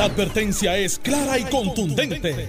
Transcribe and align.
La 0.00 0.06
advertencia 0.06 0.78
es 0.78 0.98
clara 0.98 1.38
y 1.38 1.44
contundente. 1.44 2.48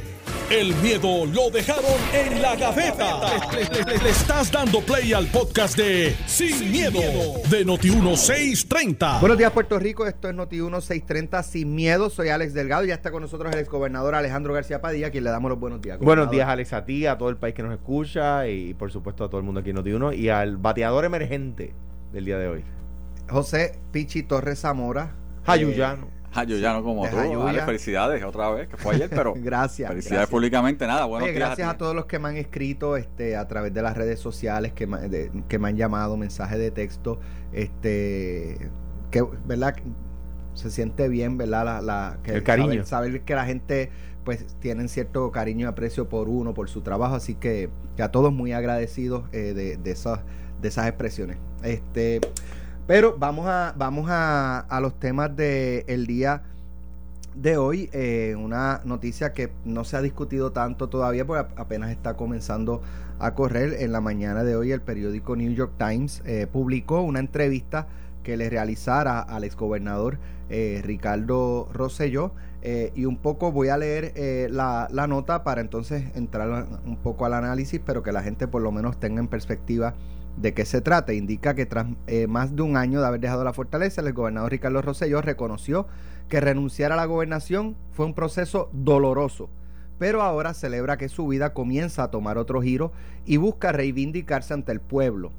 El 0.50 0.74
miedo 0.76 1.26
lo 1.26 1.50
dejaron 1.50 1.84
en 2.14 2.42
la 2.42 2.56
gaveta. 2.56 3.20
Le, 3.52 4.10
estás 4.10 4.50
dando 4.50 4.80
play 4.80 5.12
al 5.12 5.28
podcast 5.28 5.76
de 5.76 6.16
Sin, 6.28 6.72
miedo, 6.72 7.02
de 7.50 7.66
Noti1630. 7.66 9.20
Buenos 9.20 9.38
días, 9.38 9.52
Puerto 9.52 9.78
Rico. 9.80 10.08
Esto 10.08 10.30
es 10.30 10.36
Noti1630 10.38 11.44
Sin 11.44 11.76
Miedo. 11.76 12.10
Soy 12.10 12.30
Alex 12.30 12.54
Delgado 12.54 12.86
y 12.86 12.88
ya 12.88 12.94
está 12.94 13.12
con 13.12 13.22
nosotros 13.22 13.52
el 13.52 13.60
exgobernador 13.60 14.16
Alejandro 14.16 14.54
García 14.54 14.80
Padilla, 14.80 15.12
quien 15.12 15.26
le 15.26 15.30
damos 15.30 15.50
los 15.50 15.60
buenos 15.60 15.82
días. 15.82 16.00
Buenos 16.00 16.32
días, 16.32 16.48
Alex, 16.48 16.72
a 16.72 16.86
ti, 16.86 17.06
a 17.06 17.18
todo 17.18 17.28
el 17.28 17.36
país 17.36 17.54
que 17.54 17.64
nos 17.64 17.74
escucha 17.74 18.48
y, 18.48 18.76
por 18.76 18.94
supuesto, 18.94 19.26
a 19.26 19.30
todo 19.30 19.40
el 19.40 19.44
mundo 19.44 19.60
aquí 19.60 19.72
en 19.72 19.76
Noti1 19.76 20.18
y 20.18 20.30
al 20.30 20.56
bateador 20.56 21.04
emergente 21.04 21.74
del 22.14 22.24
día 22.24 22.38
de 22.38 22.48
hoy. 22.48 22.64
José 23.30 23.78
Pichi 23.92 24.24
Torres 24.24 24.60
Zamora. 24.60 25.18
Jayuyano. 25.46 26.06
Eh, 26.06 26.21
Ah, 26.34 26.44
yo 26.46 26.58
ya 26.58 26.74
no 26.74 26.84
como 26.84 27.08
tú. 27.10 27.16
Dale, 27.16 27.62
felicidades 27.62 28.24
otra 28.24 28.50
vez, 28.52 28.70
que 28.70 28.78
fue 28.78 28.96
ayer, 28.96 29.10
pero. 29.10 29.34
gracias. 29.38 29.90
Felicidades 29.90 30.30
públicamente, 30.30 30.88
nada. 30.88 31.06
Bueno, 31.06 31.28
gracias 31.34 31.68
a, 31.68 31.78
todos 31.78 31.94
los 31.94 32.06
que 32.06 32.20
me 32.20 32.30
han 32.30 32.38
escrito 32.38 32.96
este, 32.96 33.36
a 33.36 33.48
través 33.48 33.74
de 33.74 33.82
las 33.82 33.98
redes 33.98 34.20
sociales, 34.20 34.72
que 34.72 34.88
me, 34.88 35.30
que 35.48 35.60
me 35.60 35.70
han 35.70 35.78
llamado, 35.78 36.16
mensajes 36.16 36.58
de 36.58 36.72
texto. 36.72 37.20
Este, 37.52 38.70
que, 39.10 39.24
¿verdad? 39.46 39.76
Se 40.54 40.72
siente 40.72 41.10
bien, 41.10 41.38
¿verdad? 41.38 41.82
La, 41.84 42.18
que, 42.24 42.32
El 42.32 42.44
cariño. 42.44 42.86
Saber, 42.86 43.22
que 43.22 43.36
la 43.36 43.46
gente 43.46 43.92
pues 44.24 44.46
tienen 44.60 44.88
cierto 44.88 45.32
cariño 45.32 45.66
y 45.66 45.70
aprecio 45.70 46.08
por 46.08 46.30
uno, 46.30 46.54
por 46.54 46.70
su 46.70 46.82
trabajo, 46.82 47.16
así 47.16 47.36
que, 47.36 47.70
a 48.00 48.10
todos 48.10 48.32
muy 48.32 48.54
agradecidos 48.54 49.24
eh, 49.32 49.54
de, 49.54 49.78
de, 49.78 49.92
esas, 49.92 50.20
de 50.62 50.68
esas 50.68 50.88
expresiones. 50.88 51.38
Este, 51.64 52.22
pero 52.92 53.16
vamos 53.18 53.48
a, 53.48 53.74
vamos 53.78 54.08
a, 54.10 54.78
los 54.82 55.00
temas 55.00 55.34
del 55.34 56.08
día 56.08 56.42
de 57.34 57.56
hoy. 57.56 57.90
Eh, 57.94 58.36
una 58.38 58.82
noticia 58.84 59.32
que 59.32 59.50
no 59.64 59.86
se 59.86 59.96
ha 59.96 60.02
discutido 60.02 60.52
tanto 60.52 60.90
todavía 60.90 61.26
porque 61.26 61.54
apenas 61.56 61.92
está 61.92 62.18
comenzando 62.18 62.82
a 63.18 63.34
correr. 63.34 63.78
En 63.80 63.94
la 63.94 64.02
mañana 64.02 64.44
de 64.44 64.58
hoy 64.58 64.74
el 64.74 64.82
periódico 64.82 65.38
New 65.38 65.54
York 65.54 65.72
Times 65.78 66.22
eh, 66.26 66.48
publicó 66.52 67.00
una 67.00 67.22
entrevista 67.22 67.88
que 68.24 68.36
le 68.36 68.50
realizara 68.50 69.22
al 69.22 69.46
exgobernador 69.46 70.18
eh, 70.50 70.82
Ricardo 70.84 71.70
Rosselló. 71.72 72.34
y 72.62 73.06
un 73.06 73.16
poco 73.16 73.54
voy 73.54 73.70
a 73.70 73.78
leer 73.78 74.52
la, 74.52 74.90
la, 74.92 75.08
nota 75.08 75.46
para 75.46 75.62
entonces 75.62 76.04
entrar 76.14 76.68
un 76.86 76.98
poco 76.98 77.26
al 77.26 77.36
análisis, 77.36 77.80
pero 77.86 78.04
que 78.04 78.12
la 78.12 78.22
gente 78.22 78.50
por 78.50 78.62
lo 78.62 78.74
menos 78.74 79.00
tenga 79.00 79.22
en 79.22 79.30
perspectiva 79.30 79.94
de 80.38 80.54
qué 80.54 80.66
se 80.66 80.82
trata. 80.82 81.14
Indica 81.14 81.56
que 81.56 81.66
tras 81.66 81.88
eh, 82.08 82.28
más 82.28 82.56
de 82.56 82.62
un 82.62 82.78
año 82.78 83.02
de 83.02 83.08
haber 83.08 83.20
dejado 83.20 83.44
la 83.44 83.54
fortaleza, 83.54 84.02
el 84.02 84.14
gobernador 84.14 84.52
Ricardo 84.52 84.82
Rosselló 84.82 85.22
reconoció 85.22 85.88
que 86.30 86.40
renunciar 86.40 86.92
a 86.92 86.96
la 86.96 87.06
gobernación 87.06 87.76
fue 87.92 88.06
un 88.06 88.14
proceso 88.14 88.70
doloroso, 88.72 89.50
pero 90.00 90.22
ahora 90.22 90.54
celebra 90.54 90.98
que 90.98 91.10
su 91.10 91.28
vida 91.28 91.54
comienza 91.54 92.04
a 92.04 92.12
tomar 92.12 92.38
otro 92.38 92.62
giro 92.62 92.92
y 93.26 93.38
busca 93.38 93.72
reivindicarse 93.72 94.54
ante 94.54 94.72
el 94.72 94.80
pueblo. 94.80 95.32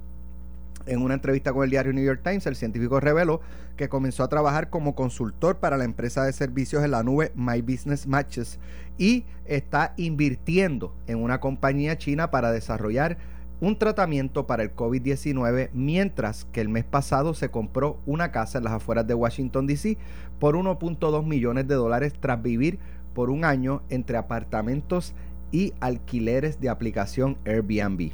En 0.86 1.00
una 1.00 1.14
entrevista 1.14 1.52
con 1.52 1.64
el 1.64 1.70
diario 1.70 1.92
New 1.92 2.04
York 2.04 2.20
Times, 2.24 2.46
el 2.46 2.56
científico 2.56 3.00
reveló 3.00 3.40
que 3.77 3.88
comenzó 3.88 4.24
a 4.24 4.28
trabajar 4.28 4.68
como 4.68 4.94
consultor 4.94 5.56
para 5.56 5.77
la 5.77 5.84
empresa 5.84 6.24
de 6.24 6.32
servicios 6.32 6.84
en 6.84 6.90
la 6.90 7.02
nube 7.02 7.32
My 7.34 7.62
Business 7.62 8.06
Matches 8.06 8.58
y 8.98 9.24
está 9.44 9.94
invirtiendo 9.96 10.94
en 11.06 11.22
una 11.22 11.40
compañía 11.40 11.96
china 11.98 12.30
para 12.30 12.52
desarrollar 12.52 13.16
un 13.62 13.78
tratamiento 13.78 14.44
para 14.48 14.64
el 14.64 14.74
COVID-19, 14.74 15.70
mientras 15.72 16.46
que 16.46 16.60
el 16.60 16.68
mes 16.68 16.82
pasado 16.82 17.32
se 17.32 17.48
compró 17.48 18.00
una 18.06 18.32
casa 18.32 18.58
en 18.58 18.64
las 18.64 18.72
afueras 18.72 19.06
de 19.06 19.14
Washington, 19.14 19.68
D.C. 19.68 19.98
por 20.41 20.56
1.2 20.56 21.24
millones 21.24 21.68
de 21.68 21.77
dólares 21.77 22.12
tras 22.18 22.42
vivir 22.42 22.80
por 23.14 23.30
un 23.30 23.44
año 23.44 23.83
entre 23.88 24.16
apartamentos 24.16 25.14
y 25.52 25.74
alquileres 25.78 26.60
de 26.60 26.70
aplicación 26.70 27.38
Airbnb. 27.44 28.10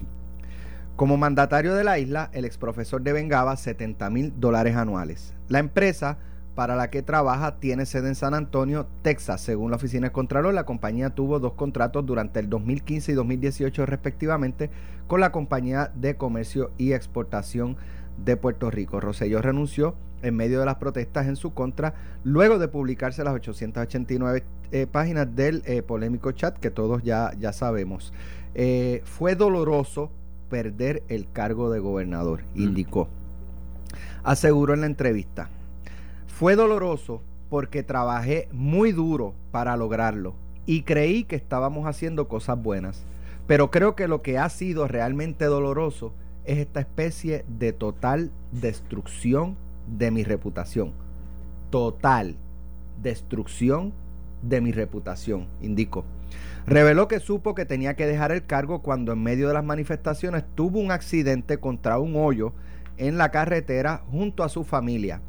Como 0.97 1.17
mandatario 1.17 1.75
de 1.75 1.85
la 1.85 1.99
isla, 1.99 2.29
el 2.35 2.45
exprofesor 2.45 3.01
devengaba 3.01 3.57
70 3.57 4.11
mil 4.11 4.35
dólares 4.39 4.77
anuales. 4.77 5.33
La 5.49 5.61
empresa 5.61 6.19
para 6.59 6.75
la 6.75 6.91
que 6.91 7.03
trabaja 7.03 7.61
tiene 7.61 7.87
sede 7.87 8.09
en 8.09 8.17
San 8.17 8.35
Antonio, 8.35 8.89
Texas. 9.03 9.41
Según 9.43 9.71
la 9.71 9.77
Oficina 9.77 10.09
de 10.09 10.13
Contralor, 10.13 10.53
la 10.53 10.67
compañía 10.67 11.11
tuvo 11.11 11.39
dos 11.39 11.53
contratos 11.53 12.05
durante 12.05 12.41
el 12.41 12.51
2015 12.51 13.13
y 13.13 13.15
2018 13.15 13.87
respectivamente 13.87 14.69
con 15.07 15.21
la 15.21 15.31
Compañía 15.31 15.93
de 15.95 16.17
Comercio 16.17 16.73
y 16.77 16.95
Exportación 16.95 17.77
de 18.25 18.37
Puerto 18.37 18.73
Rico. 18.73 18.99
Rosselló 18.99 19.41
renunció 19.41 19.95
en 20.23 20.35
medio 20.35 20.59
de 20.59 20.67
las 20.67 20.75
protestas 20.79 21.29
en 21.29 21.37
su 21.37 21.55
contra, 21.55 21.95
luego 22.25 22.59
de 22.59 22.67
publicarse 22.67 23.23
las 23.23 23.35
889 23.35 24.43
eh, 24.73 24.89
páginas 24.91 25.37
del 25.37 25.63
eh, 25.65 25.83
polémico 25.83 26.33
chat 26.33 26.59
que 26.59 26.73
todos 26.73 27.05
ya, 27.05 27.35
ya 27.39 27.53
sabemos. 27.53 28.13
Eh, 28.57 29.03
fue 29.05 29.37
doloroso 29.37 30.11
perder 30.51 31.05
el 31.07 31.31
cargo 31.31 31.71
de 31.71 31.79
gobernador, 31.79 32.41
mm. 32.57 32.61
indicó. 32.61 33.09
Aseguró 34.25 34.75
en 34.75 34.81
la 34.81 34.87
entrevista. 34.87 35.51
Fue 36.39 36.55
doloroso 36.55 37.21
porque 37.51 37.83
trabajé 37.83 38.49
muy 38.53 38.93
duro 38.93 39.35
para 39.51 39.77
lograrlo 39.77 40.37
y 40.67 40.83
creí 40.83 41.25
que 41.25 41.35
estábamos 41.35 41.89
haciendo 41.89 42.29
cosas 42.29 42.63
buenas. 42.63 43.03
Pero 43.49 43.73
creo 43.73 43.97
que 43.97 44.07
lo 44.07 44.23
que 44.23 44.39
ha 44.39 44.49
sido 44.49 44.87
realmente 44.87 45.47
doloroso 45.47 46.13
es 46.45 46.59
esta 46.59 46.79
especie 46.79 47.45
de 47.49 47.73
total 47.73 48.31
destrucción 48.53 49.57
de 49.89 50.13
mi 50.13 50.23
reputación. 50.23 50.93
Total 51.71 52.37
destrucción 53.03 53.93
de 54.41 54.61
mi 54.61 54.71
reputación, 54.71 55.49
indicó. 55.61 56.05
Reveló 56.69 57.09
que 57.09 57.19
supo 57.19 57.57
que 57.57 57.65
tenía 57.65 57.95
que 57.95 58.07
dejar 58.07 58.31
el 58.31 58.47
cargo 58.47 58.81
cuando 58.81 59.11
en 59.11 59.25
medio 59.25 59.49
de 59.49 59.55
las 59.55 59.65
manifestaciones 59.65 60.45
tuvo 60.55 60.79
un 60.79 60.93
accidente 60.93 61.59
contra 61.59 61.99
un 61.99 62.15
hoyo 62.15 62.53
en 62.97 63.19
la 63.19 63.33
carretera 63.33 64.05
junto 64.09 64.45
a 64.45 64.49
su 64.49 64.63
familia 64.63 65.21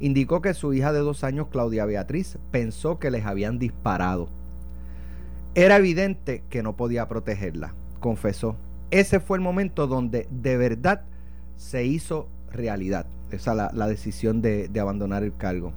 indicó 0.00 0.40
que 0.40 0.54
su 0.54 0.72
hija 0.72 0.92
de 0.92 1.00
dos 1.00 1.24
años, 1.24 1.48
Claudia 1.50 1.86
Beatriz, 1.86 2.38
pensó 2.50 2.98
que 2.98 3.10
les 3.10 3.24
habían 3.24 3.58
disparado. 3.58 4.28
Era 5.54 5.76
evidente 5.76 6.42
que 6.50 6.62
no 6.62 6.76
podía 6.76 7.08
protegerla, 7.08 7.74
confesó. 8.00 8.56
Ese 8.90 9.20
fue 9.20 9.38
el 9.38 9.42
momento 9.42 9.86
donde 9.86 10.28
de 10.30 10.56
verdad 10.56 11.02
se 11.56 11.84
hizo 11.84 12.28
realidad 12.52 13.06
esa 13.30 13.54
la, 13.54 13.70
la 13.72 13.88
decisión 13.88 14.42
de, 14.42 14.70
abandonar 14.80 15.22
el 15.22 15.36
cargo. 15.36 15.72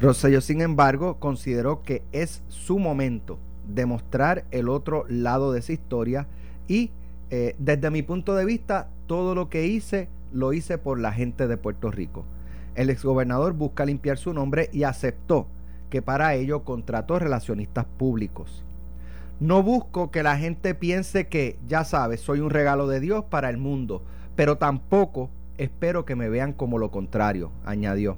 Rosselló, 0.00 0.40
sin 0.40 0.60
embargo, 0.60 1.18
consideró 1.18 1.82
que 1.82 2.02
es 2.12 2.42
su 2.48 2.78
momento 2.78 3.38
de 3.66 3.86
mostrar 3.86 4.44
el 4.50 4.68
otro 4.68 5.06
lado 5.08 5.52
de 5.52 5.60
esa 5.60 5.72
historia 5.72 6.26
y 6.68 6.90
eh, 7.30 7.56
desde 7.58 7.90
mi 7.90 8.02
punto 8.02 8.34
de 8.34 8.44
vista, 8.44 8.88
todo 9.06 9.34
lo 9.34 9.48
que 9.48 9.66
hice 9.66 10.08
lo 10.32 10.52
hice 10.52 10.78
por 10.78 10.98
la 10.98 11.12
gente 11.12 11.46
de 11.46 11.56
Puerto 11.56 11.90
Rico. 11.90 12.24
El 12.74 12.90
exgobernador 12.90 13.52
busca 13.52 13.84
limpiar 13.84 14.18
su 14.18 14.32
nombre 14.32 14.68
y 14.72 14.82
aceptó 14.82 15.46
que 15.90 16.02
para 16.02 16.34
ello 16.34 16.64
contrató 16.64 17.18
relacionistas 17.18 17.84
públicos. 17.84 18.64
No 19.40 19.62
busco 19.62 20.10
que 20.10 20.22
la 20.22 20.36
gente 20.36 20.74
piense 20.74 21.28
que, 21.28 21.58
ya 21.68 21.84
sabes, 21.84 22.20
soy 22.20 22.40
un 22.40 22.50
regalo 22.50 22.86
de 22.86 23.00
Dios 23.00 23.24
para 23.24 23.50
el 23.50 23.58
mundo, 23.58 24.02
pero 24.36 24.58
tampoco 24.58 25.30
espero 25.58 26.04
que 26.04 26.16
me 26.16 26.28
vean 26.28 26.52
como 26.52 26.78
lo 26.78 26.90
contrario, 26.90 27.50
añadió. 27.64 28.16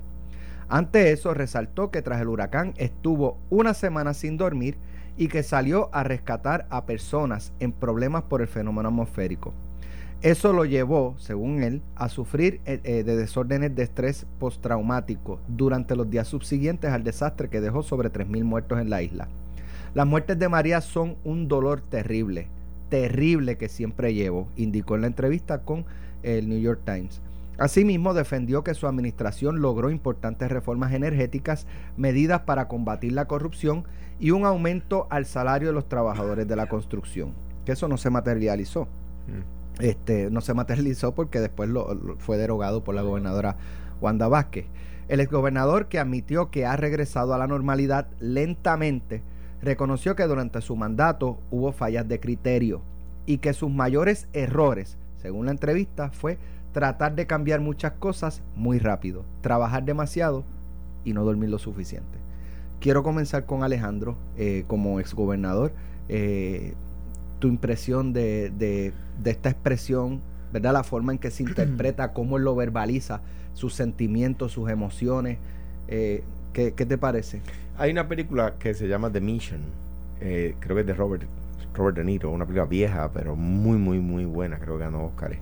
Ante 0.68 1.12
eso, 1.12 1.32
resaltó 1.34 1.90
que 1.90 2.02
tras 2.02 2.20
el 2.20 2.28
huracán 2.28 2.74
estuvo 2.76 3.38
una 3.50 3.74
semana 3.74 4.14
sin 4.14 4.36
dormir 4.36 4.76
y 5.16 5.28
que 5.28 5.42
salió 5.42 5.88
a 5.92 6.02
rescatar 6.02 6.66
a 6.70 6.86
personas 6.86 7.52
en 7.60 7.72
problemas 7.72 8.24
por 8.24 8.40
el 8.40 8.48
fenómeno 8.48 8.88
atmosférico. 8.88 9.52
Eso 10.22 10.54
lo 10.54 10.64
llevó, 10.64 11.14
según 11.18 11.62
él, 11.62 11.82
a 11.94 12.08
sufrir 12.08 12.60
eh, 12.64 12.80
eh, 12.84 13.04
de 13.04 13.16
desórdenes 13.16 13.76
de 13.76 13.82
estrés 13.82 14.26
postraumático 14.38 15.40
durante 15.46 15.94
los 15.94 16.08
días 16.08 16.26
subsiguientes 16.26 16.90
al 16.90 17.04
desastre 17.04 17.50
que 17.50 17.60
dejó 17.60 17.82
sobre 17.82 18.10
3.000 18.10 18.42
muertos 18.42 18.80
en 18.80 18.88
la 18.88 19.02
isla. 19.02 19.28
Las 19.94 20.06
muertes 20.06 20.38
de 20.38 20.48
María 20.48 20.80
son 20.80 21.16
un 21.24 21.48
dolor 21.48 21.82
terrible, 21.82 22.48
terrible 22.88 23.58
que 23.58 23.68
siempre 23.68 24.14
llevo, 24.14 24.48
indicó 24.56 24.94
en 24.94 25.02
la 25.02 25.06
entrevista 25.06 25.62
con 25.62 25.84
el 26.22 26.48
New 26.48 26.60
York 26.60 26.80
Times. 26.84 27.20
Asimismo, 27.58 28.14
defendió 28.14 28.64
que 28.64 28.74
su 28.74 28.86
administración 28.86 29.60
logró 29.60 29.90
importantes 29.90 30.50
reformas 30.50 30.92
energéticas, 30.92 31.66
medidas 31.96 32.40
para 32.40 32.68
combatir 32.68 33.12
la 33.12 33.26
corrupción 33.26 33.84
y 34.18 34.30
un 34.30 34.46
aumento 34.46 35.06
al 35.10 35.26
salario 35.26 35.68
de 35.68 35.74
los 35.74 35.88
trabajadores 35.88 36.48
de 36.48 36.56
la 36.56 36.68
construcción, 36.68 37.32
que 37.66 37.72
eso 37.72 37.86
no 37.86 37.98
se 37.98 38.10
materializó. 38.10 38.84
Mm 39.28 39.55
este, 39.80 40.30
no 40.30 40.40
se 40.40 40.54
materializó 40.54 41.14
porque 41.14 41.40
después 41.40 41.68
lo, 41.68 42.16
fue 42.18 42.36
derogado 42.36 42.82
por 42.82 42.94
la 42.94 43.02
gobernadora 43.02 43.56
Wanda 44.00 44.28
Vázquez. 44.28 44.66
El 45.08 45.20
exgobernador 45.20 45.86
que 45.86 45.98
admitió 45.98 46.50
que 46.50 46.66
ha 46.66 46.76
regresado 46.76 47.34
a 47.34 47.38
la 47.38 47.46
normalidad 47.46 48.08
lentamente, 48.18 49.22
reconoció 49.62 50.16
que 50.16 50.24
durante 50.24 50.60
su 50.60 50.76
mandato 50.76 51.38
hubo 51.50 51.72
fallas 51.72 52.08
de 52.08 52.20
criterio 52.20 52.82
y 53.24 53.38
que 53.38 53.52
sus 53.52 53.70
mayores 53.70 54.28
errores, 54.32 54.96
según 55.20 55.46
la 55.46 55.52
entrevista, 55.52 56.10
fue 56.10 56.38
tratar 56.72 57.14
de 57.14 57.26
cambiar 57.26 57.60
muchas 57.60 57.92
cosas 57.92 58.42
muy 58.54 58.78
rápido, 58.78 59.24
trabajar 59.40 59.84
demasiado 59.84 60.44
y 61.04 61.12
no 61.12 61.24
dormir 61.24 61.50
lo 61.50 61.58
suficiente. 61.58 62.18
quiero 62.80 63.02
comenzar 63.02 63.46
con 63.46 63.62
Alejandro 63.62 64.16
eh, 64.36 64.64
como 64.66 65.00
exgobernador. 65.00 65.72
Eh, 66.08 66.74
tu 67.38 67.48
impresión 67.48 68.12
de, 68.12 68.50
de, 68.50 68.92
esta 69.24 69.50
expresión, 69.50 70.20
¿verdad? 70.52 70.72
La 70.72 70.84
forma 70.84 71.12
en 71.12 71.18
que 71.18 71.30
se 71.30 71.42
interpreta, 71.44 72.12
cómo 72.12 72.36
él 72.36 72.44
lo 72.44 72.54
verbaliza, 72.54 73.20
sus 73.54 73.74
sentimientos, 73.74 74.52
sus 74.52 74.70
emociones. 74.70 75.38
Eh, 75.88 76.22
¿qué, 76.52 76.70
te 76.70 76.98
parece? 76.98 77.40
Hay 77.78 77.90
una 77.90 78.08
película 78.08 78.54
que 78.58 78.74
se 78.74 78.88
llama 78.88 79.10
The 79.10 79.20
Mission, 79.20 79.60
eh, 80.20 80.54
creo 80.60 80.76
que 80.76 80.80
es 80.80 80.86
de 80.86 80.94
Robert, 80.94 81.24
Robert 81.74 81.96
De 81.96 82.04
Niro, 82.04 82.30
una 82.30 82.46
película 82.46 82.66
vieja, 82.66 83.10
pero 83.12 83.36
muy, 83.36 83.76
muy, 83.76 83.98
muy 83.98 84.24
buena, 84.24 84.58
creo 84.58 84.78
que 84.78 84.84
ganó 84.84 85.04
Oscar, 85.04 85.36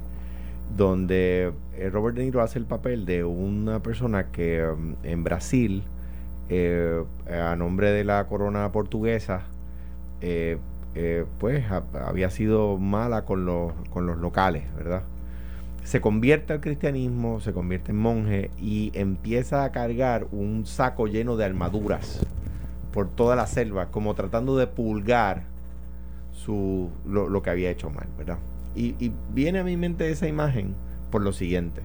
donde 0.76 1.52
eh, 1.76 1.90
Robert 1.90 2.16
De 2.16 2.24
Niro 2.24 2.42
hace 2.42 2.58
el 2.58 2.66
papel 2.66 3.06
de 3.06 3.22
una 3.22 3.80
persona 3.80 4.32
que 4.32 4.66
um, 4.66 4.96
en 5.04 5.22
Brasil, 5.22 5.84
a 7.30 7.56
nombre 7.56 7.90
de 7.90 8.04
la 8.04 8.26
corona 8.26 8.70
portuguesa, 8.70 9.44
pues 11.38 11.64
había 11.92 12.30
sido 12.30 12.78
mala 12.78 13.24
con 13.24 13.44
los, 13.46 13.72
con 13.90 14.06
los 14.06 14.18
locales, 14.18 14.62
¿verdad? 14.76 15.02
se 15.84 16.00
convierte 16.00 16.54
al 16.54 16.60
cristianismo, 16.60 17.40
se 17.40 17.52
convierte 17.52 17.92
en 17.92 17.98
monje 17.98 18.50
y 18.58 18.90
empieza 18.94 19.64
a 19.64 19.70
cargar 19.70 20.26
un 20.32 20.66
saco 20.66 21.06
lleno 21.06 21.36
de 21.36 21.44
armaduras 21.44 22.26
por 22.92 23.08
toda 23.08 23.36
la 23.36 23.46
selva, 23.46 23.86
como 23.90 24.14
tratando 24.14 24.56
de 24.56 24.66
pulgar 24.66 25.42
su, 26.32 26.90
lo, 27.06 27.42
que 27.42 27.50
había 27.50 27.70
hecho 27.70 27.90
mal, 27.90 28.06
¿verdad? 28.16 28.38
Y, 28.74 29.12
viene 29.32 29.60
a 29.60 29.64
mi 29.64 29.76
mente 29.76 30.10
esa 30.10 30.26
imagen 30.26 30.74
por 31.10 31.22
lo 31.22 31.32
siguiente. 31.32 31.82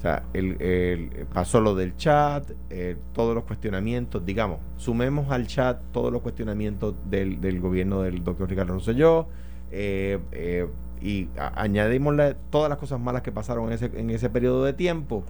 O 0.00 0.02
sea, 0.02 0.22
el, 0.32 1.26
pasó 1.30 1.60
lo 1.60 1.74
del 1.74 1.94
chat, 1.94 2.50
eh, 2.70 2.96
todos 3.12 3.34
los 3.34 3.44
cuestionamientos, 3.44 4.24
digamos, 4.24 4.60
sumemos 4.78 5.30
al 5.30 5.46
chat 5.46 5.78
todos 5.92 6.10
los 6.10 6.22
cuestionamientos 6.22 6.94
del, 7.04 7.38
del 7.38 7.60
gobierno 7.60 8.00
del 8.00 8.24
doctor 8.24 8.48
Ricardo 8.48 8.72
Rosselló, 8.72 9.26
eh, 9.70 10.18
eh, 10.32 10.66
y 11.02 11.28
añadimos 11.36 12.14
todas 12.48 12.70
las 12.70 12.78
cosas 12.78 12.98
malas 12.98 13.20
que 13.20 13.30
pasaron 13.30 13.66
en 13.66 13.72
ese, 13.74 13.90
en 13.94 14.08
ese 14.08 14.30
periodo 14.30 14.64
de 14.64 14.72
tiempo, 14.72 15.22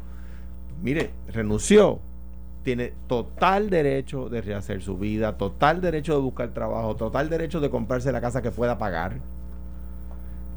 mire, 0.80 1.10
renunció, 1.26 1.98
tiene 2.62 2.92
total 3.08 3.70
derecho 3.70 4.28
de 4.28 4.40
rehacer 4.40 4.82
su 4.82 4.96
vida, 4.96 5.36
total 5.36 5.80
derecho 5.80 6.14
de 6.14 6.20
buscar 6.20 6.54
trabajo, 6.54 6.94
total 6.94 7.28
derecho 7.28 7.58
de 7.58 7.70
comprarse 7.70 8.12
la 8.12 8.20
casa 8.20 8.40
que 8.40 8.52
pueda 8.52 8.78
pagar. 8.78 9.18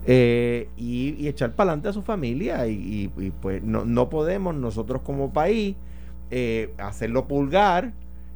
Eh, 0.05 0.67
y, 0.75 1.27
echar 1.27 1.53
para 1.53 1.71
adelante 1.71 1.89
a 1.89 1.93
su 1.93 2.01
familia 2.01 2.67
y, 2.67 3.09
pues 3.41 3.63
no, 3.63 3.85
no, 3.85 4.09
podemos 4.09 4.53
nosotros 4.53 5.01
como 5.01 5.31
país 5.31 5.75
eh, 6.31 6.73
hacerlo 6.77 7.27
pulgar 7.27 7.93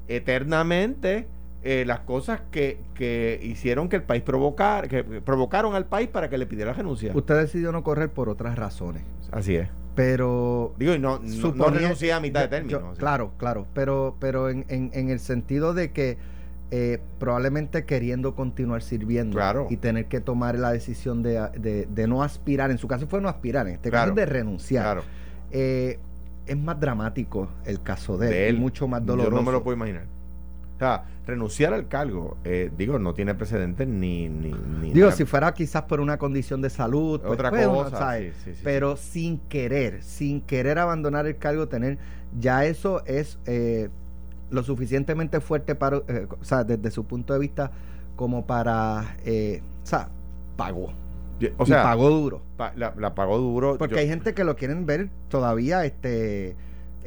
eternamente 0.07 1.27
eh, 1.63 1.83
las 1.85 1.99
cosas 2.01 2.41
que, 2.51 2.79
que, 2.93 3.39
hicieron 3.43 3.89
que 3.89 3.97
el 3.97 4.03
país 4.03 4.23
provocar, 4.23 4.87
que 4.87 5.03
provocaron 5.03 5.75
al 5.75 5.85
país 5.85 6.07
para 6.07 6.29
que 6.29 6.37
le 6.37 6.45
pidiera 6.45 6.71
renuncia. 6.71 7.11
Usted 7.13 7.35
decidió 7.35 7.71
no 7.71 7.83
correr 7.83 8.09
por 8.09 8.29
otras 8.29 8.55
razones. 8.57 9.03
Así 9.31 9.55
es. 9.55 9.67
Pero. 9.95 10.75
Digo, 10.77 10.93
y 10.93 10.99
no, 10.99 11.19
no, 11.19 11.69
renuncié 11.69 12.13
a 12.13 12.19
mitad 12.19 12.41
de 12.41 12.47
término. 12.47 12.93
Claro, 12.97 13.33
claro. 13.37 13.65
Pero, 13.73 14.15
pero 14.19 14.49
en, 14.49 14.65
en, 14.69 15.09
el 15.09 15.19
sentido 15.19 15.73
de 15.73 15.91
que 15.91 16.17
eh, 16.69 16.99
probablemente 17.19 17.85
queriendo 17.85 18.35
continuar 18.35 18.81
sirviendo 18.81 19.39
y 19.69 19.77
tener 19.77 20.07
que 20.07 20.19
tomar 20.19 20.59
la 20.59 20.71
decisión 20.71 21.23
de, 21.23 21.87
de, 21.87 22.07
no 22.07 22.23
aspirar, 22.23 22.71
en 22.71 22.77
su 22.77 22.87
caso 22.87 23.07
fue 23.07 23.21
no 23.21 23.29
aspirar, 23.29 23.67
en 23.67 23.75
este 23.75 23.89
caso 23.89 24.13
de 24.13 24.25
renunciar. 24.25 24.83
Claro. 24.83 25.03
Eh, 25.51 25.99
es 26.45 26.57
más 26.57 26.79
dramático 26.79 27.49
el 27.65 27.81
caso 27.81 28.17
de, 28.17 28.49
él, 28.49 28.57
y 28.57 28.59
mucho 28.59 28.87
más 28.87 29.05
doloroso. 29.05 29.31
Yo 29.31 29.37
no 29.37 29.43
me 29.43 29.51
lo 29.51 29.63
puedo 29.63 29.77
imaginar. 29.77 30.05
O 30.75 30.79
sea, 30.79 31.05
renunciar 31.25 31.73
al 31.73 31.87
cargo, 31.87 32.37
eh, 32.43 32.69
digo, 32.77 32.99
no 32.99 33.13
tiene 33.13 33.33
precedentes 33.33 33.87
ni... 33.87 34.29
ni, 34.29 34.53
digo, 34.93 35.11
si 35.11 35.25
fuera 35.25 35.53
quizás 35.53 35.83
por 35.83 35.99
una 35.99 36.17
condición 36.17 36.61
de 36.61 36.69
salud, 36.69 37.19
pues, 37.19 37.33
otra 37.33 37.49
pues, 37.49 37.65
cosa, 37.65 38.17
pero 38.63 38.95
sin 38.95 39.39
querer, 39.39 40.03
sin 40.03 40.41
querer 40.41 40.79
abandonar 40.79 41.25
el 41.25 41.37
cargo, 41.37 41.67
tener, 41.67 41.97
ya 42.37 42.65
eso 42.65 43.03
es 43.05 43.39
eh, 43.45 43.89
lo 44.49 44.63
suficientemente 44.63 45.39
fuerte 45.41 45.75
para, 45.75 45.97
eh, 46.07 46.27
o 46.39 46.43
sea, 46.43 46.63
desde 46.63 46.91
su 46.91 47.05
punto 47.05 47.33
de 47.33 47.39
vista, 47.39 47.71
como 48.15 48.45
para, 48.45 49.15
o 49.21 49.85
sea, 49.85 50.09
pagó. 50.55 50.93
O 51.57 51.65
sea, 51.65 51.83
pagó 51.83 52.09
duro. 52.09 52.41
la, 52.75 53.13
pagó 53.13 53.37
duro. 53.37 53.77
Porque 53.77 53.99
hay 53.99 54.07
gente 54.07 54.33
que 54.33 54.43
lo 54.43 54.55
quieren 54.55 54.85
ver 54.85 55.09
todavía, 55.29 55.85
este 55.85 56.55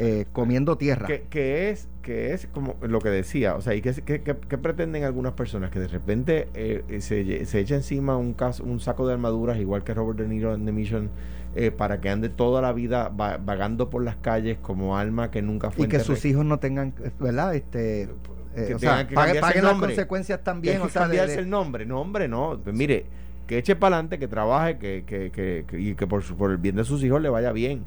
eh, 0.02 0.25
comiendo 0.32 0.78
tierra. 0.78 1.06
Que, 1.06 1.69
es, 1.69 1.87
que 2.00 2.32
es 2.32 2.46
como 2.46 2.76
lo 2.81 3.00
que 3.00 3.10
decía, 3.10 3.54
o 3.56 3.60
sea, 3.60 3.75
¿y 3.75 3.82
qué, 3.82 3.90
pretenden 3.92 5.04
algunas 5.04 5.34
personas? 5.34 5.70
Que 5.70 5.78
de 5.78 5.88
repente 5.88 6.48
eh, 6.54 7.00
se, 7.00 7.44
se, 7.44 7.60
echa 7.60 7.75
encima 7.75 8.16
un, 8.16 8.32
caso, 8.32 8.64
un 8.64 8.81
saco 8.81 9.06
de 9.06 9.12
armaduras, 9.12 9.58
igual 9.58 9.84
que 9.84 9.92
Robert 9.92 10.19
De 10.19 10.26
Niro 10.26 10.54
en 10.54 10.64
The 10.64 10.72
Mission, 10.72 11.10
eh, 11.55 11.70
para 11.70 12.00
que 12.00 12.11
ande 12.11 12.29
toda 12.29 12.62
la 12.62 12.73
vida 12.73 13.11
vagando 13.11 13.91
por 13.91 14.05
las 14.05 14.17
calles 14.17 14.58
como 14.58 14.97
alma 14.97 15.31
que 15.31 15.43
nunca 15.43 15.70
fue. 15.70 15.87
Y 15.87 15.88
que 15.88 16.00
sus 16.00 16.25
hijos 16.25 16.44
no 16.44 16.58
tengan, 16.58 16.94
¿verdad? 17.19 17.55
Este, 17.55 18.08
que 18.55 18.75
o 18.75 18.79
sea, 18.79 19.06
que 19.06 19.14
paguen, 19.14 19.64
las 19.64 19.75
consecuencias 19.75 20.43
también. 20.43 20.81
o 20.81 20.88
sea, 20.88 21.02
cambiarse 21.02 21.41
el 21.41 21.50
nombre. 21.50 21.87
No, 21.87 22.00
hombre, 22.00 22.29
no. 22.29 22.61
Pues 22.62 22.75
mire, 22.75 23.06
que 23.47 23.58
eche 23.58 23.75
para 23.75 23.97
adelante, 23.97 24.19
que 24.19 24.29
trabaje, 24.29 24.79
que, 24.79 25.05
que, 25.05 25.32
que, 25.32 25.64
y 25.79 25.94
que 25.94 26.06
por, 26.06 26.23
por 26.37 26.52
el 26.52 26.58
bien 26.58 26.76
de 26.76 26.85
sus 26.85 27.02
hijos 27.02 27.20
le 27.20 27.29
vaya 27.29 27.52
bien. 27.52 27.85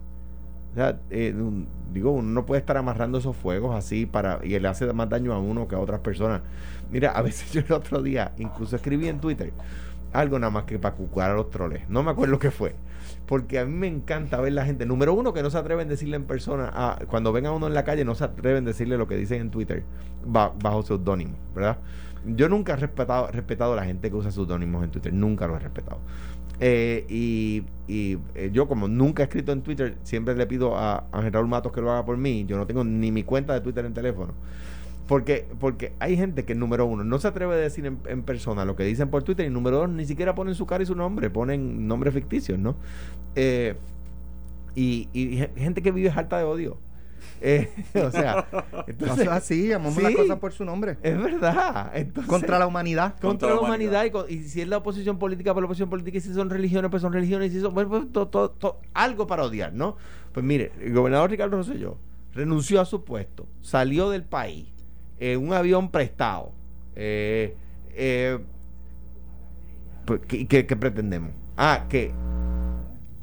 O 0.74 0.76
sea, 0.76 1.00
eh, 1.10 1.34
digo, 1.94 2.12
uno 2.12 2.30
no 2.30 2.46
puede 2.46 2.60
estar 2.60 2.76
amarrando 2.78 3.20
esos 3.20 3.38
fuegos 3.38 3.76
así 3.76 4.06
para 4.06 4.40
y 4.44 4.58
le 4.58 4.68
hace 4.68 4.92
más 4.92 5.08
daño 5.08 5.32
a 5.32 5.40
uno 5.40 5.68
que 5.68 5.76
a 5.76 5.80
otras 5.80 6.00
personas. 6.02 6.42
Mira, 6.92 7.12
a 7.12 7.22
veces 7.22 7.52
yo 7.54 7.62
el 7.62 7.72
otro 7.72 8.02
día 8.02 8.34
incluso 8.38 8.76
escribí 8.76 9.08
en 9.08 9.20
Twitter 9.20 9.54
algo 10.14 10.40
nada 10.40 10.52
más 10.52 10.64
que 10.64 10.80
para 10.80 10.96
cucar 10.96 11.32
a 11.32 11.34
los 11.34 11.50
troles. 11.50 11.88
No 11.90 12.04
me 12.04 12.12
acuerdo 12.12 12.40
qué 12.40 12.52
fue. 12.52 12.76
Porque 13.26 13.60
a 13.60 13.66
mí 13.66 13.74
me 13.74 13.88
encanta 13.88 14.40
ver 14.40 14.54
la 14.54 14.66
gente. 14.66 14.86
Número 14.86 15.14
uno, 15.14 15.34
que 15.34 15.42
no 15.44 15.50
se 15.50 15.58
atreven 15.58 15.88
a 15.88 15.92
decirle 15.92 16.16
en 16.16 16.26
persona. 16.26 16.72
A, 16.74 17.00
cuando 17.08 17.32
venga 17.32 17.52
uno 17.52 17.68
en 17.68 17.74
la 17.74 17.84
calle, 17.84 18.06
no 18.06 18.16
se 18.16 18.24
atreven 18.24 18.64
a 18.64 18.68
decirle 18.68 18.98
lo 18.98 19.08
que 19.08 19.16
dicen 19.16 19.42
en 19.42 19.50
Twitter 19.50 19.84
bajo 20.26 20.84
seudónimo, 20.84 21.36
¿verdad? 21.54 21.78
Yo 22.26 22.48
nunca 22.48 22.74
he 22.74 22.76
respetado, 22.78 23.28
respetado 23.32 23.74
a 23.74 23.76
la 23.76 23.86
gente 23.86 24.10
que 24.10 24.16
usa 24.16 24.32
seudónimos 24.32 24.84
en 24.84 24.92
Twitter. 24.92 25.14
Nunca 25.14 25.48
lo 25.48 25.56
he 25.56 25.60
respetado. 25.60 26.00
Eh, 26.60 27.06
y, 27.10 27.64
eh, 27.88 28.50
yo 28.54 28.68
como 28.68 28.88
nunca 28.88 29.24
he 29.24 29.26
escrito 29.26 29.52
en 29.52 29.62
Twitter, 29.62 29.98
siempre 30.04 30.36
le 30.36 30.46
pido 30.46 30.78
a 30.78 31.06
Ángel 31.12 31.34
Raúl 31.34 31.48
Matos 31.48 31.72
que 31.72 31.82
lo 31.82 31.92
haga 31.92 32.06
por 32.06 32.18
mí. 32.18 32.46
Yo 32.48 32.58
no 32.58 32.66
tengo 32.66 32.84
ni 32.84 33.12
mi 33.12 33.24
cuenta 33.24 33.54
de 33.54 33.62
Twitter 33.62 33.86
en 33.86 33.94
teléfono. 33.94 34.34
Porque, 35.08 35.46
porque 35.60 35.94
hay 36.00 36.16
gente 36.16 36.46
que, 36.46 36.56
número 36.56 36.86
uno, 36.86 37.04
no 37.04 37.20
se 37.20 37.28
atreve 37.28 37.56
a 37.56 37.58
decir 37.58 37.86
en, 37.86 38.24
persona 38.24 38.64
lo 38.64 38.76
que 38.76 38.84
dicen 38.84 39.10
por 39.10 39.24
Twitter 39.24 39.46
y 39.46 39.50
número 39.50 39.80
dos, 39.80 39.90
ni 39.90 40.06
siquiera 40.06 40.34
ponen 40.34 40.56
su 40.56 40.66
cara 40.66 40.84
y 40.84 40.86
su 40.86 40.96
nombre, 40.96 41.30
ponen 41.30 41.88
nombres 41.88 42.14
ficticios, 42.14 42.58
¿no? 42.58 42.76
Eh, 43.36 43.76
y, 44.76 45.10
y 45.14 45.46
gente 45.58 45.82
que 45.82 45.92
vive 45.92 46.10
harta 46.10 46.38
de 46.38 46.44
odio. 46.44 46.78
Eh, 47.46 47.70
o 47.96 48.10
sea, 48.10 48.48
entonces, 48.88 49.28
así, 49.28 49.68
llamamos 49.68 50.02
las 50.02 50.16
cosas 50.16 50.40
por 50.40 50.54
su 50.54 50.64
nombre. 50.64 50.98
Es 51.04 51.22
verdad. 51.22 51.92
contra 52.26 52.58
la 52.58 52.68
humanidad. 52.68 53.16
Contra, 53.20 53.50
la 53.50 53.60
humanidad. 53.60 54.06
y, 54.30 54.44
si 54.44 54.62
es 54.62 54.68
la 54.70 54.78
oposición 54.78 55.20
política, 55.20 55.54
por 55.54 55.62
la 55.62 55.66
oposición 55.66 55.90
política, 55.90 56.20
y 56.20 56.22
si 56.22 56.34
son 56.34 56.50
religiones, 56.50 56.90
pues 56.90 57.02
son 57.02 57.12
religiones, 57.12 57.52
y 57.52 57.56
si 57.56 57.62
son 57.62 57.74
pues, 57.74 57.88
algo 58.94 59.28
para 59.28 59.44
odiar, 59.44 59.74
¿no? 59.74 59.98
Pues 60.32 60.46
mire, 60.46 60.72
el 60.80 60.94
gobernador 60.94 61.30
Ricardo 61.30 61.58
Rosselló 61.58 61.98
renunció 62.34 62.80
a 62.80 62.86
su 62.86 63.04
puesto, 63.04 63.46
salió 63.62 64.10
del 64.10 64.24
país 64.24 64.73
en 65.32 65.46
un 65.48 65.54
avión 65.54 65.90
prestado. 65.90 66.52
Eh, 66.96 67.56
eh, 67.92 68.40
pues, 70.06 70.22
¿qué, 70.28 70.48
qué 70.48 70.76
pretendemos? 70.76 71.32
Ah, 71.56 71.86
que 71.90 72.12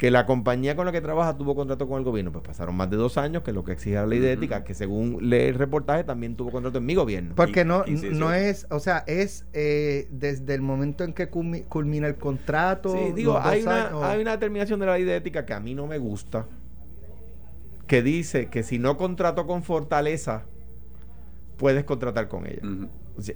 que 0.00 0.10
la 0.10 0.24
compañía 0.24 0.76
con 0.76 0.86
la 0.86 0.92
que 0.92 1.02
trabaja 1.02 1.36
tuvo 1.36 1.54
contrato 1.54 1.86
con 1.86 1.98
el 1.98 2.04
gobierno, 2.04 2.32
pues 2.32 2.42
pasaron 2.42 2.74
más 2.74 2.88
de 2.88 2.96
dos 2.96 3.18
años, 3.18 3.42
que 3.42 3.50
es 3.50 3.54
lo 3.54 3.64
que 3.64 3.72
exige 3.72 3.96
la 3.96 4.06
ley 4.06 4.18
de 4.18 4.32
ética, 4.32 4.64
que 4.64 4.72
según 4.72 5.18
lee 5.28 5.48
el 5.48 5.56
reportaje 5.56 6.04
también 6.04 6.36
tuvo 6.36 6.50
contrato 6.50 6.78
en 6.78 6.86
mi 6.86 6.94
gobierno. 6.94 7.34
Porque 7.36 7.66
no, 7.66 7.84
no 8.12 8.32
es, 8.32 8.66
o 8.70 8.80
sea, 8.80 9.04
es 9.06 9.44
eh, 9.52 10.08
desde 10.10 10.54
el 10.54 10.62
momento 10.62 11.04
en 11.04 11.12
que 11.12 11.28
culmina 11.28 12.06
el 12.06 12.16
contrato. 12.16 12.94
Sí, 12.94 13.12
digo, 13.14 13.38
hay 13.38 13.60
una, 13.60 13.90
hay 14.10 14.22
una 14.22 14.30
determinación 14.30 14.80
de 14.80 14.86
la 14.86 14.94
ley 14.94 15.04
de 15.04 15.16
ética 15.16 15.44
que 15.44 15.52
a 15.52 15.60
mí 15.60 15.74
no 15.74 15.86
me 15.86 15.98
gusta, 15.98 16.46
que 17.86 18.00
dice 18.00 18.46
que 18.46 18.62
si 18.62 18.78
no 18.78 18.96
contrato 18.96 19.46
con 19.46 19.62
Fortaleza, 19.62 20.44
puedes 21.60 21.84
contratar 21.84 22.26
con 22.28 22.46
ella. 22.46 22.62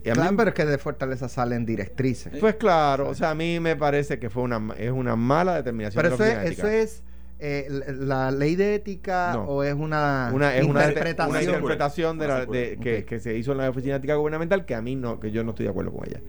Claro, 0.02 0.36
pero 0.36 0.48
es 0.48 0.54
que 0.54 0.64
de 0.64 0.78
Fortaleza 0.78 1.28
salen 1.28 1.66
directrices. 1.66 2.32
Pues 2.40 2.54
claro, 2.54 3.10
o 3.10 3.14
sea, 3.14 3.30
a 3.30 3.34
mí 3.34 3.60
me 3.60 3.76
parece 3.76 4.18
que 4.18 4.30
fue 4.30 4.42
una, 4.42 4.74
es 4.78 4.90
una 4.90 5.14
mala 5.14 5.56
determinación. 5.56 6.02
Pero 6.02 6.14
eso, 6.14 6.24
es, 6.24 6.50
eso 6.58 6.66
es 6.66 7.02
eh, 7.38 7.68
la 7.98 8.30
ley 8.30 8.56
de 8.56 8.76
ética 8.76 9.38
o 9.38 9.62
es 9.62 9.74
una, 9.74 10.30
una, 10.32 10.56
interpretación, 10.58 11.28
una 11.28 11.42
interpretación 11.42 12.18
de, 12.18 12.28
la, 12.28 12.46
de 12.46 12.78
que, 12.80 13.04
que, 13.04 13.20
se 13.20 13.36
hizo 13.36 13.52
en 13.52 13.58
la 13.58 13.68
oficina 13.68 13.96
ética 13.96 14.14
gubernamental 14.14 14.64
que 14.64 14.74
a 14.74 14.80
mí 14.80 14.96
no, 14.96 15.20
que 15.20 15.30
yo 15.30 15.44
no 15.44 15.50
estoy 15.50 15.64
de 15.64 15.70
acuerdo 15.70 15.92
con 15.92 16.08
ella. 16.08 16.22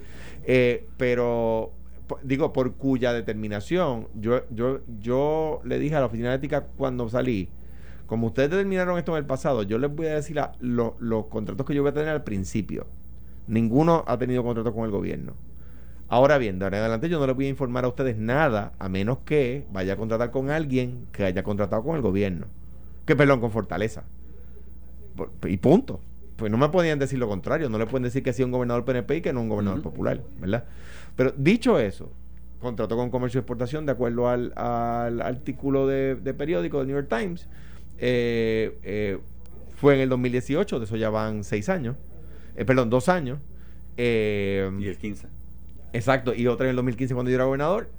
Eh, 0.44 0.86
pero 0.98 1.72
digo, 2.24 2.52
por 2.52 2.74
cuya 2.74 3.14
determinación, 3.14 4.10
yo, 4.16 4.44
yo, 4.50 4.82
yo 5.00 5.62
le 5.64 5.80
dije 5.80 5.96
a 5.96 6.02
la 6.02 6.08
oficina 6.08 6.34
ética 6.34 6.66
cuando 6.75 7.08
salí, 7.08 7.50
como 8.07 8.27
ustedes 8.27 8.50
determinaron 8.50 8.97
esto 8.97 9.13
en 9.13 9.17
el 9.19 9.25
pasado, 9.25 9.63
yo 9.63 9.77
les 9.77 9.93
voy 9.93 10.07
a 10.07 10.15
decir 10.15 10.39
los 10.59 11.25
contratos 11.27 11.65
que 11.65 11.74
yo 11.74 11.81
voy 11.81 11.91
a 11.91 11.93
tener 11.93 12.09
al 12.09 12.24
principio. 12.24 12.88
Ninguno 13.47 14.03
ha 14.07 14.17
tenido 14.17 14.43
contrato 14.43 14.74
con 14.74 14.85
el 14.85 14.91
gobierno. 14.91 15.33
Ahora 16.07 16.38
bien, 16.38 16.59
de 16.59 16.65
ahora 16.65 16.77
en 16.77 16.83
adelante 16.83 17.09
yo 17.09 17.19
no 17.19 17.25
les 17.25 17.35
voy 17.35 17.45
a 17.45 17.50
informar 17.50 17.83
a 17.85 17.88
ustedes 17.88 18.17
nada, 18.17 18.74
a 18.77 18.89
menos 18.89 19.19
que 19.25 19.65
vaya 19.71 19.93
a 19.93 19.97
contratar 19.97 20.31
con 20.31 20.51
alguien 20.51 21.07
que 21.12 21.25
haya 21.25 21.43
contratado 21.43 21.83
con 21.83 21.95
el 21.95 22.01
gobierno. 22.01 22.47
Que 23.05 23.15
perdón, 23.15 23.39
con 23.39 23.51
Fortaleza. 23.51 24.03
Y 25.47 25.57
punto. 25.57 26.00
Pues 26.35 26.51
no 26.51 26.57
me 26.57 26.69
podían 26.69 27.00
decir 27.00 27.17
lo 27.17 27.27
contrario. 27.27 27.69
No 27.69 27.77
le 27.77 27.85
pueden 27.85 28.03
decir 28.03 28.21
que 28.21 28.33
sea 28.33 28.45
un 28.45 28.51
gobernador 28.51 28.85
PNP 28.85 29.17
y 29.17 29.21
que 29.21 29.33
no 29.33 29.41
un 29.41 29.50
gobernador 29.50 29.81
popular, 29.81 30.21
¿verdad? 30.39 30.65
Pero 31.15 31.33
dicho 31.38 31.79
eso, 31.79 32.12
contrató 32.59 32.97
con 32.97 33.09
comercio 33.09 33.39
y 33.39 33.41
exportación 33.41 33.85
de 33.85 33.93
acuerdo 33.93 34.27
al, 34.27 34.51
artículo 34.57 35.88
de, 35.88 36.33
periódico 36.38 36.79
del 36.79 36.88
New 36.88 36.97
York 36.97 37.09
Times. 37.09 37.47
Eh, 37.98 38.78
eh, 38.84 39.20
fue 39.75 39.96
en 39.96 40.02
el 40.02 40.10
2018, 40.10 40.80
de 40.80 40.86
eso 40.86 40.96
ya 40.96 41.10
van 41.10 41.44
seis 41.44 41.70
años. 41.70 41.96
Eh, 42.56 42.66
perdón, 42.66 42.90
dos 42.90 43.10
años. 43.10 43.40
y 43.98 44.02
el 44.02 44.98
15. 45.00 45.28
Exacto, 45.94 46.34
y 46.34 46.48
otra 46.48 46.66
en 46.66 46.72
el 46.72 46.75
2015 46.78 47.14
cuando 47.14 47.30
yo 47.30 47.36
era 47.36 47.46
gobernador. 47.46 47.90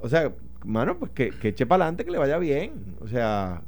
O 0.00 0.08
sea, 0.08 0.32
mano, 0.64 0.98
pues 0.98 1.10
que, 1.12 1.30
que 1.30 1.48
eche 1.48 1.66
para 1.66 1.84
adelante, 1.84 2.04
que 2.04 2.10
le 2.10 2.18
vaya 2.18 2.38
bien. 2.38 2.96
O 3.00 3.08
sea, 3.08 3.62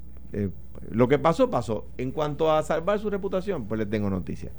lo 0.90 1.08
que 1.08 1.18
pasó, 1.18 1.50
pasó. 1.50 1.86
En 1.98 2.10
cuanto 2.10 2.52
a 2.52 2.62
salvar 2.62 2.98
su 2.98 3.10
reputación, 3.10 3.66
pues 3.66 3.78
le 3.78 3.86
tengo 3.86 4.10
noticias. 4.10 4.52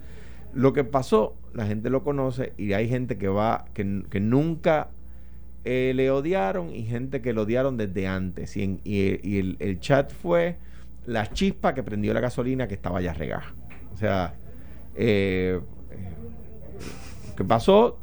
Lo 0.54 0.74
que 0.74 0.84
pasó, 0.84 1.36
la 1.54 1.66
gente 1.66 1.90
lo 1.90 2.04
conoce 2.04 2.54
y 2.58 2.74
hay 2.74 2.88
gente 2.88 3.18
que 3.18 3.28
va, 3.28 3.66
que, 3.74 3.84
nunca 3.84 4.90
eh, 5.66 5.94
le 5.96 6.12
odiaron 6.12 6.74
y 6.74 6.84
gente 6.84 7.22
que 7.22 7.34
lo 7.34 7.44
odiaron 7.44 7.76
desde 7.76 8.08
antes. 8.08 8.56
Y, 8.56 9.58
el, 9.60 9.80
chat 9.80 10.12
fue 10.12 10.58
la 11.06 11.32
chispa 11.32 11.74
que 11.74 11.84
prendió 11.84 12.14
la 12.14 12.20
gasolina 12.20 12.68
que 12.68 12.74
estaba 12.74 13.02
ya 13.02 13.14
regada. 13.14 13.54
O 13.94 13.98
sea, 13.98 14.36
eh, 14.96 15.60
eh 15.92 16.10
¿qué 17.36 17.44
pasó? 17.44 18.00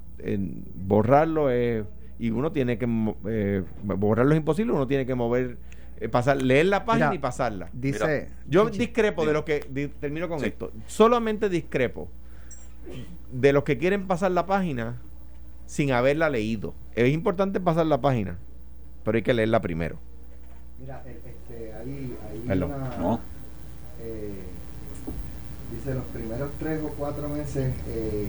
borrarlo 0.75 1.49
es... 1.49 1.85
y 2.19 2.31
uno 2.31 2.53
tiene 2.53 2.77
que... 2.77 2.87
Eh, 3.27 3.63
borrarlo 3.83 4.33
es 4.33 4.39
imposible, 4.39 4.73
uno 4.73 4.87
tiene 4.87 5.07
que 5.07 5.15
mover 5.15 5.57
pasar, 6.09 6.41
leer 6.41 6.67
la 6.67 6.85
página 6.85 7.15
y 7.15 7.19
pasarla. 7.19 7.69
Dice, 7.73 8.29
yo 8.49 8.71
discrepo 8.71 9.27
de 9.27 9.33
lo 9.33 9.45
que 9.45 9.61
termino 10.01 10.29
con 10.29 10.45
esto. 10.45 10.73
Solamente 10.87 11.49
discrepo 11.49 12.09
de 13.33 13.53
los 13.53 13.65
que 13.65 13.79
quieren 13.79 14.07
pasar 14.07 14.31
la 14.31 14.47
página 14.47 14.97
sin 15.67 15.93
haberla 15.93 16.31
leído. 16.31 16.75
Es 16.95 17.13
importante 17.13 17.61
pasar 17.61 17.87
la 17.87 18.01
página, 18.01 18.39
pero 19.05 19.17
hay 19.17 19.23
que 19.23 19.35
leerla 19.35 19.61
primero. 19.61 19.99
Mira, 20.79 21.03
este, 21.07 21.30
no. 22.57 23.21
eh, 24.03 24.43
dice 25.73 25.95
los 25.95 26.05
primeros 26.07 26.51
tres 26.59 26.81
o 26.85 26.89
cuatro 26.89 27.29
meses, 27.29 27.73
eh, 27.89 28.29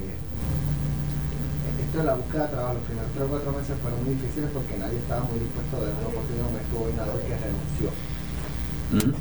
esto 1.86 2.00
es 2.00 2.06
la 2.06 2.16
búsqueda 2.16 2.48
de 2.48 2.54
trabajo, 2.54 2.74
los 2.76 2.84
primeros 2.84 3.12
tres 3.12 3.24
o 3.24 3.28
cuatro 3.28 3.52
meses 3.52 3.76
fueron 3.82 4.04
muy 4.04 4.14
difíciles 4.14 4.50
porque 4.54 4.78
nadie 4.78 4.98
estaba 4.98 5.24
muy 5.24 5.40
dispuesto 5.40 5.78
a 5.78 5.80
dar 5.82 5.94
una 6.00 6.08
oportunidad 6.08 6.46
a 6.46 6.50
un 6.50 6.80
gobernador 6.80 7.22
que 7.22 7.38
renunció 7.38 7.90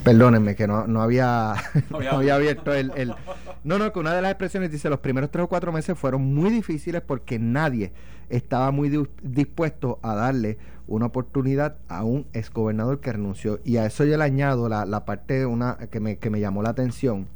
Perdónenme 0.03 0.57
que 0.57 0.67
no, 0.67 0.87
no 0.87 1.01
había, 1.01 1.53
había 2.11 2.35
abierto 2.35 2.75
el, 2.75 2.93
el, 2.97 3.15
No, 3.63 3.79
no, 3.79 3.93
que 3.93 3.99
una 3.99 4.15
de 4.15 4.23
las 4.23 4.31
expresiones 4.31 4.71
dice, 4.71 4.89
los 4.89 5.01
primeros 5.01 5.31
tres 5.31 5.45
o 5.45 5.49
cuatro 5.49 5.71
meses 5.71 5.99
fueron 5.99 6.23
muy 6.35 6.51
difíciles 6.51 7.03
porque 7.03 7.39
nadie 7.39 7.93
estaba 8.31 8.71
muy 8.71 8.91
dispuesto 9.23 9.99
a 10.03 10.15
darle 10.15 10.57
una 10.87 11.07
oportunidad 11.07 11.77
a 11.89 12.05
un 12.05 12.27
exgobernador 12.33 13.01
que 13.01 13.13
renunció. 13.13 13.61
Y 13.65 13.77
a 13.77 13.87
eso 13.87 14.05
yo 14.05 14.17
le 14.17 14.25
añado 14.25 14.69
la, 14.69 14.87
la 14.87 15.05
parte 15.05 15.45
una 15.45 15.77
que 15.91 16.01
me, 16.01 16.17
que 16.17 16.31
me 16.31 16.41
llamó 16.41 16.63
la 16.63 16.71
atención. 16.71 17.27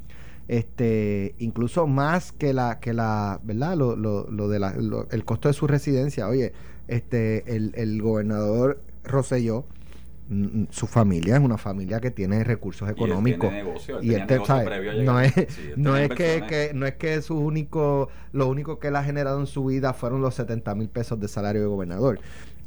Este, 0.48 1.34
incluso 1.38 1.86
más 1.86 2.32
que 2.32 2.52
la, 2.52 2.80
que 2.80 2.92
la, 2.92 3.40
¿verdad? 3.44 3.76
Lo, 3.76 3.96
lo, 3.96 4.30
lo 4.30 4.48
de 4.48 4.58
la, 4.58 4.74
el 5.10 5.24
costo 5.24 5.48
de 5.48 5.54
su 5.54 5.66
residencia. 5.66 6.28
Oye, 6.28 6.52
este, 6.88 7.54
el, 7.54 7.72
el 7.76 8.00
gobernador 8.00 8.80
Roselló 9.04 9.66
su 10.70 10.86
familia 10.86 11.36
es 11.36 11.42
una 11.42 11.58
familia 11.58 12.00
que 12.00 12.10
tiene 12.10 12.42
recursos 12.44 12.88
económicos. 12.88 13.52
y, 14.00 14.14
este, 14.14 14.38
no 15.02 15.20
es 15.20 15.34
no 15.76 15.96
es 15.96 16.10
que, 16.10 16.70
no 16.74 16.86
es 16.86 16.94
que 16.94 17.20
su 17.20 17.38
único 17.38 18.08
lo 18.32 18.48
único 18.48 18.78
que 18.78 18.88
él 18.88 18.96
ha 18.96 19.04
generado 19.04 19.38
en 19.40 19.46
su 19.46 19.66
vida 19.66 19.92
fueron 19.92 20.22
los 20.22 20.34
70 20.34 20.74
mil 20.74 20.88
pesos 20.88 21.20
de 21.20 21.28
salario 21.28 21.60
de 21.60 21.66
gobernador. 21.66 22.20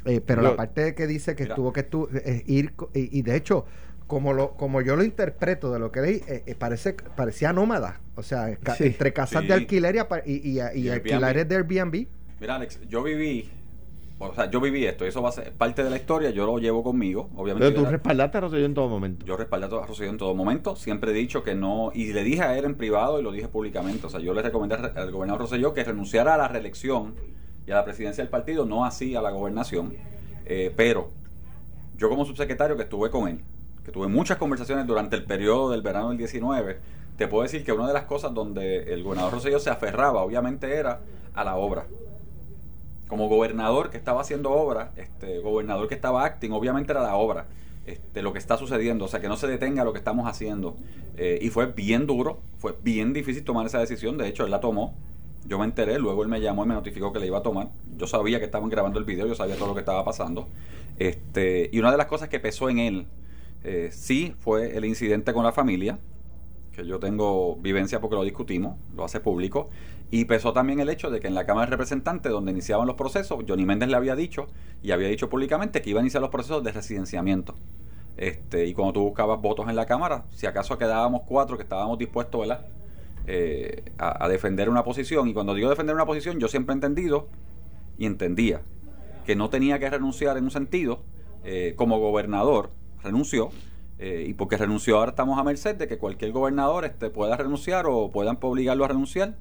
Eh, 0.04 0.20
pero 0.24 0.42
la 0.42 0.54
parte 0.54 0.94
que 0.94 1.06
dice 1.06 1.34
que 1.34 1.46
tuvo 1.46 1.72
que 1.72 1.88
eh, 2.24 2.44
ir 2.46 2.72
y, 2.94 3.22
de 3.22 3.36
hecho 3.36 3.66
como 4.06 4.32
lo 4.32 4.52
como 4.52 4.80
yo 4.80 4.96
lo 4.96 5.04
interpreto 5.04 5.70
de 5.72 5.78
lo 5.78 5.90
que 5.92 6.00
leí 6.00 6.22
eh, 6.28 6.54
parece 6.56 6.94
parecía 6.94 7.52
nómada. 7.52 8.00
O 8.14 8.22
sea 8.22 8.56
entre 8.78 9.12
casas 9.12 9.46
de 9.46 9.54
alquiler 9.54 9.96
y, 10.24 10.32
y, 10.32 10.60
y 10.74 10.88
alquileres 10.88 11.48
de 11.48 11.56
Airbnb. 11.56 12.06
Mira 12.40 12.54
Alex 12.54 12.80
yo 12.88 13.02
viví 13.02 13.50
o 14.20 14.34
sea, 14.34 14.50
yo 14.50 14.60
viví 14.60 14.84
esto, 14.84 15.04
eso 15.04 15.22
va 15.22 15.28
a 15.28 15.32
ser 15.32 15.52
parte 15.52 15.84
de 15.84 15.90
la 15.90 15.96
historia, 15.96 16.30
yo 16.30 16.44
lo 16.44 16.58
llevo 16.58 16.82
conmigo, 16.82 17.30
obviamente. 17.36 17.70
Pero 17.70 17.84
tú 17.84 17.90
respaldaste 17.90 18.38
a 18.38 18.40
Rosselló 18.40 18.66
en 18.66 18.74
todo 18.74 18.88
momento. 18.88 19.24
Yo 19.24 19.36
respaldé 19.36 19.66
a 19.66 19.86
Rosselló 19.86 20.10
en 20.10 20.18
todo 20.18 20.34
momento, 20.34 20.74
siempre 20.74 21.12
he 21.12 21.14
dicho 21.14 21.44
que 21.44 21.54
no, 21.54 21.92
y 21.94 22.12
le 22.12 22.24
dije 22.24 22.42
a 22.42 22.58
él 22.58 22.64
en 22.64 22.74
privado 22.74 23.20
y 23.20 23.22
lo 23.22 23.30
dije 23.30 23.46
públicamente, 23.46 24.06
o 24.06 24.10
sea, 24.10 24.18
yo 24.18 24.34
le 24.34 24.42
recomendé 24.42 24.74
al 24.74 25.12
gobernador 25.12 25.42
Rosselló 25.42 25.72
que 25.72 25.84
renunciara 25.84 26.34
a 26.34 26.36
la 26.36 26.48
reelección 26.48 27.14
y 27.64 27.70
a 27.70 27.76
la 27.76 27.84
presidencia 27.84 28.24
del 28.24 28.30
partido, 28.30 28.66
no 28.66 28.84
así 28.84 29.14
a 29.14 29.22
la 29.22 29.30
gobernación, 29.30 29.94
eh, 30.46 30.72
pero 30.76 31.10
yo 31.96 32.08
como 32.08 32.24
subsecretario 32.24 32.76
que 32.76 32.82
estuve 32.82 33.10
con 33.10 33.28
él, 33.28 33.40
que 33.84 33.92
tuve 33.92 34.08
muchas 34.08 34.36
conversaciones 34.36 34.84
durante 34.88 35.14
el 35.14 35.24
periodo 35.24 35.70
del 35.70 35.82
verano 35.82 36.08
del 36.08 36.18
19, 36.18 36.78
te 37.16 37.28
puedo 37.28 37.44
decir 37.44 37.64
que 37.64 37.70
una 37.70 37.86
de 37.86 37.92
las 37.94 38.04
cosas 38.04 38.34
donde 38.34 38.92
el 38.92 39.04
gobernador 39.04 39.34
Rosselló 39.34 39.60
se 39.60 39.70
aferraba, 39.70 40.22
obviamente, 40.22 40.74
era 40.74 41.02
a 41.34 41.44
la 41.44 41.54
obra 41.54 41.86
como 43.08 43.28
gobernador 43.28 43.90
que 43.90 43.96
estaba 43.96 44.20
haciendo 44.20 44.50
obra, 44.50 44.92
este, 44.96 45.38
gobernador 45.38 45.88
que 45.88 45.94
estaba 45.94 46.24
acting, 46.24 46.52
obviamente 46.52 46.92
era 46.92 47.02
la 47.02 47.16
obra, 47.16 47.46
este, 47.86 48.22
lo 48.22 48.32
que 48.32 48.38
está 48.38 48.56
sucediendo, 48.56 49.06
o 49.06 49.08
sea, 49.08 49.20
que 49.20 49.28
no 49.28 49.36
se 49.36 49.46
detenga 49.46 49.82
lo 49.82 49.92
que 49.92 49.98
estamos 49.98 50.28
haciendo. 50.28 50.76
Eh, 51.16 51.38
y 51.42 51.48
fue 51.48 51.66
bien 51.66 52.06
duro, 52.06 52.38
fue 52.58 52.76
bien 52.82 53.12
difícil 53.12 53.42
tomar 53.44 53.66
esa 53.66 53.80
decisión, 53.80 54.18
de 54.18 54.28
hecho 54.28 54.44
él 54.44 54.50
la 54.50 54.60
tomó, 54.60 54.94
yo 55.46 55.58
me 55.58 55.64
enteré, 55.64 55.98
luego 55.98 56.22
él 56.22 56.28
me 56.28 56.40
llamó 56.40 56.64
y 56.64 56.68
me 56.68 56.74
notificó 56.74 57.12
que 57.12 57.18
la 57.18 57.26
iba 57.26 57.38
a 57.38 57.42
tomar, 57.42 57.70
yo 57.96 58.06
sabía 58.06 58.38
que 58.38 58.44
estaban 58.44 58.68
grabando 58.68 58.98
el 58.98 59.04
video, 59.04 59.26
yo 59.26 59.34
sabía 59.34 59.56
todo 59.56 59.68
lo 59.68 59.74
que 59.74 59.80
estaba 59.80 60.04
pasando, 60.04 60.48
este, 60.98 61.70
y 61.72 61.78
una 61.78 61.90
de 61.90 61.96
las 61.96 62.06
cosas 62.06 62.28
que 62.28 62.38
pesó 62.38 62.68
en 62.68 62.78
él, 62.78 63.06
eh, 63.64 63.88
sí, 63.90 64.34
fue 64.38 64.76
el 64.76 64.84
incidente 64.84 65.32
con 65.32 65.44
la 65.44 65.52
familia, 65.52 65.98
que 66.72 66.86
yo 66.86 66.98
tengo 66.98 67.56
vivencia 67.56 68.00
porque 68.00 68.16
lo 68.16 68.22
discutimos, 68.22 68.76
lo 68.94 69.04
hace 69.04 69.18
público, 69.18 69.70
y 70.10 70.24
pesó 70.24 70.52
también 70.52 70.80
el 70.80 70.88
hecho 70.88 71.10
de 71.10 71.20
que 71.20 71.26
en 71.26 71.34
la 71.34 71.44
Cámara 71.44 71.66
de 71.66 71.70
Representantes, 71.72 72.32
donde 72.32 72.52
iniciaban 72.52 72.86
los 72.86 72.96
procesos, 72.96 73.44
Johnny 73.46 73.66
Méndez 73.66 73.88
le 73.88 73.96
había 73.96 74.16
dicho 74.16 74.46
y 74.82 74.92
había 74.92 75.08
dicho 75.08 75.28
públicamente 75.28 75.82
que 75.82 75.90
iba 75.90 76.00
a 76.00 76.02
iniciar 76.02 76.22
los 76.22 76.30
procesos 76.30 76.64
de 76.64 76.72
residenciamiento. 76.72 77.54
Este, 78.16 78.66
y 78.66 78.74
cuando 78.74 78.94
tú 78.94 79.02
buscabas 79.02 79.40
votos 79.40 79.68
en 79.68 79.76
la 79.76 79.86
Cámara, 79.86 80.24
si 80.34 80.46
acaso 80.46 80.78
quedábamos 80.78 81.22
cuatro 81.26 81.56
que 81.56 81.62
estábamos 81.62 81.98
dispuestos 81.98 82.40
¿verdad? 82.40 82.66
Eh, 83.26 83.92
a, 83.98 84.26
defender 84.28 84.70
una 84.70 84.82
posición, 84.82 85.28
y 85.28 85.34
cuando 85.34 85.54
digo 85.54 85.68
defender 85.68 85.94
una 85.94 86.06
posición, 86.06 86.40
yo 86.40 86.48
siempre 86.48 86.72
he 86.72 86.76
entendido 86.76 87.28
y 87.98 88.06
entendía 88.06 88.62
que 89.26 89.36
no 89.36 89.50
tenía 89.50 89.78
que 89.78 89.90
renunciar 89.90 90.38
en 90.38 90.44
un 90.44 90.50
sentido, 90.50 91.02
eh, 91.44 91.74
como 91.76 92.00
gobernador 92.00 92.70
renunció, 93.02 93.50
eh, 93.98 94.24
y 94.26 94.32
porque 94.32 94.56
renunció 94.56 94.96
ahora 94.96 95.10
estamos 95.10 95.38
a 95.38 95.44
merced 95.44 95.76
de 95.76 95.86
que 95.88 95.98
cualquier 95.98 96.32
gobernador 96.32 96.86
este, 96.86 97.10
pueda 97.10 97.36
renunciar 97.36 97.84
o 97.86 98.10
puedan 98.10 98.38
obligarlo 98.40 98.84
a 98.84 98.88
renunciar. 98.88 99.36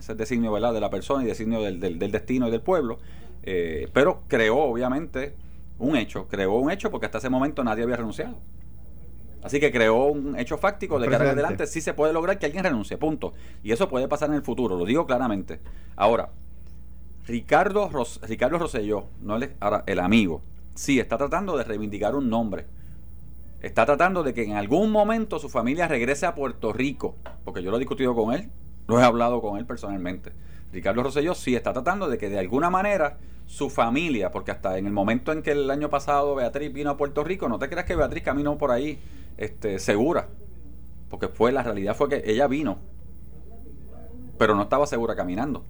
Ese 0.00 0.06
es 0.06 0.10
el 0.10 0.16
designio 0.16 0.52
¿verdad? 0.52 0.74
de 0.74 0.80
la 0.80 0.90
persona 0.90 1.22
y 1.22 1.26
designio 1.26 1.62
del, 1.62 1.80
del, 1.80 2.10
destino 2.10 2.48
y 2.48 2.50
del 2.50 2.60
pueblo. 2.60 2.98
Eh, 3.42 3.88
pero 3.92 4.22
creó 4.28 4.58
obviamente 4.58 5.34
un 5.78 5.96
hecho, 5.96 6.26
creó 6.28 6.54
un 6.56 6.70
hecho 6.70 6.90
porque 6.90 7.06
hasta 7.06 7.18
ese 7.18 7.30
momento 7.30 7.62
nadie 7.64 7.84
había 7.84 7.96
renunciado. 7.96 8.36
Así 9.42 9.58
que 9.60 9.72
creó 9.72 10.06
un 10.06 10.38
hecho 10.38 10.58
fáctico 10.58 10.98
de 10.98 11.08
que 11.08 11.14
ahora 11.14 11.30
adelante 11.30 11.66
sí 11.66 11.80
se 11.80 11.94
puede 11.94 12.12
lograr 12.12 12.38
que 12.38 12.46
alguien 12.46 12.64
renuncie, 12.64 12.98
punto. 12.98 13.32
Y 13.62 13.72
eso 13.72 13.88
puede 13.88 14.08
pasar 14.08 14.28
en 14.28 14.34
el 14.34 14.42
futuro, 14.42 14.76
lo 14.76 14.84
digo 14.84 15.06
claramente. 15.06 15.60
Ahora, 15.96 16.30
Ricardo, 17.26 17.88
Ros 17.88 18.20
Ricardo 18.22 18.58
Rosselló, 18.58 19.04
no 19.22 19.36
el, 19.36 19.54
ahora 19.60 19.84
el 19.86 20.00
amigo, 20.00 20.42
sí 20.74 21.00
está 21.00 21.16
tratando 21.16 21.56
de 21.56 21.64
reivindicar 21.64 22.14
un 22.14 22.28
nombre 22.28 22.66
está 23.62 23.84
tratando 23.84 24.22
de 24.22 24.32
que 24.32 24.44
en 24.44 24.52
algún 24.52 24.90
momento 24.90 25.38
su 25.38 25.48
familia 25.48 25.86
regrese 25.88 26.26
a 26.26 26.34
Puerto 26.34 26.72
Rico, 26.72 27.16
porque 27.44 27.62
yo 27.62 27.70
lo 27.70 27.76
he 27.76 27.80
discutido 27.80 28.14
con 28.14 28.32
él, 28.32 28.50
lo 28.90 29.00
he 29.00 29.04
hablado 29.04 29.40
con 29.40 29.56
él 29.56 29.64
personalmente. 29.64 30.32
Ricardo 30.72 31.02
Rosselló 31.02 31.34
sí 31.34 31.54
está 31.54 31.72
tratando 31.72 32.08
de 32.08 32.18
que 32.18 32.28
de 32.28 32.38
alguna 32.38 32.70
manera 32.70 33.18
su 33.46 33.70
familia, 33.70 34.30
porque 34.30 34.50
hasta 34.50 34.78
en 34.78 34.86
el 34.86 34.92
momento 34.92 35.32
en 35.32 35.42
que 35.42 35.52
el 35.52 35.70
año 35.70 35.88
pasado 35.90 36.34
Beatriz 36.34 36.72
vino 36.72 36.90
a 36.90 36.96
Puerto 36.96 37.24
Rico, 37.24 37.48
no 37.48 37.58
te 37.58 37.68
creas 37.68 37.86
que 37.86 37.96
Beatriz 37.96 38.22
caminó 38.22 38.58
por 38.58 38.70
ahí 38.70 38.98
este, 39.36 39.78
segura, 39.78 40.28
porque 41.08 41.28
fue 41.28 41.52
la 41.52 41.62
realidad 41.62 41.96
fue 41.96 42.08
que 42.08 42.22
ella 42.26 42.46
vino, 42.46 42.78
pero 44.38 44.54
no 44.54 44.62
estaba 44.62 44.86
segura 44.86 45.14
caminando. 45.14 45.64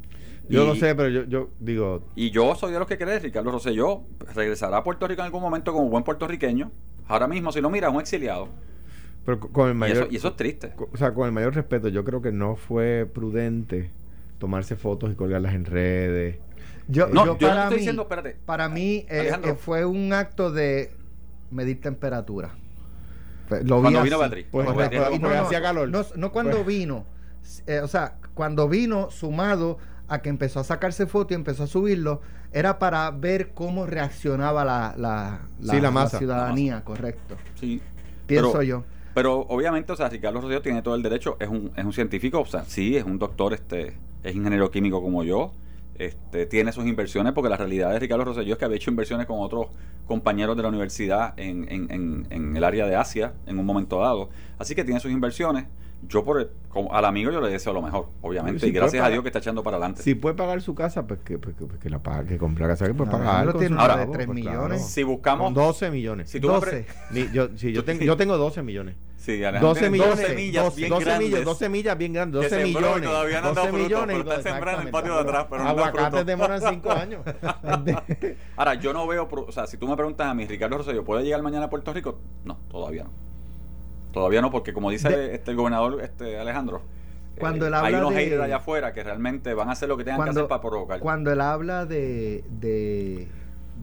Yo 0.49 0.67
no 0.67 0.75
sé, 0.75 0.97
pero 0.97 1.09
yo, 1.09 1.25
yo 1.25 1.51
digo... 1.61 2.03
Y 2.17 2.31
yo 2.31 2.57
soy 2.57 2.73
de 2.73 2.79
los 2.81 2.89
que 2.89 2.99
cree, 2.99 3.21
Ricardo 3.21 3.53
Rosselló 3.53 4.03
regresará 4.35 4.79
a 4.79 4.83
Puerto 4.83 5.07
Rico 5.07 5.21
en 5.21 5.27
algún 5.27 5.43
momento 5.43 5.73
como 5.73 5.89
buen 5.89 6.03
puertorriqueño, 6.03 6.73
Ahora 7.11 7.27
mismo, 7.27 7.51
si 7.51 7.61
no 7.61 7.71
mira, 7.71 7.89
es 7.89 7.95
un 7.95 8.01
exiliado. 8.01 8.49
Pero 9.25 9.39
con 9.41 9.69
el 9.69 9.75
Y 9.75 9.79
mayor, 9.79 9.97
eso, 10.05 10.07
y 10.11 10.17
eso 10.17 10.29
es 10.29 10.37
triste. 10.37 10.73
o 10.93 10.97
sea, 10.97 11.13
con 11.13 11.27
el 11.27 11.33
mayor 11.33 11.55
respeto, 11.55 11.89
yo 11.89 12.05
creo 12.05 12.23
que 12.23 12.33
no 12.33 12.57
fue 12.57 13.09
prudente 13.13 13.91
tomarse 14.39 14.77
fotos 14.77 15.13
y 15.13 15.15
colgarlas 15.15 15.55
en 15.55 15.65
redes. 15.67 16.37
Yo, 16.89 17.07
No, 17.09 17.25
yo 17.27 17.39
yo 17.39 17.49
no 17.49 17.55
para 17.55 17.63
estoy 17.65 17.75
mí, 17.75 17.77
diciendo, 17.81 18.03
espérate. 18.03 18.37
para 18.47 18.69
mí 18.69 19.07
eh, 19.09 19.31
eh, 19.45 19.55
fue 19.55 19.85
un 19.85 20.13
acto 20.13 20.51
de 20.51 20.91
medir 21.51 21.81
temperatura. 21.81 22.51
Lo 23.51 23.59
vi 23.59 23.83
Cuando 23.83 23.99
así. 24.01 24.05
vino 24.09 24.19
Beatriz. 24.19 24.47
Pues, 24.51 24.65
Cuando 24.65 24.75
pues, 24.75 24.89
pues, 24.89 25.11
Y 25.11 25.15
no, 25.15 25.21
porque 25.21 25.37
no, 25.37 25.43
hacía 25.43 25.63
calor. 25.63 25.89
No, 25.89 26.05
no 26.17 26.33
cuando 26.33 26.57
Pues- 26.59 26.67
vino, 26.67 27.05
eh, 27.67 27.81
o 27.81 27.89
sea, 27.89 28.17
cuando 28.35 28.69
vino 28.69 29.11
sumado 29.11 29.79
a 30.09 30.23
que 30.23 30.29
empezó 30.31 30.61
a 30.61 30.65
sacarse 30.65 31.07
fotos 31.07 31.33
y 31.33 31.35
empezó 31.35 31.65
a 31.65 31.67
subirlo, 31.67 32.21
era 32.53 32.79
para 32.79 33.11
ver 33.11 33.51
cómo 33.55 33.87
reaccionaba 33.87 34.65
la, 34.65 34.95
la, 34.97 35.41
Sí, 35.75 35.81
la 35.81 35.91
masa. 35.91 36.19
ciudadanía, 36.19 36.83
correcto. 36.85 37.37
Sí. 37.57 37.81
Pienso 38.27 38.53
Pero- 38.53 38.63
yo. 38.63 38.85
Pero 39.15 39.41
obviamente, 39.49 39.93
o 39.93 39.97
sea, 39.97 40.09
Ricardo 40.09 40.41
Rosselló 40.41 40.63
tiene 40.63 40.83
todo 40.83 40.95
el 40.95 41.03
derecho, 41.03 41.37
es 41.41 41.49
un, 41.49 41.73
es 41.77 41.85
un 41.85 41.93
científico, 41.93 42.41
o 42.41 42.47
sea, 42.47 42.65
sí, 42.65 42.97
es 42.97 43.05
un 43.05 43.19
doctor, 43.19 43.55
este, 43.55 43.97
es 44.23 44.35
ingeniero 44.35 44.71
químico 44.71 45.03
como 45.03 45.25
yo, 45.25 45.53
este, 45.99 46.47
tiene 46.47 46.73
sus 46.73 46.87
inversiones, 46.87 47.33
porque 47.33 47.51
la 47.51 47.57
realidad 47.57 47.91
de 47.91 47.99
Ricardo 47.99 48.25
Rosselló 48.25 48.53
es 48.53 48.59
que 48.59 48.65
había 48.65 48.77
hecho 48.77 48.91
inversiones 48.91 49.27
con 49.27 49.41
otros 49.41 49.67
compañeros 50.07 50.57
de 50.57 50.63
la 50.63 50.69
universidad 50.69 51.39
en, 51.39 51.71
en, 51.71 51.91
en, 51.91 52.27
en 52.31 52.57
el 52.57 52.65
área 52.65 52.87
de 52.87 52.97
Asia 52.97 53.35
en 53.47 53.59
un 53.59 53.67
momento 53.67 54.01
dado. 54.01 54.31
Así 54.59 54.75
que 54.75 54.85
tiene 54.85 55.01
sus 55.01 55.11
inversiones. 55.11 55.67
Yo 56.09 56.25
por 56.25 56.41
el- 56.41 56.51
como, 56.71 56.95
al 56.95 57.05
amigo 57.05 57.31
yo 57.31 57.41
le 57.41 57.51
deseo 57.51 57.73
lo 57.73 57.83
mejor, 57.83 58.09
obviamente, 58.23 58.61
Sí, 58.61 58.67
y 58.69 58.71
gracias 58.73 59.01
puede 59.03 59.07
a 59.07 59.11
Dios 59.11 59.23
que 59.23 59.29
está 59.29 59.39
echando 59.41 59.63
para 59.63 59.77
adelante. 59.77 60.03
Si 60.03 60.15
puede 60.15 60.35
pagar 60.35 60.63
su 60.63 60.75
casa, 60.75 61.07
pues 61.07 61.21
que, 61.21 61.39
pues, 61.39 61.55
que- 61.57 61.67
pues 61.67 61.79
que 61.81 61.91
la 61.91 61.99
pague, 62.03 62.27
que 62.29 62.39
compre 62.39 62.63
la 62.63 62.69
casa, 62.71 62.87
que 62.87 62.95
puede 62.95 63.11
No, 63.11 63.19
pagar. 63.19 63.47
con 63.51 63.59
tiene 63.61 63.75
una 63.75 63.89
de 63.89 63.95
chavo, 64.03 64.13
tres 64.13 64.27
pues, 64.27 64.35
millones. 64.37 64.87
Si 64.87 65.03
buscamos... 65.03 65.47
Con 65.47 65.55
12 65.55 65.91
millones. 65.91 66.31
si 66.31 66.41
tú 66.41 66.47
me 66.49 66.55
12. 66.55 66.71
pre- 66.71 66.87
Ni- 67.11 67.33
yo, 67.33 67.49
sí, 67.57 67.73
yo, 67.73 67.85
tengo, 67.85 68.03
yo 68.05 68.17
tengo 68.17 68.37
12 68.39 68.63
millones. 68.63 68.97
Sí, 69.17 69.33
Alejandro 69.45 69.69
12 69.69 69.81
tiene 69.81 69.93
millones, 69.93 70.17
12 70.21 70.35
millas 70.35 70.65
12, 70.65 70.77
bien 70.79 70.89
12 70.91 71.05
grandes. 71.05 71.29
millas, 71.29 71.45
12 71.45 71.69
millas 71.69 71.99
bien 71.99 72.13
grandes, 72.15 72.41
Que 72.41 72.45
12 72.49 72.63
sembró 72.65 72.81
y 72.81 72.85
millones. 72.85 73.09
todavía 73.11 73.41
no 73.43 73.49
han 73.49 73.55
dado 73.55 73.67
12 73.67 73.71
fruto, 73.79 73.85
millones. 73.85 74.17
pero 74.25 74.31
está 74.39 74.51
sembrando 74.51 74.81
en 74.81 74.87
el 74.87 74.93
patio 74.93 75.15
de 75.15 75.21
atrás, 75.21 75.47
pero 75.51 75.63
no 75.65 75.69
Aguacates 75.69 76.27
demoran 76.27 76.61
5 76.63 76.91
años. 76.93 77.21
Ahora, 78.57 78.75
yo 78.75 78.93
no 78.95 79.07
veo, 79.07 79.29
o 79.31 79.53
sea, 79.53 79.67
si 79.67 79.77
tú 79.77 79.87
me 79.89 79.97
preguntas 79.97 80.27
a 80.27 80.33
mí, 80.35 80.47
Ricardo 80.47 80.79
Rosselló, 80.79 81.05
¿puede 81.05 81.23
llegar 81.25 81.43
mañana 81.43 81.67
a 81.67 81.71
Puerto 81.71 81.93
Rico? 81.93 82.19
No, 82.45 82.57
todavía 82.71 83.05
no. 83.05 83.11
Todavía 84.13 84.41
no, 84.43 84.51
porque 84.51 84.73
como 84.73 84.91
dice 84.91 85.09
De- 85.09 85.35
este, 85.35 85.51
el 85.53 85.57
gobernador 85.57 86.01
este 86.03 86.39
Alejandro, 86.39 86.83
Cuando 87.39 87.65
eh, 87.65 87.69
él 87.69 87.75
hay 87.75 87.95
habla 87.95 88.07
unos 88.09 88.15
de- 88.15 88.43
allá 88.43 88.57
afuera 88.57 88.93
que 88.93 89.03
realmente 89.05 89.55
van 89.55 89.69
a 89.69 89.73
hacer 89.73 89.89
lo 89.89 89.97
que 89.97 90.05
tengan 90.05 90.19
que 90.21 90.25
Cuando, 90.25 90.41
hacer 90.41 90.49
para 90.49 90.61
provocar. 90.63 91.01
cuando 91.01 91.33
él 91.33 91.41
habla 91.41 91.87
de, 91.87 92.45
de, 92.61 93.29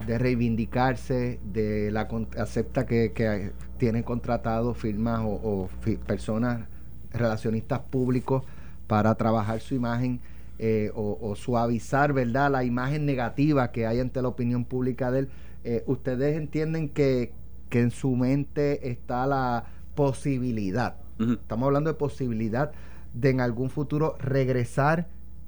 de 0.05 0.17
reivindicarse, 0.17 1.39
de 1.43 1.91
la 1.91 2.07
acepta 2.37 2.85
que, 2.85 3.13
que 3.13 3.51
tiene 3.77 4.03
contratados 4.03 4.77
firmas 4.77 5.21
o, 5.21 5.29
o 5.43 5.69
fi- 5.81 5.97
personas 5.97 6.67
relacionistas 7.13 7.79
públicos 7.79 8.43
para 8.87 9.15
trabajar 9.15 9.59
su 9.59 9.75
imagen 9.75 10.19
eh, 10.59 10.91
o, 10.95 11.17
o 11.21 11.35
suavizar, 11.35 12.13
¿verdad?, 12.13 12.51
la 12.51 12.63
imagen 12.63 13.05
negativa 13.05 13.71
que 13.71 13.85
hay 13.85 13.99
ante 13.99 14.21
la 14.21 14.27
opinión 14.27 14.65
pública 14.65 15.11
de 15.11 15.19
él. 15.19 15.29
Eh, 15.63 15.83
¿Ustedes 15.87 16.35
entienden 16.37 16.89
que, 16.89 17.31
que 17.69 17.81
en 17.81 17.91
su 17.91 18.15
mente 18.15 18.89
está 18.89 19.25
la 19.27 19.65
posibilidad. 19.97 20.95
Estamos 21.19 21.65
hablando 21.65 21.89
de 21.89 21.95
posibilidad 21.95 22.71
de 23.13 23.31
en 23.31 23.41
algún 23.41 23.71
futuro 23.71 24.15
regresar 24.19 25.07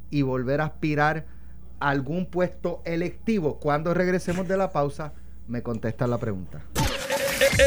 y 0.09 0.23
volver 0.23 0.59
a 0.59 0.65
aspirar 0.65 1.27
a 1.79 1.89
algún 1.89 2.25
puesto 2.25 2.81
electivo. 2.83 3.59
Cuando 3.59 3.93
regresemos 3.93 4.47
de 4.47 4.57
la 4.57 4.71
pausa, 4.71 5.13
me 5.47 5.61
contestan 5.61 6.09
la 6.09 6.17
pregunta. 6.17 6.63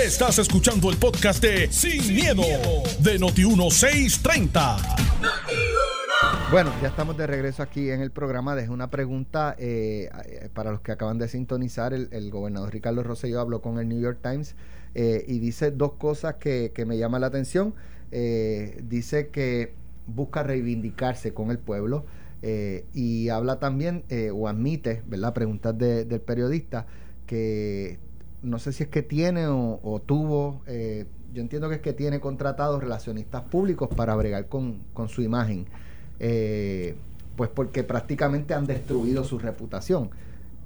Estás 0.05 0.41
escuchando 0.41 0.91
el 0.91 0.97
podcast 0.97 1.41
de 1.41 1.71
Sin, 1.71 2.13
miedo, 2.13 2.43
de 2.99 3.21
Noti1630. 3.21 4.97
Bueno, 6.51 6.73
ya 6.83 6.89
estamos 6.89 7.17
de 7.17 7.29
regreso 7.29 7.63
aquí 7.63 7.91
en 7.91 8.01
el 8.01 8.11
programa. 8.11 8.57
Dejé 8.57 8.71
una 8.71 8.91
pregunta 8.91 9.55
eh, 9.57 10.11
eh, 10.27 10.49
para 10.53 10.73
los 10.73 10.81
que 10.81 10.91
acaban 10.91 11.19
de 11.19 11.29
sintonizar. 11.29 11.95
El, 11.95 12.09
el 12.11 12.29
gobernador 12.33 12.73
Ricardo 12.73 13.05
Rosselló 13.05 13.41
habló 13.41 13.63
con 13.63 13.79
el 13.79 13.89
New 13.89 14.01
York 14.01 14.19
Times 14.21 14.57
eh, 14.95 15.25
y 15.27 15.39
dice 15.39 15.71
dos 15.71 15.93
cosas 15.95 16.35
que, 16.37 16.73
que 16.75 16.85
me 16.85 16.99
llaman 16.99 17.21
la 17.23 17.29
atención. 17.29 17.75
Eh, 18.11 18.83
dice 18.89 19.29
que 19.29 19.73
busca 20.07 20.43
reivindicarse 20.43 21.33
con 21.33 21.51
el 21.51 21.59
pueblo 21.59 22.05
eh, 22.43 22.85
y 22.93 23.29
habla 23.31 23.59
también 23.59 24.03
eh, 24.11 24.31
o 24.31 24.49
admite, 24.49 25.03
¿verdad? 25.09 25.33
Preguntas 25.33 25.79
de- 25.79 26.05
del 26.05 26.21
periodista 26.21 26.87
que 27.27 27.99
no 28.43 28.59
sé 28.59 28.73
si 28.73 28.83
es 28.83 28.89
que 28.91 29.03
tiene 29.03 29.47
o, 29.47 29.79
o 29.83 30.01
tuvo, 30.03 30.63
yo 30.67 31.41
entiendo 31.41 31.69
que 31.69 31.77
es 31.77 31.81
que 31.81 31.93
tiene 31.93 32.19
contratados 32.19 32.83
relacionistas 32.83 33.43
públicos 33.43 33.89
para 33.95 34.17
bregar 34.17 34.49
con, 34.49 34.79
con 34.93 35.09
su 35.09 35.23
imagen, 35.23 35.65
pues 36.19 37.49
porque 37.55 37.85
prácticamente 37.85 38.53
han 38.53 38.67
destruido 38.67 39.23
su 39.25 39.39
reputación. 39.39 40.11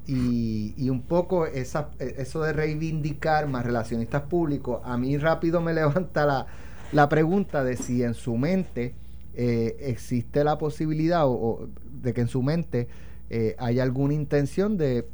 Y, 0.09 0.73
y 0.77 0.89
un 0.89 1.03
poco 1.03 1.47
esa, 1.47 1.91
eh, 1.99 2.15
eso 2.19 2.43
de 2.43 2.53
reivindicar 2.53 3.49
más 3.49 3.67
relacionistas 3.67 4.23
públicos, 4.23 4.81
a 4.85 4.97
mí 4.97 5.17
rápido 5.19 5.61
me 5.61 5.75
levanta 5.75 6.25
la, 6.27 6.47
la 6.93 7.09
pregunta 7.09 7.65
de 7.65 7.77
si 7.77 8.03
en 8.03 8.15
su 8.15 8.37
mente 8.37 8.95
eh, 9.35 9.77
existe 9.81 10.45
la 10.45 10.57
posibilidad 10.57 11.27
o, 11.27 11.69
de 12.03 12.15
que 12.15 12.23
en 12.23 12.29
su 12.29 12.43
mente 12.43 12.89
eh, 13.29 13.55
hay 13.59 13.81
alguna 13.81 14.15
intención 14.15 14.79
de 14.79 15.05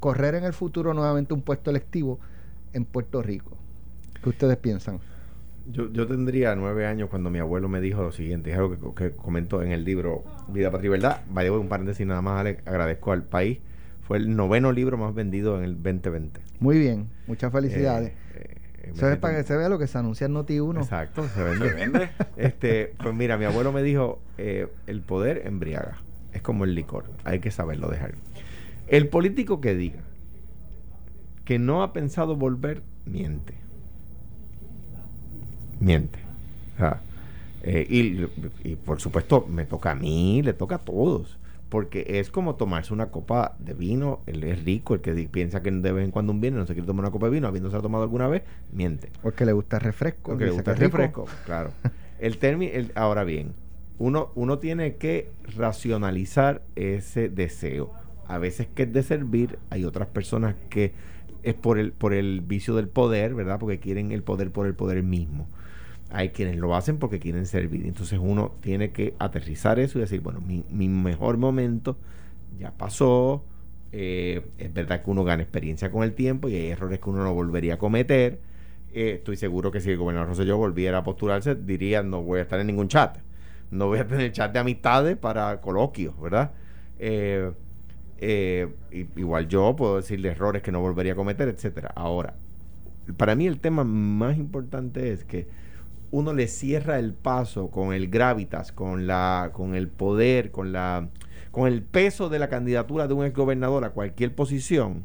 correr 0.00 0.34
en 0.36 0.44
el 0.44 0.52
futuro 0.52 0.94
nuevamente 0.94 1.34
un 1.34 1.42
puesto 1.42 1.70
electivo 1.70 2.18
en 2.72 2.84
Puerto 2.84 3.20
Rico. 3.20 3.56
¿Qué 4.22 4.28
ustedes 4.30 4.56
piensan? 4.56 5.00
Yo, 5.70 5.92
yo 5.92 6.06
tendría 6.06 6.54
nueve 6.56 6.86
años 6.86 7.10
cuando 7.10 7.28
mi 7.28 7.38
abuelo 7.38 7.68
me 7.68 7.80
dijo 7.82 8.02
lo 8.02 8.12
siguiente, 8.12 8.52
es 8.52 8.56
algo 8.56 8.94
que, 8.94 9.10
que 9.10 9.16
comentó 9.16 9.62
en 9.62 9.72
el 9.72 9.84
libro 9.84 10.24
Vida, 10.48 10.70
Patria 10.70 10.86
y 10.86 10.90
Verdad. 10.92 11.22
Vaya, 11.30 11.52
un 11.52 11.68
paréntesis 11.68 12.06
nada 12.06 12.22
más, 12.22 12.46
agradezco 12.64 13.12
al 13.12 13.24
país. 13.24 13.58
Fue 14.08 14.16
el 14.16 14.34
noveno 14.34 14.72
libro 14.72 14.96
más 14.96 15.14
vendido 15.14 15.58
en 15.58 15.64
el 15.64 15.74
2020. 15.82 16.40
Muy 16.60 16.78
bien, 16.78 17.08
muchas 17.26 17.52
felicidades. 17.52 18.12
Eh, 18.34 18.56
eh, 18.84 18.92
Eso 18.94 19.10
es 19.10 19.18
para 19.18 19.36
que 19.36 19.42
se 19.44 19.54
vea 19.54 19.68
lo 19.68 19.78
que 19.78 19.86
se 19.86 19.98
anuncia 19.98 20.24
en 20.24 20.32
Noti1. 20.34 20.78
Exacto, 20.78 21.28
se 21.28 21.34
¿Se 21.34 21.44
vende. 21.44 21.74
vende? 21.74 22.08
Este, 22.38 22.94
pues 23.02 23.14
mira, 23.14 23.36
mi 23.36 23.44
abuelo 23.44 23.70
me 23.70 23.82
dijo, 23.82 24.18
eh, 24.38 24.66
el 24.86 25.02
poder 25.02 25.42
embriaga. 25.46 25.98
Es 26.32 26.40
como 26.40 26.64
el 26.64 26.74
licor, 26.74 27.04
hay 27.24 27.40
que 27.40 27.50
saberlo 27.50 27.88
dejar. 27.90 28.14
El 28.86 29.08
político 29.08 29.60
que 29.60 29.74
diga 29.74 30.00
que 31.44 31.58
no 31.58 31.82
ha 31.82 31.92
pensado 31.92 32.34
volver, 32.34 32.82
miente. 33.04 33.54
Miente. 35.80 36.18
O 36.76 36.78
sea, 36.78 37.00
eh, 37.62 37.86
y, 37.88 38.26
y 38.70 38.76
por 38.76 39.02
supuesto 39.02 39.46
me 39.50 39.66
toca 39.66 39.90
a 39.90 39.94
mí, 39.94 40.40
le 40.42 40.54
toca 40.54 40.76
a 40.76 40.78
todos. 40.78 41.38
Porque 41.68 42.04
es 42.18 42.30
como 42.30 42.54
tomarse 42.54 42.94
una 42.94 43.10
copa 43.10 43.56
de 43.58 43.74
vino, 43.74 44.20
él 44.26 44.42
es 44.44 44.64
rico, 44.64 44.94
el 44.94 45.00
que 45.02 45.12
piensa 45.30 45.62
que 45.62 45.70
de 45.70 45.92
vez 45.92 46.04
en 46.04 46.10
cuando 46.10 46.32
un 46.32 46.40
vino 46.40 46.56
no 46.56 46.66
se 46.66 46.72
quiere 46.72 46.86
tomar 46.86 47.04
una 47.04 47.12
copa 47.12 47.26
de 47.26 47.32
vino, 47.32 47.46
habiéndose 47.46 47.78
tomado 47.80 48.04
alguna 48.04 48.26
vez, 48.26 48.42
miente. 48.72 49.10
Porque 49.22 49.44
le 49.44 49.52
gusta 49.52 49.76
el 49.76 49.82
refresco. 49.82 50.30
Porque 50.30 50.46
le 50.46 50.50
gusta 50.52 50.70
el 50.72 50.78
refresco, 50.78 51.26
claro. 51.44 51.70
El 52.18 52.38
término, 52.38 52.72
el- 52.72 52.90
ahora 52.96 53.22
bien, 53.22 53.52
uno, 53.98 54.32
uno 54.34 54.58
tiene 54.58 54.96
que 54.96 55.30
racionalizar 55.56 56.62
ese 56.74 57.28
deseo. 57.28 57.92
A 58.26 58.38
veces 58.38 58.66
que 58.74 58.82
es 58.84 58.92
de 58.92 59.02
servir, 59.02 59.58
hay 59.70 59.84
otras 59.84 60.08
personas 60.08 60.54
que 60.68 60.92
es 61.42 61.54
por 61.54 61.78
el, 61.78 61.92
por 61.92 62.12
el 62.12 62.40
vicio 62.40 62.74
del 62.74 62.88
poder, 62.88 63.34
¿verdad? 63.34 63.58
Porque 63.60 63.78
quieren 63.78 64.10
el 64.12 64.22
poder 64.22 64.50
por 64.50 64.66
el 64.66 64.74
poder 64.74 65.02
mismo. 65.02 65.48
Hay 66.10 66.30
quienes 66.30 66.56
lo 66.56 66.74
hacen 66.74 66.98
porque 66.98 67.18
quieren 67.18 67.46
servir. 67.46 67.86
Entonces 67.86 68.18
uno 68.22 68.52
tiene 68.60 68.90
que 68.92 69.14
aterrizar 69.18 69.78
eso 69.78 69.98
y 69.98 70.02
decir, 70.02 70.20
bueno, 70.20 70.40
mi, 70.40 70.88
mejor 70.88 71.36
momento 71.36 71.96
ya 72.58 72.72
pasó. 72.72 73.44
eh, 73.92 74.42
es 74.58 74.72
verdad 74.72 75.02
que 75.02 75.10
uno 75.10 75.24
gana 75.24 75.42
experiencia 75.42 75.90
con 75.90 76.02
el 76.02 76.12
tiempo 76.14 76.48
y 76.48 76.54
hay 76.54 76.68
errores 76.68 77.00
que 77.00 77.10
uno 77.10 77.24
no 77.24 77.34
volvería 77.34 77.74
a 77.74 77.78
cometer. 77.78 78.40
Eh, 78.92 79.14
estoy 79.18 79.36
seguro 79.36 79.70
que 79.70 79.80
si 79.80 79.90
el 79.90 79.98
gobernador 79.98 80.28
Rosselló 80.28 80.56
volviera 80.56 80.98
a 80.98 81.04
postularse, 81.04 81.54
diría 81.54 82.02
no 82.02 82.22
voy 82.22 82.40
a 82.40 82.42
estar 82.42 82.58
en 82.60 82.68
ningún 82.68 82.88
chat. 82.88 83.18
No 83.70 83.88
voy 83.88 83.98
a 83.98 84.06
tener 84.06 84.32
chat 84.32 84.52
de 84.52 84.58
amistades 84.60 85.16
para 85.16 85.60
coloquios, 85.60 86.18
¿verdad? 86.20 86.52
Eh, 88.20 88.68
igual 89.16 89.48
yo 89.48 89.76
puedo 89.76 89.96
decirle 89.96 90.30
errores 90.30 90.62
que 90.62 90.72
no 90.72 90.80
volvería 90.80 91.12
a 91.12 91.16
cometer, 91.16 91.48
etcétera. 91.48 91.92
Ahora, 91.94 92.34
para 93.16 93.34
mí 93.34 93.46
el 93.46 93.60
tema 93.60 93.84
más 93.84 94.36
importante 94.36 95.12
es 95.12 95.24
que 95.24 95.46
uno 96.10 96.32
le 96.32 96.48
cierra 96.48 96.98
el 96.98 97.12
paso 97.14 97.70
con 97.70 97.92
el 97.92 98.08
gravitas, 98.08 98.72
con 98.72 99.06
la, 99.06 99.50
con 99.52 99.74
el 99.74 99.88
poder, 99.88 100.50
con 100.50 100.72
la, 100.72 101.08
con 101.50 101.66
el 101.68 101.82
peso 101.82 102.28
de 102.28 102.38
la 102.38 102.48
candidatura 102.48 103.06
de 103.08 103.14
un 103.14 103.24
exgobernador 103.24 103.84
a 103.84 103.90
cualquier 103.90 104.34
posición, 104.34 105.04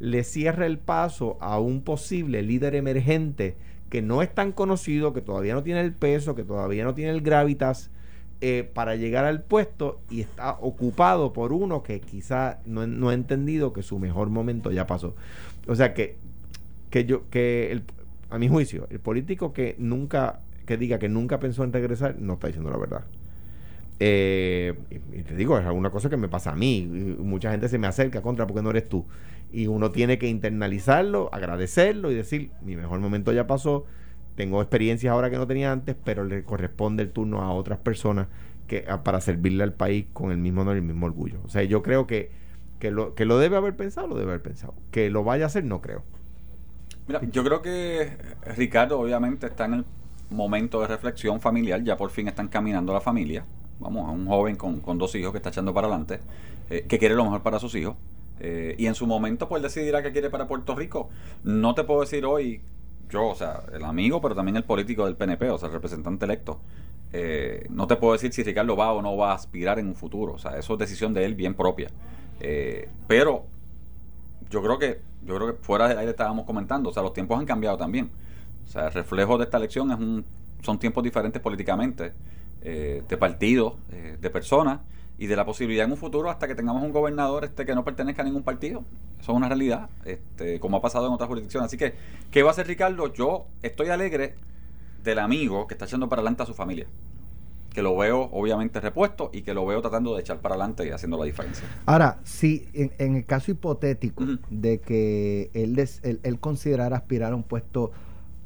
le 0.00 0.24
cierra 0.24 0.66
el 0.66 0.78
paso 0.78 1.36
a 1.40 1.58
un 1.58 1.82
posible 1.82 2.42
líder 2.42 2.74
emergente 2.74 3.56
que 3.90 4.02
no 4.02 4.22
es 4.22 4.34
tan 4.34 4.52
conocido, 4.52 5.12
que 5.12 5.20
todavía 5.20 5.54
no 5.54 5.62
tiene 5.62 5.80
el 5.80 5.92
peso, 5.92 6.34
que 6.34 6.42
todavía 6.44 6.84
no 6.84 6.94
tiene 6.94 7.12
el 7.12 7.20
gravitas 7.20 7.90
eh, 8.40 8.68
para 8.74 8.96
llegar 8.96 9.24
al 9.24 9.42
puesto 9.42 10.00
y 10.10 10.20
está 10.20 10.58
ocupado 10.60 11.32
por 11.32 11.52
uno 11.52 11.82
que 11.82 12.00
quizá 12.00 12.58
no, 12.66 12.86
no 12.86 13.08
ha 13.10 13.14
entendido 13.14 13.72
que 13.72 13.82
su 13.82 13.98
mejor 13.98 14.30
momento 14.30 14.70
ya 14.72 14.86
pasó. 14.86 15.14
O 15.68 15.74
sea 15.76 15.94
que, 15.94 16.16
que 16.90 17.04
yo, 17.04 17.28
que 17.30 17.70
el- 17.72 17.84
a 18.30 18.38
mi 18.38 18.48
juicio, 18.48 18.88
el 18.90 18.98
político 18.98 19.52
que 19.52 19.76
nunca, 19.78 20.40
que 20.66 20.76
diga 20.76 20.98
que 20.98 21.08
nunca 21.08 21.40
pensó 21.40 21.64
en 21.64 21.72
regresar, 21.72 22.16
no 22.18 22.34
está 22.34 22.48
diciendo 22.48 22.70
la 22.70 22.78
verdad. 22.78 23.04
Eh, 24.00 24.74
y, 24.90 25.22
te 25.22 25.36
digo, 25.36 25.58
es 25.58 25.64
alguna 25.64 25.90
cosa 25.90 26.10
que 26.10 26.16
me 26.16 26.28
pasa 26.28 26.52
a 26.52 26.56
mí. 26.56 26.82
mucha 27.18 27.50
gente 27.50 27.68
se 27.68 27.78
me 27.78 27.86
acerca 27.86 28.22
contra 28.22 28.46
porque 28.46 28.62
no 28.62 28.70
eres 28.70 28.88
tú. 28.88 29.06
Y 29.52 29.66
uno 29.66 29.92
tiene 29.92 30.18
que 30.18 30.28
internalizarlo, 30.28 31.30
agradecerlo 31.32 32.10
y 32.10 32.14
decir, 32.14 32.50
mi 32.62 32.76
mejor 32.76 32.98
momento 33.00 33.32
ya 33.32 33.46
pasó, 33.46 33.84
tengo 34.34 34.60
experiencias 34.60 35.12
ahora 35.12 35.30
que 35.30 35.36
no 35.36 35.46
tenía 35.46 35.70
antes, 35.70 35.94
pero 36.04 36.24
le 36.24 36.42
corresponde 36.42 37.04
el 37.04 37.10
turno 37.10 37.40
a 37.42 37.52
otras 37.52 37.78
personas 37.78 38.26
que 38.66 38.84
para 39.04 39.20
servirle 39.20 39.62
al 39.62 39.74
país 39.74 40.06
con 40.12 40.32
el 40.32 40.38
mismo 40.38 40.62
honor 40.62 40.76
y 40.76 40.78
el 40.78 40.84
mismo 40.84 41.06
orgullo. 41.06 41.38
O 41.44 41.48
sea, 41.48 41.62
yo 41.62 41.82
creo 41.82 42.06
que, 42.06 42.30
que, 42.80 42.90
lo, 42.90 43.14
que 43.14 43.26
lo 43.26 43.38
debe 43.38 43.56
haber 43.56 43.76
pensado, 43.76 44.08
lo 44.08 44.16
debe 44.16 44.32
haber 44.32 44.42
pensado. 44.42 44.74
Que 44.90 45.10
lo 45.10 45.22
vaya 45.22 45.44
a 45.44 45.46
hacer, 45.46 45.64
no 45.64 45.80
creo. 45.80 46.02
Mira, 47.06 47.20
yo 47.30 47.44
creo 47.44 47.62
que 47.62 48.16
Ricardo 48.56 48.98
obviamente 48.98 49.46
está 49.46 49.66
en 49.66 49.74
el 49.74 49.84
momento 50.30 50.80
de 50.80 50.86
reflexión 50.86 51.40
familiar, 51.40 51.82
ya 51.82 51.96
por 51.96 52.10
fin 52.10 52.28
están 52.28 52.48
caminando 52.48 52.92
la 52.92 53.00
familia 53.00 53.44
vamos, 53.78 54.08
a 54.08 54.12
un 54.12 54.26
joven 54.26 54.56
con, 54.56 54.80
con 54.80 54.98
dos 54.98 55.14
hijos 55.14 55.32
que 55.32 55.38
está 55.38 55.50
echando 55.50 55.74
para 55.74 55.86
adelante, 55.88 56.20
eh, 56.70 56.86
que 56.88 56.98
quiere 56.98 57.14
lo 57.14 57.24
mejor 57.24 57.42
para 57.42 57.58
sus 57.58 57.74
hijos. 57.74 57.96
Eh, 58.40 58.74
y 58.78 58.86
en 58.86 58.94
su 58.94 59.06
momento, 59.06 59.48
pues 59.48 59.62
decidirá 59.62 60.02
que 60.02 60.12
quiere 60.12 60.30
para 60.30 60.46
Puerto 60.46 60.74
Rico. 60.74 61.08
No 61.44 61.74
te 61.74 61.84
puedo 61.84 62.00
decir 62.00 62.24
hoy, 62.24 62.62
yo, 63.08 63.28
o 63.28 63.34
sea, 63.34 63.62
el 63.72 63.84
amigo, 63.84 64.20
pero 64.20 64.34
también 64.34 64.56
el 64.56 64.64
político 64.64 65.04
del 65.04 65.16
PNP, 65.16 65.50
o 65.50 65.58
sea, 65.58 65.68
el 65.68 65.74
representante 65.74 66.24
electo. 66.24 66.60
Eh, 67.12 67.66
no 67.70 67.86
te 67.86 67.94
puedo 67.96 68.14
decir 68.14 68.32
si 68.32 68.42
Ricardo 68.42 68.76
va 68.76 68.92
o 68.92 69.00
no 69.00 69.16
va 69.16 69.30
a 69.30 69.34
aspirar 69.34 69.78
en 69.78 69.86
un 69.86 69.94
futuro. 69.94 70.32
O 70.32 70.38
sea, 70.38 70.58
eso 70.58 70.72
es 70.72 70.78
decisión 70.78 71.14
de 71.14 71.24
él 71.24 71.34
bien 71.34 71.54
propia. 71.54 71.88
pero 73.06 73.46
yo 74.50 74.62
creo 74.62 74.78
que 74.78 75.00
yo 75.24 75.36
creo 75.36 75.46
que 75.46 75.62
fuera 75.62 75.88
del 75.88 75.96
aire 75.98 76.10
estábamos 76.10 76.44
comentando, 76.44 76.90
o 76.90 76.92
sea, 76.92 77.02
los 77.02 77.14
tiempos 77.14 77.38
han 77.38 77.46
cambiado 77.46 77.76
también. 77.76 78.10
O 78.66 78.68
sea, 78.68 78.86
el 78.86 78.92
reflejo 78.92 79.38
de 79.38 79.44
esta 79.44 79.58
elección 79.58 79.90
es 79.90 79.98
un, 79.98 80.24
son 80.62 80.78
tiempos 80.78 81.04
diferentes 81.04 81.40
políticamente. 81.40 82.12
Eh, 82.66 83.02
de 83.06 83.16
partidos, 83.18 83.74
eh, 83.92 84.16
de 84.18 84.30
personas 84.30 84.80
y 85.18 85.26
de 85.26 85.36
la 85.36 85.44
posibilidad 85.44 85.84
en 85.84 85.92
un 85.92 85.98
futuro 85.98 86.30
hasta 86.30 86.48
que 86.48 86.54
tengamos 86.54 86.82
un 86.82 86.92
gobernador 86.92 87.44
este 87.44 87.66
que 87.66 87.74
no 87.74 87.84
pertenezca 87.84 88.22
a 88.22 88.24
ningún 88.24 88.42
partido. 88.42 88.82
Eso 89.20 89.32
es 89.32 89.36
una 89.36 89.48
realidad, 89.48 89.90
este, 90.06 90.58
como 90.60 90.78
ha 90.78 90.80
pasado 90.80 91.06
en 91.06 91.12
otras 91.12 91.28
jurisdicciones. 91.28 91.66
Así 91.66 91.76
que, 91.76 91.92
¿qué 92.30 92.42
va 92.42 92.48
a 92.48 92.52
hacer 92.52 92.66
Ricardo? 92.66 93.12
Yo 93.12 93.44
estoy 93.62 93.88
alegre 93.90 94.36
del 95.02 95.18
amigo 95.18 95.66
que 95.66 95.74
está 95.74 95.84
echando 95.84 96.08
para 96.08 96.20
adelante 96.20 96.42
a 96.42 96.46
su 96.46 96.54
familia. 96.54 96.86
Que 97.74 97.82
lo 97.82 97.94
veo 97.98 98.30
obviamente 98.32 98.80
repuesto 98.80 99.28
y 99.30 99.42
que 99.42 99.52
lo 99.52 99.66
veo 99.66 99.82
tratando 99.82 100.14
de 100.14 100.22
echar 100.22 100.38
para 100.38 100.54
adelante 100.54 100.86
y 100.86 100.90
haciendo 100.90 101.18
la 101.18 101.26
diferencia. 101.26 101.68
Ahora, 101.84 102.20
si 102.24 102.66
en, 102.72 103.16
el 103.16 103.26
caso 103.26 103.50
hipotético 103.50 104.24
de 104.48 104.80
que 104.80 105.50
él, 105.52 105.78
él, 106.02 106.20
él 106.22 106.40
considerara 106.40 106.96
aspirar 106.96 107.34
a 107.34 107.36
un 107.36 107.42
puesto 107.42 107.92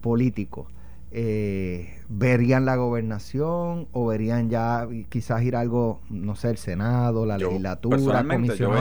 político, 0.08 0.68
eh, 1.10 2.00
verían 2.08 2.64
la 2.64 2.76
gobernación 2.76 3.88
o 3.92 4.06
verían 4.06 4.48
ya 4.48 4.88
quizás 5.10 5.42
ir 5.42 5.54
algo, 5.54 6.00
no 6.08 6.34
sé, 6.34 6.48
el 6.48 6.56
Senado, 6.56 7.26
la 7.26 7.36
legislatura, 7.36 8.24
comisión 8.26 8.72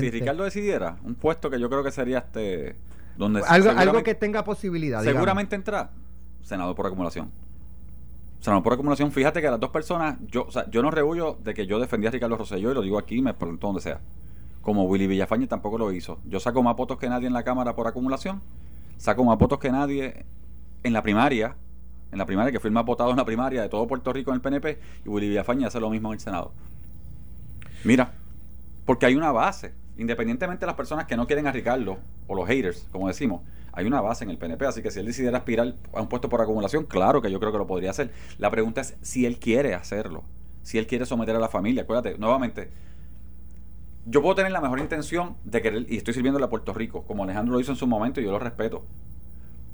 Si 0.00 0.10
Ricardo 0.10 0.42
decidiera, 0.42 0.96
un 1.04 1.14
puesto 1.14 1.48
que 1.50 1.60
yo 1.60 1.70
creo 1.70 1.84
que 1.84 1.92
sería 1.92 2.18
este 2.18 2.74
donde 3.16 3.40
algo, 3.46 3.70
algo 3.70 4.02
que 4.02 4.16
tenga 4.16 4.42
posibilidad. 4.42 5.04
Seguramente 5.04 5.54
entra 5.54 5.90
senador 6.42 6.74
por 6.74 6.86
acumulación. 6.86 7.30
Senador 8.40 8.64
por 8.64 8.72
acumulación, 8.72 9.12
fíjate 9.12 9.40
que 9.40 9.48
las 9.48 9.60
dos 9.60 9.70
personas, 9.70 10.18
yo, 10.26 10.46
o 10.48 10.50
sea, 10.50 10.68
yo 10.70 10.82
no 10.82 10.90
rehuyo 10.90 11.38
de 11.44 11.54
que 11.54 11.68
yo 11.68 11.78
defendía 11.78 12.08
a 12.08 12.12
Ricardo 12.12 12.36
Rosselló 12.36 12.72
y 12.72 12.74
lo 12.74 12.82
digo 12.82 12.98
aquí, 12.98 13.22
me 13.22 13.32
pregunto 13.32 13.68
donde 13.68 13.80
sea. 13.80 14.00
Como 14.60 14.86
Willy 14.86 15.06
Villafañe 15.06 15.46
tampoco 15.46 15.78
lo 15.78 15.92
hizo. 15.92 16.18
Yo 16.24 16.40
saco 16.40 16.64
más 16.64 16.74
votos 16.74 16.98
que 16.98 17.08
nadie 17.08 17.28
en 17.28 17.32
la 17.32 17.44
Cámara 17.44 17.76
por 17.76 17.86
acumulación, 17.86 18.42
saco 18.96 19.22
más 19.22 19.38
votos 19.38 19.60
que 19.60 19.70
nadie 19.70 20.26
en 20.84 20.92
la 20.92 21.02
primaria 21.02 21.56
en 22.14 22.18
la 22.18 22.26
primaria, 22.26 22.52
que 22.52 22.60
fue 22.60 22.68
el 22.68 22.74
más 22.74 22.84
votado 22.84 23.10
en 23.10 23.16
la 23.16 23.24
primaria 23.24 23.60
de 23.60 23.68
todo 23.68 23.86
Puerto 23.86 24.12
Rico 24.12 24.30
en 24.30 24.36
el 24.36 24.40
PNP, 24.40 24.78
y 25.04 25.08
Willy 25.08 25.28
Villafañe 25.28 25.66
hace 25.66 25.80
lo 25.80 25.90
mismo 25.90 26.08
en 26.10 26.14
el 26.14 26.20
Senado. 26.20 26.52
Mira, 27.82 28.12
porque 28.86 29.06
hay 29.06 29.16
una 29.16 29.32
base, 29.32 29.74
independientemente 29.98 30.60
de 30.60 30.68
las 30.68 30.76
personas 30.76 31.06
que 31.06 31.16
no 31.16 31.26
quieren 31.26 31.46
a 31.46 31.52
Ricardo, 31.52 31.98
o 32.28 32.34
los 32.34 32.46
haters, 32.46 32.88
como 32.92 33.08
decimos, 33.08 33.42
hay 33.72 33.86
una 33.86 34.00
base 34.00 34.22
en 34.22 34.30
el 34.30 34.38
PNP, 34.38 34.64
así 34.64 34.80
que 34.80 34.92
si 34.92 35.00
él 35.00 35.06
decidiera 35.06 35.38
aspirar 35.38 35.74
a 35.92 36.00
un 36.00 36.08
puesto 36.08 36.28
por 36.28 36.40
acumulación, 36.40 36.84
claro 36.84 37.20
que 37.20 37.30
yo 37.30 37.40
creo 37.40 37.50
que 37.50 37.58
lo 37.58 37.66
podría 37.66 37.90
hacer. 37.90 38.12
La 38.38 38.48
pregunta 38.50 38.80
es 38.80 38.96
si 39.02 39.26
él 39.26 39.40
quiere 39.40 39.74
hacerlo, 39.74 40.22
si 40.62 40.78
él 40.78 40.86
quiere 40.86 41.06
someter 41.06 41.34
a 41.34 41.40
la 41.40 41.48
familia. 41.48 41.82
Acuérdate, 41.82 42.16
nuevamente, 42.16 42.70
yo 44.06 44.22
puedo 44.22 44.36
tener 44.36 44.52
la 44.52 44.60
mejor 44.60 44.78
intención 44.78 45.36
de 45.42 45.60
querer, 45.60 45.86
y 45.88 45.96
estoy 45.96 46.14
sirviéndole 46.14 46.44
a 46.44 46.48
Puerto 46.48 46.72
Rico, 46.72 47.02
como 47.02 47.24
Alejandro 47.24 47.54
lo 47.54 47.60
hizo 47.60 47.72
en 47.72 47.76
su 47.76 47.88
momento 47.88 48.20
y 48.20 48.24
yo 48.24 48.30
lo 48.30 48.38
respeto. 48.38 48.84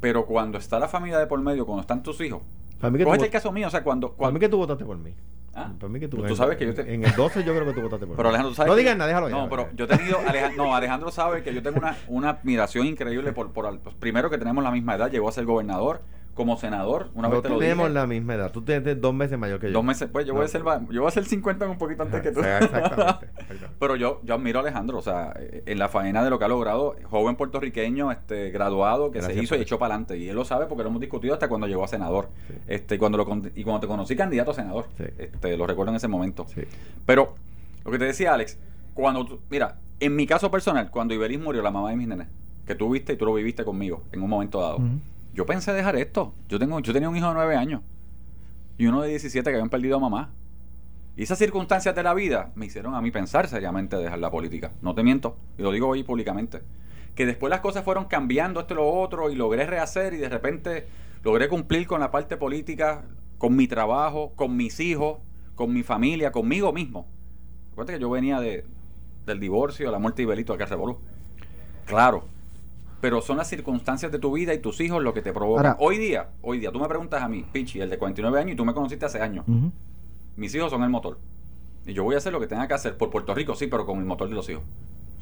Pero 0.01 0.27
cuando 0.27 0.59
está 0.59 0.79
la 0.79 0.89
familia 0.89 1.19
de 1.19 1.27
por 1.27 1.41
medio, 1.41 1.67
cuando 1.67 1.83
están 1.83 2.03
tus 2.03 2.21
hijos, 2.21 2.43
para 2.81 2.91
mí 2.91 3.03
el 3.03 3.31
caso 3.31 3.53
mío, 3.53 3.67
o 3.67 3.71
sea, 3.71 3.85
cuando, 3.85 4.09
cuando... 4.09 4.23
Para 4.23 4.33
mí 4.33 4.41
que 4.41 4.49
tú 4.49 4.57
votaste 4.57 4.85
por 4.85 4.97
mí. 4.97 5.15
¿Ah? 5.55 5.73
Para 5.79 5.93
mí 5.93 6.01
que 6.01 6.09
tú, 6.09 6.17
tú 6.23 6.35
sabes 6.35 6.57
que 6.57 6.65
yo 6.65 6.75
te... 6.75 6.95
En 6.95 7.05
el 7.05 7.15
12 7.15 7.45
yo 7.45 7.53
creo 7.55 7.67
que 7.67 7.73
tú 7.75 7.83
votaste 7.83 8.07
por 8.07 8.17
pero. 8.17 8.29
Alejandro, 8.31 8.55
¿sabes 8.55 8.71
no 8.71 8.77
digas 8.77 8.97
nada, 8.97 9.09
déjalo 9.09 9.29
No, 9.29 9.49
pero 9.51 9.69
yo 9.75 9.85
he 9.85 9.89
tenido... 9.89 10.19
Alejandro, 10.27 10.65
no, 10.65 10.75
Alejandro 10.75 11.11
sabe 11.11 11.43
que 11.43 11.53
yo 11.53 11.63
tengo 11.63 11.79
una, 11.79 11.97
una 12.09 12.31
admiración 12.31 12.87
increíble 12.87 13.33
por, 13.33 13.53
por... 13.53 13.79
Pues, 13.81 13.95
primero 13.97 14.31
que 14.31 14.39
tenemos 14.39 14.65
la 14.65 14.71
misma 14.71 14.95
edad, 14.95 15.11
llegó 15.11 15.29
a 15.29 15.33
ser 15.33 15.45
gobernador 15.45 16.01
como 16.35 16.57
senador, 16.57 17.11
una 17.15 17.29
vez 17.29 17.43
te 17.43 17.49
lo 17.49 17.59
tenemos 17.59 17.91
la 17.91 18.07
misma 18.07 18.35
edad. 18.35 18.53
Tú 18.53 18.63
tienes 18.63 19.01
dos 19.01 19.13
meses 19.13 19.39
mayor 19.39 19.61
que 19.61 19.67
yo. 19.67 19.73
Dos 19.73 19.85
meses, 19.85 20.09
pues 20.11 20.27
yo 20.27 20.35
voy 20.35 20.45
a 20.45 20.49
ser 20.49 20.63
yo 20.91 21.01
voy 21.03 21.09
a 21.09 21.11
ser 21.11 21.25
50 21.25 21.69
un 21.69 21.79
poquito 21.79 22.03
antes 22.03 22.23
que 22.23 22.31
tú. 22.31 22.41
Exactamente. 22.45 23.29
Pero 23.79 23.97
yo, 23.97 24.21
yo 24.23 24.35
admiro 24.35 24.61
a 24.61 24.63
Alejandro, 24.63 24.99
o 24.99 25.03
sea, 25.03 25.35
en 25.39 25.79
la 25.79 25.89
faena 25.89 26.23
de 26.23 26.31
lo 26.31 26.39
que 26.39 26.45
ha 26.45 26.49
logrado, 26.49 26.97
joven 27.05 27.37
puertorriqueño, 27.37 28.13
este, 28.13 28.51
graduado, 28.51 29.11
que 29.11 29.23
se 29.23 29.35
hizo 29.35 29.57
y 29.57 29.61
echó 29.61 29.79
para 29.79 29.95
adelante. 29.95 30.19
Y 30.19 30.29
él 30.29 30.37
lo 30.37 30.45
sabe 30.45 30.67
porque 30.67 30.83
lo 30.83 30.91
hemos 30.91 31.01
discutido 31.01 31.35
hasta 31.35 31.49
cuando 31.49 31.67
llegó 31.67 31.85
a 31.85 31.89
senador. 31.89 32.29
Este, 32.67 32.99
cuando 32.99 33.19
lo, 33.19 33.25
y 33.55 33.65
cuando 33.65 33.81
te 33.81 33.87
conocí 33.87 34.17
candidato 34.17 34.53
a 34.53 34.55
senador. 34.55 34.87
Este, 35.19 35.57
lo 35.57 35.67
recuerdo 35.67 35.91
en 35.91 35.97
ese 35.97 36.09
momento. 36.09 36.47
Pero, 37.07 37.35
lo 37.85 37.91
que 37.91 37.99
te 37.99 38.05
decía 38.05 38.35
Alex, 38.35 38.59
cuando 38.95 39.27
tú, 39.27 39.41
mira, 39.51 39.79
en 39.99 40.17
mi 40.17 40.27
caso 40.27 40.51
personal, 40.51 40.91
cuando 40.91 41.13
Iberis 41.13 41.41
murió, 41.41 41.63
la 41.63 41.71
mamá 41.71 41.91
de 41.91 41.97
mis 41.97 42.09
nenes, 42.09 42.29
que 42.67 42.75
tú 42.75 42.91
viste 42.91 43.15
y 43.15 43.17
tú 43.17 43.27
lo 43.27 43.35
viviste 43.35 43.65
conmigo 43.65 44.05
en 44.13 44.23
un 44.23 44.31
momento 44.31 44.61
dado 44.61 44.79
yo 45.35 45.47
pensé 45.47 45.73
dejar 45.73 45.97
esto. 45.97 46.35
Yo 46.49 46.59
tengo, 46.59 46.81
yo 46.81 46.93
tenía 46.93 47.09
un 47.09 47.17
hijo 47.17 47.29
de 47.29 47.35
nueve 47.35 47.57
años 47.57 47.83
y 48.81 48.87
uno 48.87 49.03
de 49.03 49.11
17 49.11 49.51
que 49.51 49.57
habían 49.57 49.69
perdido 49.69 49.99
a 49.99 50.01
mamá. 50.01 50.31
Y 51.15 51.25
esas 51.25 51.39
circunstancias 51.39 51.95
de 51.95 52.03
la 52.03 52.15
vida 52.15 52.51
me 52.55 52.65
hicieron 52.65 52.95
a 52.95 53.03
mí 53.03 53.11
pensar 53.11 53.47
seriamente 53.47 53.97
dejar 53.97 54.21
la 54.21 54.31
política. 54.31 54.73
No 54.81 54.95
te 54.95 55.03
miento, 55.03 55.37
y 55.59 55.63
lo 55.63 55.71
digo 55.71 55.89
hoy 55.89 56.03
públicamente. 56.03 56.63
Que 57.15 57.27
después 57.27 57.51
las 57.51 57.61
cosas 57.61 57.85
fueron 57.85 58.07
cambiando 58.07 58.61
esto 58.61 58.73
y 58.73 58.77
lo 58.79 58.89
otro, 58.89 59.29
y 59.31 59.35
logré 59.35 59.67
rehacer, 59.67 60.15
y 60.15 60.17
de 60.17 60.31
repente 60.31 60.87
logré 61.23 61.49
cumplir 61.51 61.87
con 61.87 62.01
la 62.01 62.11
parte 62.11 62.39
política, 62.39 63.05
con 63.37 63.55
mi 63.55 63.69
trabajo, 63.69 64.33
con 64.35 64.57
mis 64.57 64.81
hijos, 64.81 65.19
con 65.57 65.75
mi 65.75 65.83
familia, 65.83 66.33
conmigo 66.33 66.73
mismo. 66.73 67.07
Recuerda 67.71 67.93
que 67.93 68.01
yo 68.01 68.09
venía 68.09 68.41
de, 68.41 68.65
del 69.27 69.41
divorcio, 69.41 69.91
la 69.91 69.99
muerte 69.99 70.23
de 70.23 70.25
Ibelito, 70.25 70.57
que 70.57 70.65
revolú. 70.65 71.01
Claro, 71.85 72.25
pero 73.01 73.21
son 73.23 73.39
las 73.39 73.49
circunstancias 73.49 74.13
de 74.13 74.19
tu 74.19 74.33
vida 74.33 74.53
y 74.55 74.59
tus 74.59 74.81
hijos 74.81 75.03
lo 75.03 75.15
que 75.15 75.23
te 75.23 75.33
provocan. 75.33 75.77
hoy 75.79 75.99
día, 75.99 76.29
hoy 76.43 76.59
día, 76.59 76.71
tú 76.71 76.79
me 76.79 76.89
preguntas 76.89 77.23
a 77.23 77.29
mí, 77.29 77.47
Pichi, 77.51 77.81
el 77.81 77.91
de 77.91 77.99
49 77.99 78.39
años, 78.39 78.53
y 78.53 78.57
tú 78.57 78.65
me 78.65 78.75
conociste 78.75 79.07
hace 79.07 79.21
años. 79.21 79.45
Mis 80.37 80.55
hijos 80.55 80.71
son 80.71 80.83
el 80.83 80.91
motor. 80.91 81.19
Y 81.87 81.93
yo 81.95 82.05
voy 82.05 82.15
a 82.15 82.19
hacer 82.19 82.33
lo 82.33 82.41
que 82.41 82.47
tenga 82.47 82.69
que 82.69 82.75
hacer 82.75 82.97
por 82.97 83.11
Puerto 83.11 83.35
Rico, 83.35 83.55
sí, 83.55 83.67
pero 83.67 83.87
con 83.87 83.99
el 83.99 84.05
motor 84.05 84.29
de 84.29 84.35
los 84.35 84.49
hijos. 84.49 84.65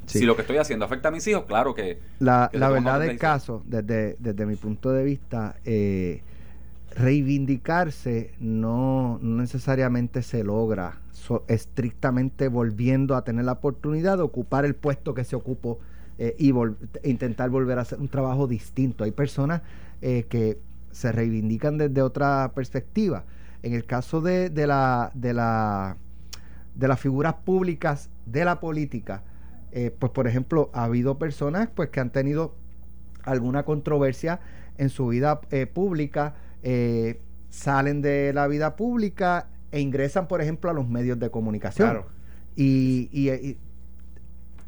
Si 0.07 0.25
lo 0.25 0.37
que 0.37 0.43
estoy 0.43 0.57
haciendo 0.57 0.87
afecta 0.87 1.09
a 1.09 1.11
mis 1.11 1.27
hijos, 1.27 1.45
claro 1.45 1.75
que... 1.75 2.01
La, 2.19 2.51
la 2.53 2.71
verdad 2.71 3.01
del 3.01 3.19
caso, 3.19 3.62
desde, 3.67 4.17
desde 4.19 4.47
mi 4.47 4.57
punto 4.57 4.91
de 4.91 5.05
vista, 5.05 5.57
eh, 5.64 6.23
reivindicarse 6.95 8.33
no, 8.41 9.19
necesariamente 9.23 10.23
se 10.23 10.45
logra 10.45 10.99
estrictamente 11.47 12.49
volviendo 12.49 13.14
a 13.14 13.23
tener 13.23 13.45
la 13.45 13.53
oportunidad 13.53 14.17
de 14.17 14.23
ocupar 14.23 14.64
el 14.64 14.75
puesto 14.75 15.12
que 15.12 15.25
se 15.25 15.37
ocupó 15.37 15.79
eh, 16.20 16.35
y 16.37 16.52
intentar 17.09 17.48
volver 17.48 17.78
a 17.78 17.83
hacer 17.83 18.00
un 18.00 18.09
trabajo 18.09 18.48
distinto. 18.48 19.04
Hay 19.04 19.12
personas 19.12 19.62
eh, 20.02 20.26
que 20.28 20.59
se 20.90 21.12
reivindican 21.12 21.78
desde 21.78 22.02
otra 22.02 22.50
perspectiva. 22.57 23.24
En 23.62 23.72
el 23.72 23.85
caso 23.85 24.20
de, 24.20 24.50
de, 24.50 24.66
la, 24.66 25.12
de, 25.14 25.33
la, 25.33 25.96
de 26.74 26.88
las 26.88 26.98
figuras 26.98 27.35
públicas 27.35 28.11
de 28.26 28.44
la 28.44 28.59
política, 28.59 29.22
eh, 29.70 29.94
pues 29.96 30.11
por 30.11 30.26
ejemplo, 30.26 30.70
ha 30.72 30.85
habido 30.85 31.18
personas 31.18 31.68
pues, 31.72 31.90
que 31.90 32.00
han 32.00 32.11
tenido 32.11 32.57
alguna 33.22 33.64
controversia 33.64 34.40
en 34.76 34.88
su 34.88 35.07
vida 35.09 35.40
pública, 35.72 36.35
salen 37.50 38.02
de 38.02 38.33
la 38.33 38.46
vida 38.48 38.74
pública 38.74 39.48
e 39.70 39.81
ingresan, 39.81 40.26
por 40.26 40.40
ejemplo, 40.40 40.70
a 40.70 40.72
los 40.72 40.88
medios 40.88 41.18
de 41.18 41.31
comunicación. 41.31 42.02
y, 42.57 43.57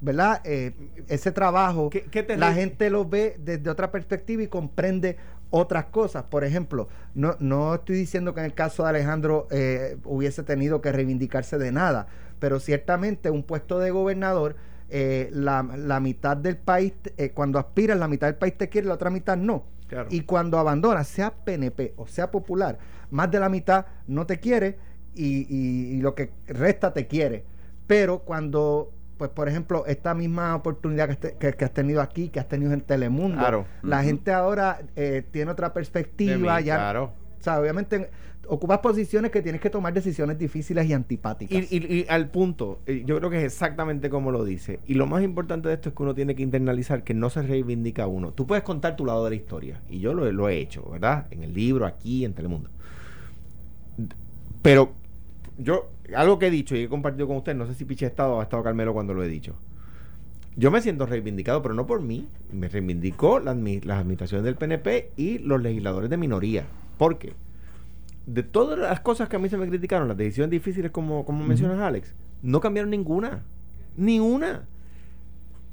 ¿verdad? 0.01 0.41
Eh, 0.45 0.73
ese 1.09 1.33
trabajo, 1.33 1.91
la 2.37 2.55
gente 2.55 2.91
lo 2.91 3.05
ve 3.09 3.37
desde 3.39 3.69
otra 3.71 3.91
perspectiva 3.91 4.43
y 4.43 4.47
comprende 4.49 5.17
otras 5.51 5.87
cosas. 5.87 6.25
Por 6.25 6.45
ejemplo, 6.45 6.89
no, 7.15 7.37
no 7.41 7.75
estoy 7.75 7.97
diciendo 7.97 8.33
que 8.35 8.41
en 8.41 8.47
el 8.47 8.55
caso 8.55 8.83
de 8.85 8.91
Alejandro 8.91 9.47
eh, 9.51 9.97
hubiese 10.05 10.43
tenido 10.43 10.81
que 10.81 10.93
reivindicarse 10.93 11.59
de 11.59 11.73
nada, 11.73 12.07
pero 12.39 12.61
ciertamente 12.61 13.31
un 13.31 13.43
puesto 13.43 13.79
de 13.79 13.91
gobernador, 13.91 14.57
eh, 14.89 15.29
la, 15.33 15.63
la, 15.63 16.01
mitad 16.01 16.37
del 16.37 16.57
país, 16.57 16.95
cuando 17.35 17.59
aspiras, 17.59 17.99
la 17.99 18.09
mitad 18.09 18.27
del 18.27 18.37
país 18.37 18.57
te 18.57 18.69
quiere, 18.69 18.89
la 18.89 18.95
otra 18.95 19.11
mitad 19.11 19.37
no. 19.37 19.65
Claro. 19.87 20.09
Y 20.11 20.21
cuando 20.23 20.59
abandonas, 20.59 21.09
sea 21.09 21.33
PNP 21.33 21.95
o 21.97 22.07
sea 22.07 22.31
popular, 22.31 22.79
más 23.11 23.31
de 23.31 23.41
la 23.41 23.49
mitad 23.49 23.87
no 24.07 24.25
te 24.27 24.39
quiere 24.39 24.79
y, 25.15 25.47
y- 25.55 25.97
y 25.97 26.01
lo 26.01 26.15
que 26.15 26.31
resta 26.47 26.93
te 26.93 27.07
quiere. 27.09 27.45
Pero 27.89 28.21
cuando, 28.21 28.93
pues 29.21 29.31
por 29.33 29.51
ejemplo, 29.51 29.85
esta 29.87 30.15
misma 30.15 30.57
oportunidad 30.57 31.05
que, 31.09 31.13
este- 31.13 31.35
que- 31.39 31.53
que 31.53 31.65
has 31.67 31.75
tenido 31.75 32.01
aquí, 32.01 32.31
que 32.31 32.41
has 32.41 32.49
tenido 32.49 32.73
en 32.73 32.81
Telemundo, 32.81 33.37
Claro. 33.37 33.67
la 33.83 34.03
gente 34.03 34.33
ahora 34.33 34.81
eh, 34.97 35.23
tiene 35.31 35.51
otra 35.51 35.75
perspectiva, 35.75 36.57
mí, 36.59 36.65
ya, 36.65 36.77
claro. 36.77 37.13
o 37.39 37.43
sea, 37.43 37.61
obviamente 37.61 38.09
ocupas 38.49 38.79
posiciones 38.79 39.31
que 39.31 39.43
tienes 39.43 39.61
que 39.61 39.69
tomar 39.69 39.93
decisiones 39.93 40.39
difíciles 40.39 40.87
y 40.87 40.95
antipáticas. 40.95 41.71
Y, 41.71 41.77
y- 41.77 41.95
y 41.99 42.07
al 42.09 42.31
punto, 42.31 42.81
eh, 42.87 43.03
yo 43.05 43.19
creo 43.19 43.29
que 43.29 43.37
es 43.37 43.45
exactamente 43.45 44.09
como 44.09 44.31
lo 44.33 44.43
dice. 44.47 44.81
Y 44.87 44.95
lo 44.95 45.07
más 45.07 45.23
importante 45.23 45.69
de 45.69 45.75
esto 45.75 45.91
es 45.91 45.95
que 45.95 46.03
uno 46.03 46.15
tiene 46.15 46.35
que 46.35 46.43
internalizar 46.43 47.05
que 47.05 47.13
no 47.13 47.29
se 47.29 47.43
reivindica 47.43 48.07
uno. 48.07 48.33
Tú 48.33 48.47
puedes 48.47 48.65
contar 48.65 48.97
tu 48.97 49.05
lado 49.05 49.23
de 49.25 49.31
la 49.31 49.37
historia. 49.37 49.83
Y 49.91 50.01
yo 50.01 50.15
lo, 50.15 50.33
lo 50.33 50.49
he 50.49 50.57
hecho, 50.57 50.83
¿verdad? 50.91 51.27
En 51.31 51.45
el 51.45 51.53
libro, 51.53 51.85
aquí, 51.85 52.25
en 52.25 52.33
Telemundo. 52.33 52.71
Pero 54.63 54.95
yo, 55.63 55.91
algo 56.15 56.39
que 56.39 56.47
he 56.47 56.51
dicho 56.51 56.75
y 56.77 56.81
he 56.85 56.89
compartido 56.89 57.27
con 57.27 57.37
usted, 57.37 57.55
no 57.55 57.67
sé 57.67 57.75
si 57.75 57.85
Piche 57.85 58.05
ha 58.05 58.09
estado 58.09 58.35
o 58.35 58.41
ha 58.41 58.45
estado 58.45 58.63
Carmelo 58.63 58.93
cuando 58.93 59.15
lo 59.15 59.23
he 59.23 59.29
dicho. 59.29 59.55
Yo 60.57 60.71
me 60.71 60.83
siento 60.83 61.07
reivindicado, 61.07 61.63
pero 61.63 61.75
no 61.75 61.87
por 61.87 62.03
mí. 62.03 62.29
Me 62.53 62.69
reivindicó 62.69 63.39
la 63.39 63.55
las 63.55 63.99
administraciones 63.99 64.45
del 64.45 64.57
PNP 64.57 65.13
y 65.17 65.39
los 65.39 65.63
legisladores 65.63 66.11
de 66.11 66.17
minoría. 66.17 66.67
¿Por 66.99 67.19
qué? 67.19 67.33
De 68.27 68.43
todas 68.43 68.79
las 68.79 69.01
cosas 69.01 69.29
que 69.29 69.37
a 69.37 69.39
mí 69.39 69.49
se 69.49 69.57
me 69.57 69.69
criticaron, 69.69 70.09
las 70.09 70.17
decisiones 70.17 70.51
difíciles 70.51 70.91
como, 70.91 71.25
como 71.25 71.45
mencionas 71.47 71.79
Alex, 71.81 72.15
no 72.43 72.61
cambiaron 72.61 72.91
ninguna. 72.91 73.43
Ni 73.97 74.21
una. 74.21 74.65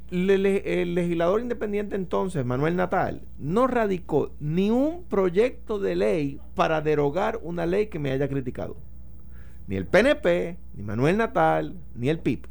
Le- 0.10 0.38
le- 0.38 0.82
el 0.82 0.96
legislador 0.96 1.42
independiente 1.42 1.96
entonces, 1.96 2.46
Manuel 2.46 2.76
Natal, 2.78 3.24
no 3.40 3.68
radicó 3.68 4.32
ni 4.40 4.70
un 4.72 5.04
proyecto 5.04 5.80
de 5.80 5.96
ley 5.98 6.40
para 6.56 6.82
derogar 6.82 7.40
una 7.44 7.66
ley 7.66 7.88
que 7.88 8.00
me 8.00 8.12
haya 8.12 8.30
criticado. 8.30 8.78
Ni 9.68 9.76
el 9.76 9.86
PNP, 9.86 10.58
ni 10.76 10.84
Manuel 10.84 11.18
Natal, 11.18 11.76
ni 11.96 12.10
el 12.10 12.20
PIB. 12.20 12.48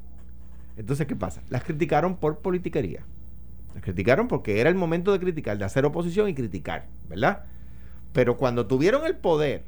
Entonces, 0.76 1.06
¿qué 1.06 1.16
pasa? 1.16 1.42
Las 1.48 1.64
criticaron 1.64 2.16
por 2.16 2.38
politiquería. 2.38 3.04
Las 3.74 3.82
criticaron 3.82 4.28
porque 4.28 4.60
era 4.60 4.68
el 4.68 4.76
momento 4.76 5.12
de 5.12 5.18
criticar, 5.18 5.58
de 5.58 5.64
hacer 5.64 5.84
oposición 5.84 6.28
y 6.28 6.34
criticar, 6.34 6.86
¿verdad? 7.08 7.44
Pero 8.12 8.36
cuando 8.36 8.66
tuvieron 8.66 9.06
el 9.06 9.16
poder, 9.16 9.64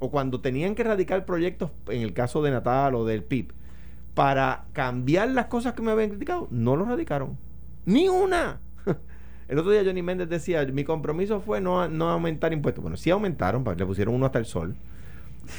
o 0.00 0.10
cuando 0.10 0.40
tenían 0.40 0.74
que 0.74 0.84
radicar 0.84 1.24
proyectos, 1.24 1.70
en 1.88 2.02
el 2.02 2.12
caso 2.12 2.42
de 2.42 2.50
Natal 2.50 2.94
o 2.94 3.04
del 3.04 3.24
PIB, 3.24 3.52
para 4.14 4.64
cambiar 4.72 5.28
las 5.30 5.46
cosas 5.46 5.74
que 5.74 5.82
me 5.82 5.92
habían 5.92 6.10
criticado, 6.10 6.48
no 6.50 6.76
lo 6.76 6.84
radicaron. 6.84 7.38
Ni 7.84 8.08
una. 8.08 8.60
El 9.48 9.58
otro 9.58 9.70
día 9.70 9.82
Johnny 9.84 10.02
Méndez 10.02 10.28
decía, 10.28 10.64
mi 10.66 10.84
compromiso 10.84 11.40
fue 11.40 11.60
no, 11.60 11.88
no 11.88 12.10
aumentar 12.10 12.52
impuestos. 12.52 12.82
Bueno, 12.82 12.96
sí 12.96 13.10
aumentaron, 13.10 13.64
le 13.76 13.86
pusieron 13.86 14.14
uno 14.14 14.26
hasta 14.26 14.38
el 14.38 14.44
sol. 14.44 14.76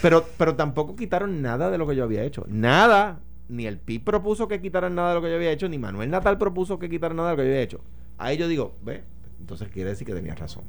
Pero, 0.02 0.26
pero 0.38 0.56
tampoco 0.56 0.96
quitaron 0.96 1.42
nada 1.42 1.70
de 1.70 1.78
lo 1.78 1.88
que 1.88 1.96
yo 1.96 2.04
había 2.04 2.24
hecho. 2.24 2.46
Nada. 2.48 3.20
Ni 3.48 3.66
el 3.66 3.80
PIB 3.80 4.04
propuso 4.04 4.48
que 4.48 4.62
quitaran 4.62 4.94
nada 4.94 5.10
de 5.10 5.16
lo 5.16 5.22
que 5.22 5.30
yo 5.30 5.36
había 5.36 5.52
hecho, 5.52 5.68
ni 5.68 5.80
Manuel 5.80 6.12
Natal 6.12 6.38
propuso 6.38 6.78
que 6.78 6.88
quitaran 6.88 7.18
nada 7.18 7.32
de 7.32 7.36
lo 7.36 7.42
que 7.42 7.48
yo 7.48 7.52
había 7.52 7.64
hecho. 7.64 7.82
Ahí 8.20 8.38
yo 8.38 8.48
digo, 8.48 8.76
ve, 8.84 9.04
entonces 9.40 9.70
quiere 9.70 9.90
decir 9.90 10.06
que 10.06 10.14
tenías 10.14 10.38
razón. 10.38 10.64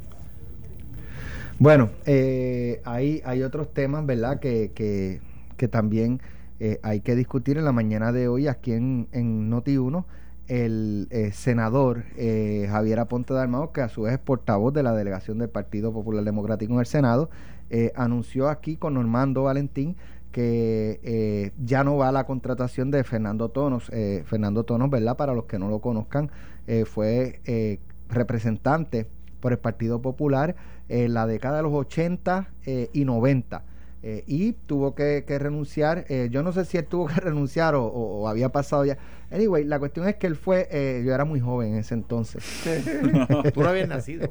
Bueno, 1.59 1.91
eh, 2.07 2.81
hay, 2.87 3.21
hay 3.27 3.43
otros 3.43 3.75
temas, 3.75 4.07
¿verdad? 4.07 4.41
Que, 4.41 4.73
que, 4.75 5.21
que 5.59 5.69
también 5.69 6.23
eh, 6.61 6.79
hay 6.83 7.01
que 7.01 7.17
discutir 7.17 7.57
en 7.57 7.65
la 7.65 7.73
mañana 7.73 8.13
de 8.13 8.29
hoy 8.29 8.47
aquí 8.47 8.73
en, 8.73 9.09
en 9.13 9.51
Noti1. 9.51 10.05
El 10.47 11.07
eh, 11.11 11.31
senador 11.33 12.05
eh, 12.17 12.67
Javier 12.69 12.99
Aponte 12.99 13.33
Dalmao, 13.33 13.73
que 13.73 13.83
a 13.83 13.89
su 13.89 14.03
vez 14.03 14.15
es 14.15 14.19
portavoz 14.19 14.75
de 14.75 14.83
la 14.83 14.95
delegación 14.95 15.39
del 15.39 15.49
Partido 15.49 15.93
Popular 15.93 16.25
Democrático 16.25 16.73
en 16.75 16.81
el 16.81 16.87
Senado, 16.87 17.31
eh, 17.71 17.93
anunció 17.97 18.49
aquí 18.49 18.77
con 18.77 18.95
Normando 18.95 19.45
Valentín 19.45 19.97
que 20.33 21.01
eh, 21.03 21.51
ya 21.65 21.83
no 21.83 21.97
va 21.97 22.13
la 22.13 22.25
contratación 22.25 22.91
de 22.93 23.03
Fernando 23.05 23.49
Tonos. 23.49 23.91
Eh, 23.93 24.23
Fernando 24.27 24.63
Tonos, 24.65 24.89
¿verdad? 24.91 25.17
Para 25.17 25.35
los 25.35 25.45
que 25.47 25.59
no 25.59 25.69
lo 25.69 25.81
conozcan, 25.81 26.31
eh, 26.69 26.85
fue 26.85 27.41
eh, 27.47 27.81
representante 28.09 29.09
por 29.41 29.53
el 29.53 29.59
Partido 29.59 30.01
Popular 30.03 30.55
en 30.89 31.15
la 31.15 31.27
década 31.27 31.57
de 31.57 31.63
los 31.65 31.73
80 31.73 32.49
eh, 32.67 32.91
y 32.93 33.05
90. 33.05 33.65
eh, 34.03 34.25
y 34.27 34.53
tuvo 34.67 34.95
que, 34.95 35.25
renunciar. 35.39 36.05
eh, 36.09 36.29
yo 36.31 36.43
no 36.43 36.53
sé 36.53 36.65
si 36.65 36.77
él 36.79 36.87
tuvo 36.87 37.07
que 37.09 37.15
renunciar 37.21 37.75
o, 37.77 38.29
había 38.29 38.51
pasado 38.51 38.85
ya. 38.85 38.99
Anyway, 39.31 39.65
la 39.65 39.79
cuestión 39.79 40.09
es 40.09 40.17
que 40.17 40.27
él 40.27 40.37
fue, 40.37 40.69
eh, 40.71 41.03
yo 41.05 41.13
era 41.15 41.25
muy 41.25 41.41
joven 41.41 41.73
en 41.75 41.79
ese 41.81 41.95
entonces. 41.95 42.45
Tú 43.55 43.63
no 43.63 43.69
habías 43.69 43.89
nacido. 43.89 44.29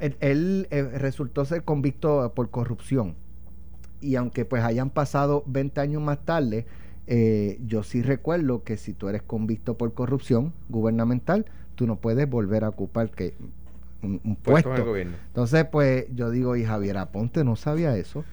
Él, 0.00 0.16
él, 0.20 0.66
eh, 0.70 0.82
resultó 0.82 1.44
ser 1.44 1.62
convicto 1.62 2.32
por 2.34 2.50
corrupción. 2.50 3.14
Y 4.00 4.16
aunque 4.16 4.44
pues 4.44 4.64
hayan 4.64 4.90
pasado 4.90 5.44
20 5.46 5.80
años 5.80 6.02
más 6.02 6.18
tarde, 6.24 6.66
eh, 7.06 7.58
yo 7.66 7.82
sí 7.82 8.02
recuerdo 8.02 8.64
que 8.64 8.76
si 8.76 8.94
tú 8.94 9.08
eres 9.08 9.22
convicto 9.22 9.76
por 9.76 9.92
corrupción 9.94 10.52
gubernamental, 10.68 11.44
tú 11.74 11.86
no 11.86 11.96
puedes 11.96 12.28
volver 12.28 12.64
a 12.64 12.70
ocupar 12.70 13.10
que 13.10 13.34
un, 14.02 14.20
un 14.24 14.36
Puesto 14.36 14.70
puesto. 14.70 14.70
en 14.70 14.76
el 14.76 14.84
gobierno. 14.84 15.16
Entonces, 15.26 15.64
pues 15.70 16.06
yo 16.14 16.30
digo, 16.30 16.56
y 16.56 16.64
Javier 16.64 16.96
Aponte 16.98 17.44
no 17.44 17.56
sabía 17.56 17.96
eso, 17.96 18.24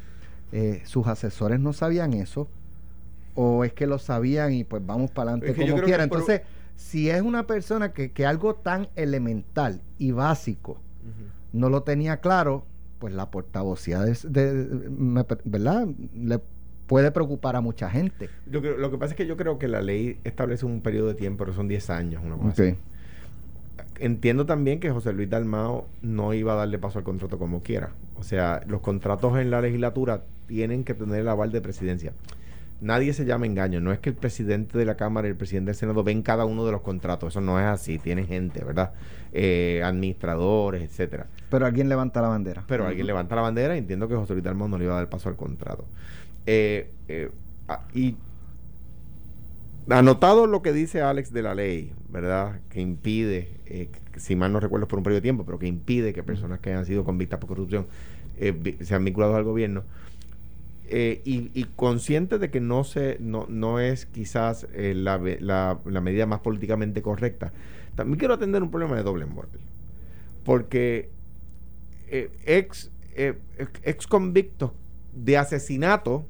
eh, 0.53 0.82
sus 0.86 1.08
asesores 1.08 1.60
no 1.60 1.73
sabían 1.73 2.13
eso, 2.13 2.47
o 3.36 3.65
es 3.65 3.73
que 3.73 3.86
lo 3.88 3.99
sabían 3.99 4.53
y 4.53 4.63
pues 4.63 4.86
vamos 4.86 5.12
para 5.12 5.32
adelante 5.32 5.51
Es 5.51 5.58
que 5.58 5.69
como 5.69 5.84
quiera. 5.84 6.08
por- 6.08 6.19
Entonces, 6.19 6.41
si 6.77 7.10
es 7.10 7.21
una 7.21 7.45
persona 7.45 7.91
que, 7.91 8.12
que 8.12 8.25
algo 8.25 8.56
tan 8.56 8.88
elemental 8.95 9.82
y 9.97 10.12
básico 10.12 10.77
no 11.57 11.69
lo 11.69 11.83
tenía 11.83 12.17
claro, 12.17 12.65
pues 12.99 13.13
la 13.13 13.29
portavocía 13.31 14.01
de, 14.01 14.17
de- 14.29 14.65
de- 14.65 14.89
me- 14.89 15.25
¿verdad? 15.45 15.87
le 16.15 16.39
puede 16.87 17.11
preocupar 17.11 17.55
a 17.55 17.61
mucha 17.61 17.89
gente. 17.89 18.29
Lo 18.49 18.61
que, 18.61 18.71
lo 18.77 18.89
que 18.89 18.97
pasa 18.97 19.11
es 19.11 19.17
que 19.17 19.27
yo 19.27 19.35
creo 19.35 19.59
que 19.59 19.67
la 19.67 19.81
ley 19.81 20.19
establece 20.23 20.65
un 20.65 20.81
periodo 20.81 21.09
de 21.09 21.15
tiempo, 21.15 21.43
pero 21.43 21.53
son 21.53 21.67
10 21.67 21.89
años, 21.89 22.23
una 22.25 22.37
cosa 22.37 22.63
así. 22.71 22.77
Entiendo 23.99 24.45
también 24.45 24.79
que 24.79 24.89
José 24.91 25.11
Luis 25.11 25.29
Dalmao 25.29 25.87
no 26.01 26.33
iba 26.33 26.53
a 26.53 26.55
darle 26.55 26.77
paso 26.77 26.99
al 26.99 27.03
contrato 27.03 27.37
como 27.39 27.61
quiera. 27.63 27.89
O 28.15 28.23
sea, 28.23 28.61
los 28.67 28.81
contratos 28.81 29.37
en 29.39 29.49
la 29.51 29.59
legislatura 29.61 30.23
tienen 30.47 30.83
que 30.83 30.93
tener 30.93 31.19
el 31.21 31.27
aval 31.27 31.51
de 31.51 31.61
presidencia. 31.61 32.13
Nadie 32.79 33.13
se 33.13 33.25
llama 33.25 33.45
engaño. 33.47 33.81
No 33.81 33.91
es 33.91 33.99
que 33.99 34.09
el 34.09 34.15
presidente 34.15 34.77
de 34.77 34.85
la 34.85 34.95
Cámara 34.95 35.27
y 35.27 35.31
el 35.31 35.35
presidente 35.37 35.69
del 35.69 35.75
Senado 35.75 36.03
ven 36.03 36.21
cada 36.21 36.45
uno 36.45 36.65
de 36.65 36.71
los 36.71 36.81
contratos. 36.81 37.33
Eso 37.33 37.41
no 37.41 37.59
es 37.59 37.65
así. 37.65 37.97
Tienen 37.97 38.27
gente, 38.27 38.63
¿verdad? 38.63 38.93
Eh, 39.33 39.81
administradores, 39.83 40.83
etcétera. 40.83 41.25
Pero 41.49 41.65
alguien 41.65 41.89
levanta 41.89 42.21
la 42.21 42.27
bandera. 42.27 42.63
Pero 42.67 42.85
alguien 42.85 43.07
levanta 43.07 43.35
la 43.35 43.41
bandera 43.41 43.75
y 43.75 43.79
entiendo 43.79 44.07
que 44.07 44.15
José 44.15 44.33
Luis 44.33 44.43
Dalmau 44.43 44.67
no 44.67 44.77
le 44.77 44.85
iba 44.85 44.93
a 44.93 44.97
dar 44.97 45.09
paso 45.09 45.27
al 45.29 45.35
contrato. 45.35 45.85
Eh, 46.45 46.91
eh, 47.07 47.31
ah, 47.67 47.81
y 47.93 48.15
anotado 49.89 50.47
lo 50.47 50.61
que 50.61 50.73
dice 50.73 51.01
Alex 51.01 51.31
de 51.33 51.41
la 51.41 51.55
ley, 51.55 51.91
¿verdad? 52.09 52.59
Que 52.69 52.81
impide, 52.81 53.49
eh, 53.65 53.89
que- 54.11 54.19
si 54.19 54.35
mal 54.35 54.51
no 54.51 54.59
recuerdo 54.59 54.87
por 54.87 54.99
un 54.99 55.03
periodo 55.03 55.17
de 55.17 55.21
tiempo, 55.23 55.45
pero 55.45 55.59
que 55.59 55.67
impide 55.67 56.13
que 56.13 56.23
personas 56.23 56.59
que 56.59 56.69
hayan 56.71 56.85
sido 56.85 57.03
convictas 57.03 57.39
por 57.39 57.49
corrupción 57.49 57.87
sean 58.81 59.03
vinculados 59.03 59.35
al 59.35 59.43
gobierno. 59.43 59.83
Eh, 60.89 61.21
y, 61.26 61.63
consciente 61.76 62.38
de 62.39 62.50
que 62.50 62.62
no 62.62 62.86
se 62.86 63.17
no, 63.19 63.45
no 63.50 63.80
es 63.82 64.06
quizás 64.06 64.67
eh, 64.73 64.93
la, 64.95 65.17
la- 65.41 66.02
medida 66.02 66.26
más 66.26 66.39
políticamente 66.39 67.02
correcta, 67.02 67.52
también 67.95 68.17
quiero 68.19 68.36
atender 68.36 68.63
un 68.63 68.71
problema 68.71 68.95
de 68.95 69.04
doble 69.04 69.26
moral. 69.26 69.52
Porque 70.45 71.10
eh, 72.08 72.30
ex, 72.45 72.89
ex- 73.84 74.08
convictos 74.08 74.71
de 75.13 75.38
asesinato 75.38 76.26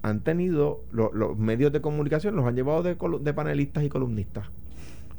han 0.00 0.20
tenido, 0.20 0.80
lo- 0.90 1.12
los 1.12 1.36
medios 1.38 1.70
de 1.72 1.80
comunicación 1.82 2.34
los 2.34 2.46
han 2.46 2.56
llevado 2.56 2.82
de, 2.82 2.96
de 3.20 3.34
panelistas 3.34 3.84
y 3.84 3.88
columnistas. 3.90 4.46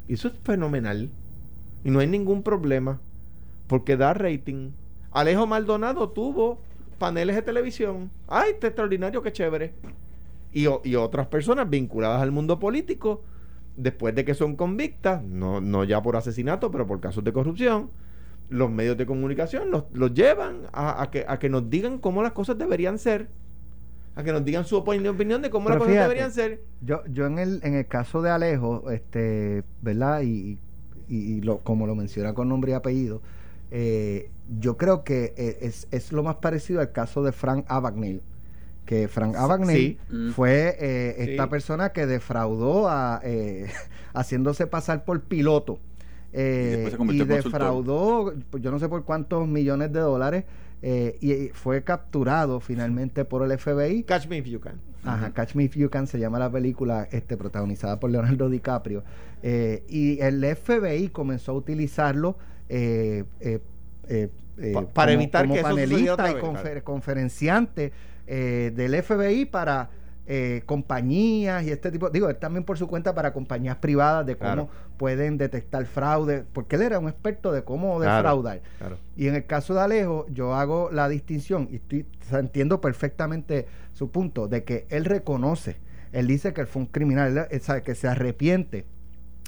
Y 0.07 0.13
eso 0.15 0.29
es 0.29 0.33
fenomenal. 0.43 1.09
Y 1.83 1.91
no 1.91 1.99
hay 1.99 2.07
ningún 2.07 2.43
problema, 2.43 2.99
porque 3.67 3.97
da 3.97 4.13
rating. 4.13 4.71
Alejo 5.11 5.45
Maldonado 5.47 6.09
tuvo 6.09 6.59
paneles 7.03 7.35
de 7.35 7.41
televisión. 7.41 8.09
¡Ay, 8.29 8.53
qué 8.61 8.67
extraordinario, 8.67 9.21
qué 9.21 9.33
chévere! 9.33 9.73
Y, 10.53 10.67
otras 10.95 11.27
personas 11.27 11.69
vinculadas 11.69 12.21
al 12.21 12.31
mundo 12.31 12.59
político, 12.59 13.21
después 13.75 14.15
de 14.15 14.23
que 14.23 14.33
son 14.33 14.55
convictas, 14.55 15.21
no, 15.21 15.59
no 15.59 15.83
ya 15.83 16.01
por 16.01 16.15
asesinato, 16.15 16.71
pero 16.71 16.87
por 16.87 17.01
casos 17.01 17.21
de 17.25 17.33
corrupción, 17.33 17.89
los 18.49 18.71
medios 18.71 18.95
de 18.95 19.05
comunicación 19.05 19.69
los, 19.69 19.83
los 19.91 20.13
llevan 20.13 20.61
a, 20.71 21.01
a 21.01 21.11
que, 21.11 21.25
a 21.27 21.39
que 21.39 21.49
nos 21.49 21.69
digan 21.69 21.97
cómo 21.97 22.23
las 22.23 22.31
cosas 22.31 22.57
deberían 22.57 22.97
ser, 22.97 23.27
a 24.15 24.23
que 24.23 24.31
nos 24.31 24.45
digan 24.45 24.63
su 24.63 24.77
opinión, 24.77 25.15
opinión 25.15 25.41
de 25.41 25.49
cómo 25.49 25.65
Pero 25.65 25.79
las 25.79 25.87
cosas 25.87 26.03
deberían 26.03 26.31
ser. 26.31 26.61
Yo, 26.79 27.05
yo 27.07 27.25
en 27.25 27.37
el, 27.37 27.59
en 27.63 27.73
el 27.73 27.85
caso 27.85 28.21
de 28.21 28.29
Alejo, 28.29 28.89
este, 28.91 29.65
¿verdad? 29.81 30.21
Y, 30.21 30.57
y, 31.09 31.17
y 31.17 31.41
lo, 31.41 31.57
como 31.57 31.85
lo 31.85 31.95
menciona 31.95 32.33
con 32.33 32.47
nombre 32.47 32.71
y 32.71 32.75
apellido, 32.75 33.21
eh, 33.71 34.29
yo 34.59 34.77
creo 34.77 35.03
que 35.03 35.33
eh, 35.37 35.57
es, 35.61 35.87
es 35.91 36.11
lo 36.11 36.23
más 36.23 36.35
parecido 36.35 36.79
al 36.81 36.91
caso 36.91 37.23
de 37.23 37.31
Frank 37.31 37.65
Abagnale. 37.67 38.21
Que 38.85 39.07
Frank 39.07 39.35
Abagnale 39.37 39.77
Sí. 39.79 39.97
Mm. 40.09 40.29
fue 40.31 40.75
eh, 40.79 41.15
esta 41.31 41.43
Sí. 41.45 41.49
persona 41.49 41.89
que 41.93 42.05
defraudó 42.05 42.89
a, 42.89 43.21
eh, 43.23 43.67
haciéndose 44.13 44.67
pasar 44.67 45.05
por 45.05 45.21
piloto. 45.21 45.79
eh, 46.33 46.91
y, 47.11 47.23
defraudó, 47.25 48.33
yo 48.59 48.71
no 48.71 48.79
sé 48.79 48.89
por 48.89 49.05
cuántos 49.05 49.47
millones 49.47 49.93
de 49.93 49.99
dólares, 49.99 50.45
eh, 50.81 51.17
y 51.21 51.49
fue 51.53 51.83
capturado 51.83 52.59
finalmente 52.59 53.23
por 53.23 53.43
el 53.49 53.57
FBI. 53.57 54.03
Catch 54.03 54.27
Me 54.27 54.39
If 54.39 54.47
You 54.47 54.59
Can. 54.59 54.81
Ajá, 55.05 55.31
Catch 55.31 55.53
Me 55.55 55.63
If 55.65 55.75
You 55.77 55.89
Can 55.89 56.07
se 56.07 56.17
llama 56.19 56.39
la 56.39 56.49
película 56.51 57.07
este, 57.11 57.37
protagonizada 57.37 57.99
por 57.99 58.09
Leonardo 58.09 58.49
DiCaprio. 58.49 59.03
Eh, 59.43 59.83
y 59.87 60.19
el 60.21 60.43
FBI 60.43 61.09
comenzó 61.09 61.51
a 61.51 61.55
utilizarlo 61.55 62.35
para 64.93 65.13
evitar 65.13 65.49
que 65.49 65.61
panelista 65.61 66.31
y 66.31 66.81
conferenciante 66.81 67.91
del 68.25 69.03
FBI 69.03 69.45
para 69.45 69.89
eh, 70.25 70.63
compañías 70.65 71.65
y 71.65 71.71
este 71.71 71.91
tipo, 71.91 72.09
digo, 72.09 72.33
también 72.35 72.63
por 72.63 72.77
su 72.77 72.87
cuenta 72.87 73.13
para 73.13 73.33
compañías 73.33 73.75
privadas 73.75 74.25
de 74.25 74.37
cómo 74.37 74.69
pueden 74.95 75.37
detectar 75.37 75.85
fraude, 75.85 76.45
porque 76.53 76.77
él 76.77 76.83
era 76.83 76.97
un 76.97 77.09
experto 77.09 77.51
de 77.51 77.65
cómo 77.65 77.99
defraudar. 77.99 78.61
Y 79.17 79.27
en 79.27 79.35
el 79.35 79.45
caso 79.45 79.73
de 79.73 79.81
Alejo, 79.81 80.25
yo 80.29 80.55
hago 80.55 80.89
la 80.93 81.09
distinción 81.09 81.67
y 81.69 81.75
estoy, 81.75 82.05
entiendo 82.31 82.79
perfectamente 82.79 83.67
su 83.91 84.11
punto 84.11 84.47
de 84.47 84.63
que 84.63 84.87
él 84.89 85.03
reconoce, 85.03 85.75
él 86.13 86.27
dice 86.27 86.53
que 86.53 86.61
él 86.61 86.67
fue 86.67 86.83
un 86.83 86.87
criminal, 86.87 87.49
él, 87.51 87.61
sabe 87.61 87.81
que 87.81 87.93
se 87.93 88.07
arrepiente. 88.07 88.85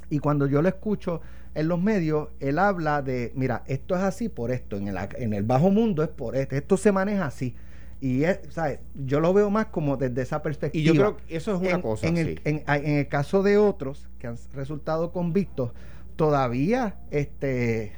Y 0.09 0.19
cuando 0.19 0.45
yo 0.45 0.61
lo 0.61 0.67
escucho 0.67 1.21
en 1.55 1.69
los 1.69 1.81
medios, 1.81 2.29
él 2.39 2.59
habla 2.59 3.01
de, 3.01 3.31
mira, 3.33 3.63
esto 3.67 3.95
es 3.95 4.01
así 4.01 4.29
por 4.29 4.51
esto, 4.51 4.75
en 4.75 4.89
el, 4.89 4.97
en 5.17 5.33
el 5.33 5.43
bajo 5.43 5.71
mundo 5.71 6.03
es 6.03 6.09
por 6.09 6.35
esto, 6.35 6.55
esto 6.55 6.77
se 6.77 6.91
maneja 6.91 7.25
así. 7.25 7.55
Y 8.01 8.25
es, 8.25 8.41
¿sabes? 8.49 8.79
yo 8.93 9.21
lo 9.21 9.33
veo 9.33 9.49
más 9.49 9.67
como 9.67 9.95
desde 9.95 10.21
esa 10.21 10.43
perspectiva. 10.43 10.81
Y 10.81 10.85
yo 10.85 10.93
creo 10.93 11.17
que 11.17 11.35
eso 11.35 11.55
es 11.55 11.61
una 11.61 11.81
cosa. 11.81 12.07
En 12.07 12.17
el, 12.17 12.41
en, 12.43 12.63
el 12.67 13.07
caso 13.07 13.41
de 13.41 13.57
otros 13.57 14.09
que 14.19 14.27
han 14.27 14.35
resultado 14.53 15.13
convictos, 15.13 15.71
todavía 16.17 16.97
este 17.09 17.93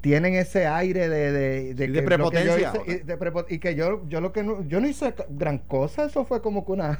tienen 0.00 0.34
ese 0.34 0.66
aire 0.66 1.08
de, 1.08 1.30
de, 1.74 1.74
de, 1.74 2.02
prepotencia. 2.02 2.72
y, 3.48 3.58
que 3.60 3.76
yo, 3.76 4.02
yo 4.08 4.20
lo 4.20 4.32
que 4.32 4.42
no, 4.42 4.66
yo 4.66 4.80
no 4.80 4.88
hice 4.88 5.14
gran 5.30 5.58
cosa, 5.58 6.06
eso 6.06 6.24
fue 6.24 6.42
como 6.42 6.66
que 6.66 6.72
una 6.72 6.98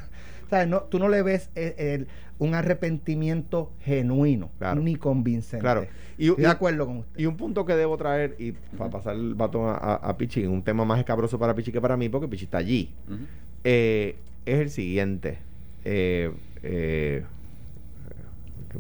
no, 0.67 0.83
tú 0.83 0.99
no 0.99 1.09
le 1.09 1.23
ves 1.23 1.51
eh, 1.55 2.07
un 2.39 2.55
arrepentimiento 2.55 3.73
genuino 3.81 4.51
ni 4.77 4.97
convincente. 4.97 5.63
Claro. 5.63 5.87
Y, 6.19 6.29
Estoy 6.29 6.45
de 6.45 6.51
acuerdo 6.51 6.87
con 6.87 6.99
usted. 6.99 7.21
Y 7.21 7.27
un 7.27 7.37
punto 7.37 7.65
que 7.65 7.75
debo 7.75 7.97
traer, 7.97 8.37
y 8.39 8.53
para 8.53 8.91
pasar 8.91 9.15
el 9.17 9.35
batón 9.35 9.69
a, 9.69 9.95
a, 9.95 10.17
Pichi, 10.17 10.45
un 10.45 10.63
tema 10.63 10.85
más 10.85 10.99
escabroso 10.99 11.39
para 11.39 11.55
Pichi 11.55 11.73
que 11.73 11.81
para 11.81 11.97
mí, 11.97 12.09
porque 12.09 12.29
Pichi 12.29 12.45
está 12.45 12.59
allí, 12.59 12.91
eh, 13.65 14.17
es 14.45 14.61
el 14.61 14.71
siguiente. 14.71 15.39
Eh, 15.85 16.33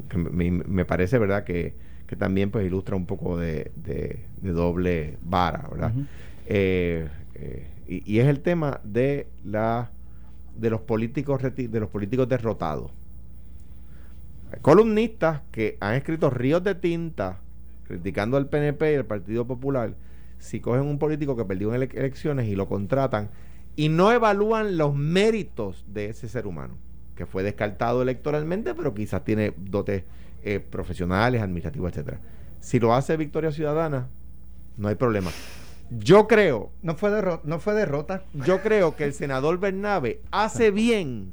que 0.08 0.18
me, 0.18 0.84
parece, 0.84 1.18
¿verdad?, 1.18 1.44
que, 1.44 1.74
también 2.18 2.50
pues 2.50 2.66
ilustra 2.66 2.94
un 2.94 3.06
poco 3.06 3.38
de, 3.38 3.70
doble 4.42 5.16
vara, 5.22 5.66
¿verdad? 5.70 5.92
y, 7.88 8.12
y, 8.12 8.18
es 8.18 8.26
el 8.26 8.40
tema 8.40 8.80
de 8.84 9.26
la 9.44 9.90
de 10.56 10.70
los 10.70 10.80
políticos 10.80 11.42
de 11.42 11.80
los 11.80 11.88
políticos 11.88 12.28
derrotados. 12.28 12.90
Columnistas 14.60 15.40
que 15.50 15.78
han 15.80 15.94
escrito 15.94 16.28
ríos 16.30 16.62
de 16.62 16.74
tinta 16.74 17.38
criticando 17.86 18.36
al 18.36 18.48
PNP 18.48 18.92
y 18.92 18.96
al 18.96 19.06
Partido 19.06 19.46
Popular 19.46 19.94
si 20.38 20.60
cogen 20.60 20.82
un 20.82 20.98
político 20.98 21.36
que 21.36 21.44
perdió 21.44 21.74
en 21.74 21.82
elecciones 21.82 22.48
y 22.48 22.54
lo 22.54 22.68
contratan 22.68 23.30
y 23.76 23.88
no 23.88 24.12
evalúan 24.12 24.76
los 24.76 24.94
méritos 24.94 25.84
de 25.88 26.10
ese 26.10 26.28
ser 26.28 26.46
humano 26.46 26.74
que 27.16 27.26
fue 27.26 27.42
descartado 27.42 28.02
electoralmente 28.02 28.74
pero 28.74 28.92
quizás 28.92 29.24
tiene 29.24 29.54
dotes 29.56 30.04
eh, 30.44 30.58
profesionales, 30.58 31.40
administrativos, 31.40 31.92
etcétera. 31.92 32.18
Si 32.60 32.80
lo 32.80 32.94
hace 32.94 33.16
Victoria 33.16 33.52
Ciudadana, 33.52 34.08
no 34.76 34.88
hay 34.88 34.96
problema. 34.96 35.30
Yo 35.98 36.26
creo. 36.26 36.70
No 36.82 36.94
fue, 36.94 37.10
no 37.44 37.58
fue 37.58 37.74
derrota. 37.74 38.24
Yo 38.44 38.62
creo 38.62 38.96
que 38.96 39.04
el 39.04 39.14
senador 39.14 39.58
Bernabe 39.58 40.20
hace 40.30 40.70
bien 40.70 41.32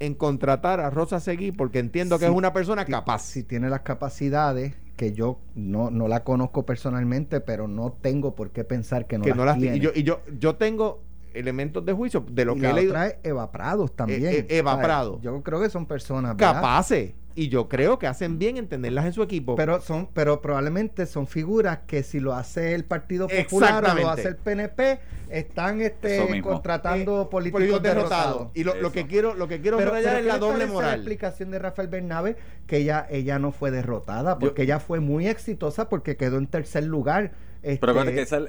en 0.00 0.14
contratar 0.14 0.80
a 0.80 0.90
Rosa 0.90 1.20
Seguí 1.20 1.52
porque 1.52 1.78
entiendo 1.78 2.18
que 2.18 2.26
es 2.26 2.30
una 2.30 2.52
persona 2.52 2.84
capaz. 2.84 3.22
Si 3.22 3.42
tiene 3.42 3.68
las 3.68 3.80
capacidades 3.80 4.74
que 4.96 5.12
yo 5.12 5.38
no, 5.54 5.90
no 5.90 6.08
la 6.08 6.24
conozco 6.24 6.64
personalmente, 6.64 7.40
pero 7.40 7.68
no 7.68 7.92
tengo 8.00 8.34
por 8.34 8.50
qué 8.50 8.64
pensar 8.64 9.06
que 9.06 9.18
no, 9.18 9.44
las 9.44 9.58
tiene. 9.58 9.76
Y 9.76 9.80
yo, 9.80 9.90
y 9.94 10.02
yo, 10.02 10.20
yo 10.38 10.54
tengo 10.56 11.02
elementos 11.34 11.84
de 11.84 11.92
juicio 11.92 12.24
de 12.30 12.44
lo 12.44 12.54
que 12.54 12.62
la 12.62 12.74
otra 12.74 13.16
Eva 13.22 13.50
Prados 13.50 13.94
también. 13.94 14.24
Eh, 14.24 14.38
eh, 14.38 14.46
Eva 14.50 14.80
Prado. 14.80 15.20
Yo 15.20 15.42
creo 15.42 15.60
que 15.60 15.68
son 15.68 15.86
personas 15.86 16.36
capaces 16.36 17.14
y 17.34 17.48
yo 17.48 17.68
creo 17.68 17.98
que 17.98 18.06
hacen 18.06 18.38
bien 18.38 18.56
en 18.56 18.68
tenerlas 18.68 19.06
en 19.06 19.12
su 19.12 19.22
equipo. 19.22 19.56
Pero 19.56 19.80
son, 19.80 20.08
pero 20.12 20.40
probablemente 20.40 21.06
son 21.06 21.26
figuras 21.26 21.80
que 21.86 22.02
si 22.02 22.20
lo 22.20 22.34
hace 22.34 22.74
el 22.74 22.84
Partido 22.84 23.28
Popular 23.28 23.84
o 23.84 23.94
lo 23.94 24.08
hace 24.08 24.28
el 24.28 24.36
PNP, 24.36 25.00
están 25.30 25.80
este 25.80 26.40
contratando 26.40 27.22
eh, 27.22 27.26
políticos, 27.30 27.82
derrotados. 27.82 28.48
Y 28.54 28.64
lo, 28.64 28.92
que 28.92 29.06
quiero, 29.06 29.34
lo 29.34 29.48
que 29.48 29.60
quiero 29.60 29.78
pero, 29.78 29.96
es 29.96 30.24
la 30.24 30.38
doble 30.38 30.66
moral. 30.66 30.90
La 30.90 30.96
explicación 30.96 31.50
de 31.50 31.58
Rafael 31.58 31.88
Bernabe 31.88 32.36
que 32.66 32.78
ella, 32.78 33.06
ella 33.10 33.38
no 33.38 33.52
fue 33.52 33.70
derrotada, 33.70 34.38
porque 34.38 34.62
ella 34.62 34.78
fue 34.78 35.00
muy 35.00 35.26
exitosa 35.26 35.88
porque 35.88 36.16
quedó 36.16 36.38
en 36.38 36.46
tercer 36.46 36.84
lugar 36.84 37.32
pero 37.80 38.04
que 38.04 38.20
esa, 38.20 38.42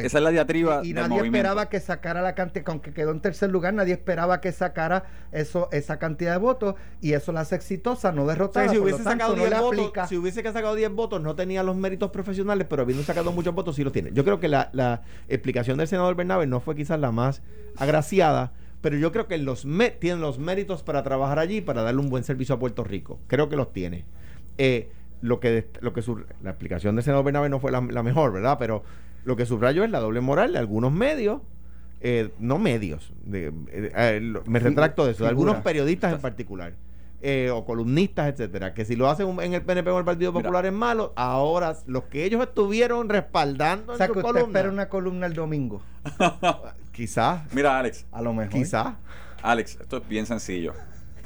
es, 0.00 0.14
la 0.14 0.30
diatriba. 0.30 0.80
Y, 0.84 0.92
nadie 0.94 1.20
esperaba 1.24 1.68
que 1.68 1.80
sacara 1.80 2.22
la 2.22 2.34
cantidad, 2.34 2.64
aunque 2.68 2.92
quedó 2.92 3.12
en 3.12 3.20
tercer 3.20 3.50
lugar, 3.50 3.74
nadie 3.74 3.94
esperaba 3.94 4.40
que 4.40 4.52
sacara 4.52 5.04
eso 5.30 5.68
esa 5.72 5.98
cantidad 5.98 6.32
de 6.32 6.38
votos 6.38 6.74
y 7.00 7.12
eso 7.12 7.32
la 7.32 7.40
hace 7.40 7.54
exitosa, 7.54 8.12
no 8.12 8.26
derrotada. 8.26 8.68
si, 8.68 8.78
hubiese 8.78 9.02
sacado 9.02 9.34
10 9.34 9.60
votos, 9.60 10.08
si 10.08 10.16
hubiese 10.16 10.42
sacado 10.42 10.74
10 10.74 10.90
votos, 10.92 11.22
no 11.22 11.34
tenía 11.34 11.62
los 11.62 11.76
méritos 11.76 12.10
profesionales, 12.10 12.66
pero 12.68 12.82
habiendo 12.82 13.04
sacado 13.04 13.32
muchos 13.32 13.54
votos, 13.54 13.76
sí 13.76 13.84
los 13.84 13.92
tiene. 13.92 14.10
Yo 14.12 14.24
creo 14.24 14.40
que 14.40 14.48
la, 14.48 14.70
la 14.72 15.02
explicación 15.28 15.78
del 15.78 15.88
senador 15.88 16.14
Bernabe 16.16 16.46
no 16.46 16.60
fue 16.60 16.74
quizás 16.74 16.98
la 16.98 17.12
más 17.12 17.42
agraciada 17.76 18.52
pero 18.82 18.98
yo 18.98 19.12
creo 19.12 19.28
que 19.28 19.38
los 19.38 19.64
tiene 20.00 20.20
los 20.20 20.38
méritos 20.38 20.82
para 20.82 21.02
trabajar 21.04 21.38
allí 21.38 21.60
para 21.60 21.82
darle 21.82 22.00
un 22.00 22.10
buen 22.10 22.24
servicio 22.24 22.56
a 22.56 22.58
Puerto 22.58 22.82
Rico. 22.82 23.20
Creo 23.28 23.48
que 23.48 23.56
los 23.56 23.72
tiene. 23.72 24.04
Eh, 24.58 24.90
lo 25.22 25.40
que, 25.40 25.68
lo 25.80 25.92
que 25.92 26.02
la 26.42 26.50
explicación 26.50 26.96
de 26.96 27.02
senador 27.02 27.24
Bernabe 27.24 27.48
no 27.48 27.60
fue 27.60 27.70
la, 27.70 27.80
mejor, 27.80 28.32
¿verdad? 28.32 28.56
Pero 28.58 28.82
lo 29.24 29.36
que 29.36 29.46
subrayo 29.46 29.84
es 29.84 29.90
la 29.90 30.00
doble 30.00 30.20
moral 30.20 30.52
de 30.52 30.58
algunos 30.58 30.92
medios, 30.92 31.40
eh, 32.00 32.30
no 32.38 32.58
medios, 32.58 33.12
de, 33.24 33.46
eh, 33.70 33.92
eh, 33.96 34.34
me 34.46 34.58
retracto 34.58 35.06
de 35.06 35.12
eso, 35.12 35.24
de 35.24 35.30
algunos 35.30 35.56
periodistas 35.58 36.12
en 36.12 36.20
particular. 36.20 36.74
o 37.52 37.64
columnistas, 37.64 38.30
etcétera, 38.30 38.74
que 38.74 38.84
si 38.84 38.96
lo 38.96 39.08
hacen 39.08 39.28
en 39.40 39.54
el 39.54 39.62
PNP 39.62 39.88
o 39.90 39.98
el 40.00 40.04
Partido 40.04 40.32
Popular 40.32 40.66
es 40.66 40.72
malo, 40.72 41.12
ahora 41.14 41.76
los 41.86 42.04
que 42.04 42.24
ellos 42.24 42.42
estuvieron 42.42 43.08
respaldando 43.08 43.92
o 43.92 43.96
sea, 43.96 44.08
que 44.08 44.18
usted 44.18 44.40
espera 44.40 44.68
una 44.68 44.88
columna 44.88 45.26
el 45.26 45.34
domingo. 45.34 45.82
quizás. 46.92 47.42
Mira, 47.54 47.78
Alex. 47.78 48.06
A 48.10 48.20
lo 48.22 48.32
mejor. 48.32 48.52
Quizás. 48.52 48.94
Alex, 49.40 49.78
esto 49.80 49.98
es 49.98 50.08
bien 50.08 50.26
sencillo. 50.26 50.74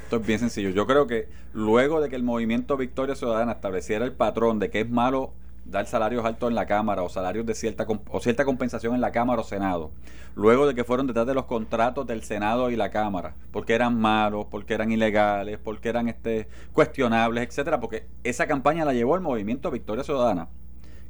Esto 0.07 0.15
es 0.15 0.25
bien 0.25 0.39
sencillo. 0.39 0.69
Yo 0.69 0.87
creo 0.87 1.05
que 1.05 1.27
luego 1.51 1.99
de 1.99 2.07
que 2.07 2.15
el 2.15 2.23
movimiento 2.23 2.77
Victoria 2.77 3.13
Ciudadana 3.13 3.51
estableciera 3.51 4.05
el 4.05 4.13
patrón 4.13 4.57
de 4.57 4.69
que 4.69 4.79
es 4.79 4.89
malo 4.89 5.33
dar 5.65 5.85
salarios 5.85 6.23
altos 6.23 6.47
en 6.47 6.55
la 6.55 6.65
Cámara 6.65 7.03
o 7.03 7.09
salarios 7.09 7.45
de 7.45 7.53
cierta 7.53 7.85
o 7.85 8.21
cierta 8.21 8.45
compensación 8.45 8.95
en 8.95 9.01
la 9.01 9.11
Cámara 9.11 9.41
o 9.41 9.43
Senado, 9.43 9.91
luego 10.33 10.65
de 10.65 10.75
que 10.75 10.85
fueron 10.85 11.07
detrás 11.07 11.27
de 11.27 11.33
los 11.33 11.43
contratos 11.43 12.07
del 12.07 12.23
Senado 12.23 12.71
y 12.71 12.77
la 12.77 12.89
Cámara, 12.89 13.35
porque 13.51 13.73
eran 13.73 13.99
malos, 13.99 14.45
porque 14.49 14.75
eran 14.75 14.93
ilegales, 14.93 15.59
porque 15.61 15.89
eran 15.89 16.07
este 16.07 16.47
cuestionables, 16.71 17.45
etcétera, 17.45 17.81
porque 17.81 18.05
esa 18.23 18.47
campaña 18.47 18.85
la 18.85 18.93
llevó 18.93 19.13
el 19.15 19.21
movimiento 19.21 19.71
Victoria 19.71 20.05
Ciudadana. 20.05 20.47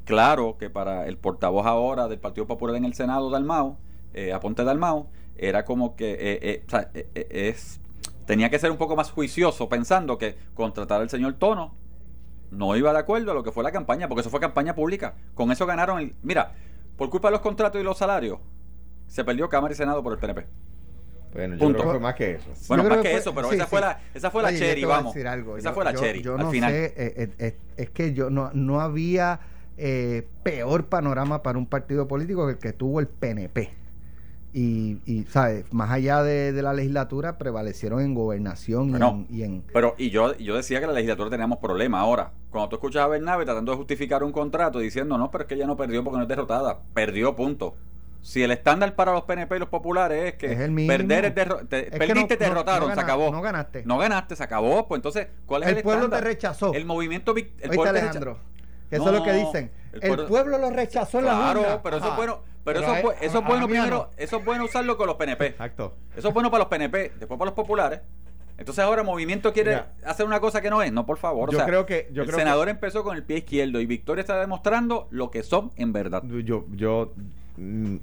Claro 0.05 0.57
que 0.57 0.71
para 0.71 1.05
el 1.05 1.17
portavoz 1.17 1.67
ahora 1.67 2.07
del 2.07 2.17
Partido 2.17 2.47
Popular 2.47 2.75
en 2.77 2.86
el 2.86 2.95
Senado, 2.95 3.29
Dalmau, 3.29 3.77
eh, 4.15 4.33
Aponte 4.33 4.63
Dalmau, 4.63 5.05
era 5.38 5.65
como 5.65 5.95
que 5.95 6.13
eh, 6.13 6.63
eh, 6.71 7.07
eh, 7.13 7.27
es 7.29 7.79
tenía 8.28 8.52
que 8.52 8.60
ser 8.60 8.70
un 8.70 8.78
poco 8.78 8.96
más 8.96 9.10
juicioso 9.10 9.68
pensando 9.70 10.20
que 10.20 10.36
contratar 10.54 11.02
al 11.02 11.10
señor 11.10 11.34
Tono 11.36 11.74
no 12.52 12.76
iba 12.76 12.94
de 12.94 13.00
acuerdo 13.00 13.32
a 13.32 13.34
lo 13.34 13.44
que 13.44 13.52
fue 13.52 13.63
la 13.63 13.72
campaña, 13.72 14.08
porque 14.08 14.22
eso 14.22 14.30
fue 14.30 14.40
campaña 14.40 14.76
pública. 14.76 15.16
Con 15.34 15.52
eso 15.52 15.66
ganaron 15.66 16.00
el... 16.00 16.15
Mira, 16.21 16.54
por 16.96 17.10
culpa 17.10 17.30
de 17.30 17.34
los 17.34 17.42
contratos 17.42 17.82
y 17.82 17.84
los 17.84 17.98
salarios, 17.98 18.40
se 19.08 19.23
perdió 19.23 19.50
Cámara 19.50 19.73
y 19.73 19.78
Senado 19.78 20.04
por 20.04 20.13
el 20.13 20.19
PNP. 20.19 20.46
Bueno, 21.34 21.56
yo 21.56 21.67
creo 21.67 21.75
que 21.75 21.84
fue 21.84 22.00
más 22.00 22.15
que 22.15 22.32
eso. 22.32 22.52
Bueno, 22.67 22.84
más 22.86 23.00
que, 23.00 23.15
eso, 23.15 23.34
pero 23.36 23.52
esa, 23.52 23.67
Fue 23.67 23.82
la, 23.82 24.00
esa 24.13 24.32
fue 24.32 24.44
la 24.44 24.54
cherry, 24.54 24.86
vamos. 24.86 25.15
Esa 25.15 25.73
fue 25.73 25.84
la 25.84 25.94
cherry. 25.94 26.21
Yo 26.21 26.38
no 26.38 26.52
sé, 26.52 26.58
eh, 26.58 26.94
eh, 26.98 27.34
eh, 27.38 27.58
es 27.75 27.90
que 27.90 28.13
yo 28.13 28.30
no, 28.30 28.52
no 28.54 28.82
había 28.82 29.40
peor 30.44 30.86
panorama 30.86 31.44
para 31.44 31.58
un 31.58 31.67
partido 31.67 32.08
político 32.08 32.46
que 32.48 32.54
el 32.54 32.60
que 32.60 32.73
tuvo 32.73 33.00
el 33.00 33.08
PNP 33.08 33.77
y, 34.58 34.99
y 35.05 35.23
¿sabes? 35.25 35.71
Más 35.71 35.91
allá 35.91 36.23
de, 36.23 36.51
la 36.63 36.73
legislatura, 36.73 37.37
prevalecieron 37.37 38.01
en 38.01 38.15
gobernación 38.15 39.27
y, 39.29 39.43
en, 39.43 39.62
Pero, 39.71 39.93
y 39.99 40.10
yo, 40.10 40.35
yo 40.37 40.55
decía 40.55 40.79
que 40.79 40.87
la 40.87 40.93
legislatura 40.93 41.29
teníamos 41.29 41.60
problemas. 41.60 42.01
Ahora, 42.01 42.31
cuando 42.49 42.69
tú 42.69 42.77
escuchas 42.77 43.03
a 43.03 43.08
Bernabe 43.08 43.45
tratando 43.45 43.73
de 43.73 43.77
justificar 43.77 44.23
un 44.23 44.31
contrato 44.31 44.79
diciendo, 44.79 45.15
no, 45.15 45.29
pero 45.29 45.43
es 45.43 45.47
que 45.47 45.53
ella 45.53 45.67
no 45.67 45.77
perdió 45.77 46.03
porque 46.03 46.17
no 46.17 46.23
es 46.23 46.27
derrotada. 46.27 46.79
Perdió, 46.95 47.35
punto. 47.35 47.75
Si 48.23 48.41
el 48.41 48.49
estándar 48.49 48.95
para 48.95 49.13
los 49.13 49.25
PNP 49.25 49.58
y 49.58 49.60
los 49.60 49.69
populares 49.69 50.33
es 50.33 50.39
que 50.39 50.47
perder 50.87 51.25
es 51.25 51.33
perdiste, 51.91 52.35
te 52.35 52.45
derrotaron, 52.45 52.91
se 52.95 52.99
acabó. 52.99 53.31
No 53.31 53.43
ganaste. 53.43 53.83
No 53.85 53.99
ganaste, 53.99 54.35
se 54.35 54.43
acabó. 54.43 54.87
Pues 54.87 54.97
entonces, 54.97 55.27
¿cuál 55.45 55.63
es 55.63 55.69
el, 55.69 55.77
el 55.77 55.83
pueblo 55.83 56.10
te 56.10 56.19
rechazó. 56.19 56.73
El 56.73 56.85
movimiento. 56.85 57.35
El 57.37 57.45
pueblo 57.75 57.89
Alejandro. 57.91 58.39
Eso 58.89 59.03
No, 59.03 59.12
es 59.12 59.19
lo 59.19 59.23
que 59.23 59.33
dicen. 59.33 59.71
El 59.98 60.04
El, 60.04 60.10
pueblo- 60.10 60.27
pueblo 60.27 60.58
lo 60.58 60.69
rechazó 60.71 61.19
en 61.19 61.25
la 61.25 61.31
Claro, 61.54 61.81
pero 61.83 61.98
eso 61.98 62.06
es 62.08 62.12
Ah, 62.12 62.15
bueno, 62.15 62.39
pero, 62.63 62.79
pero 62.79 62.79
eso, 62.79 63.37
a- 63.37 63.41
bueno 63.41 63.65
a 63.65 63.67
primero, 63.67 63.98
no. 63.98 64.10
eso 64.17 64.37
es 64.37 64.45
bueno 64.45 64.65
usarlo 64.65 64.98
con 64.98 65.08
los 65.08 65.15
PNP. 65.15 65.45
Exacto. 65.48 65.93
Eso 66.15 66.27
es 66.29 66.33
bueno 66.33 66.50
para 66.52 66.60
los 66.63 66.67
PNP, 66.69 67.13
después 67.19 67.37
para 67.37 67.45
los 67.50 67.54
populares. 67.56 68.02
Entonces 68.58 68.83
ahora 68.83 69.04
Movimiento 69.04 69.54
quiere 69.54 69.69
Mira. 69.71 69.93
hacer 70.04 70.25
una 70.25 70.39
cosa 70.39 70.62
que 70.62 70.69
no 70.71 70.81
es. 70.81 70.91
No, 70.91 71.06
por 71.06 71.17
favor. 71.19 71.50
o 71.50 71.52
Yo 71.52 71.60
sea, 71.60 71.67
creo 71.67 71.85
que- 71.85 72.10
yo 72.12 72.23
el 72.23 72.27
creo 72.27 72.39
senador 72.39 72.69
empezó 72.69 73.04
con 73.04 73.15
el 73.15 73.23
pie 73.23 73.37
izquierdo 73.37 73.79
y 73.79 73.85
Victoria 73.85 74.21
está 74.21 74.39
demostrando 74.39 75.08
lo 75.12 75.29
que 75.29 75.43
son 75.43 75.71
en 75.75 75.93
verdad. 75.93 76.23
Yo, 76.43 76.65
yo, 76.73 77.13
mm, 77.58 77.98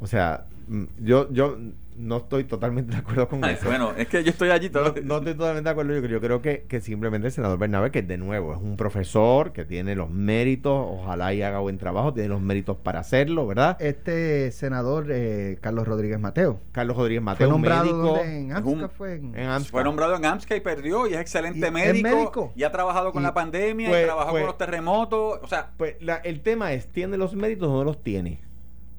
o 0.00 0.06
sea, 0.08 0.44
mm, 0.66 0.84
yo, 0.98 1.30
yo 1.32 1.56
no 1.98 2.18
estoy 2.18 2.44
totalmente 2.44 2.92
de 2.92 2.98
acuerdo 2.98 3.28
con 3.28 3.44
Ay, 3.44 3.54
eso. 3.54 3.66
bueno, 3.66 3.92
es 3.96 4.08
que 4.08 4.22
yo 4.24 4.30
estoy 4.30 4.50
allí 4.50 4.70
todo. 4.70 4.94
No, 5.02 5.14
no 5.14 5.16
estoy 5.18 5.34
totalmente 5.34 5.64
de 5.68 5.70
acuerdo. 5.70 5.94
Yo, 6.00 6.06
yo 6.06 6.20
creo 6.20 6.40
que, 6.42 6.64
que 6.68 6.80
simplemente 6.80 7.26
el 7.26 7.32
senador 7.32 7.58
Bernabé, 7.58 7.90
que 7.90 8.02
de 8.02 8.16
nuevo 8.16 8.52
es 8.54 8.60
un 8.60 8.76
profesor 8.76 9.52
que 9.52 9.64
tiene 9.64 9.94
los 9.96 10.08
méritos, 10.10 10.72
ojalá 10.88 11.34
y 11.34 11.42
haga 11.42 11.58
buen 11.58 11.78
trabajo, 11.78 12.12
tiene 12.14 12.28
los 12.28 12.40
méritos 12.40 12.76
para 12.76 13.00
hacerlo, 13.00 13.46
¿verdad? 13.46 13.76
Este 13.80 14.50
senador, 14.52 15.06
eh, 15.10 15.58
Carlos 15.60 15.86
Rodríguez 15.88 16.18
Mateo, 16.20 16.60
Carlos 16.72 16.96
Rodríguez 16.96 17.22
Mateo, 17.22 17.46
fue 17.48 17.52
nombrado 17.52 17.84
médico 17.84 18.18
en 18.24 18.52
AMSCA, 18.52 18.68
un- 18.70 18.90
fue 18.90 19.14
en- 19.16 19.34
en 19.38 19.48
AMSCA. 19.48 19.70
Fue 19.72 19.84
nombrado 19.84 20.16
en 20.16 20.24
AMSCA 20.24 20.56
y 20.56 20.60
perdió 20.60 21.06
y 21.08 21.14
es 21.14 21.20
excelente 21.20 21.58
Y 21.58 21.62
es 21.64 21.72
médico, 21.72 22.08
médico. 22.08 22.52
y 22.54 22.62
ha 22.62 22.72
trabajado 22.72 23.12
con 23.12 23.22
Y- 23.22 23.26
la 23.26 23.34
pandemia 23.34 23.88
pues- 23.88 24.02
y 24.02 24.06
trabajó 24.06 24.30
pues- 24.30 24.42
con 24.42 24.46
los 24.46 24.58
terremotos. 24.58 25.40
O 25.42 25.46
sea, 25.46 25.70
Pues 25.76 25.96
la- 26.00 26.16
el 26.16 26.40
tema 26.40 26.72
es, 26.72 26.86
¿tiene 26.86 27.16
los 27.16 27.34
méritos 27.34 27.68
o 27.68 27.72
no 27.78 27.84
los 27.84 28.02
tiene? 28.02 28.40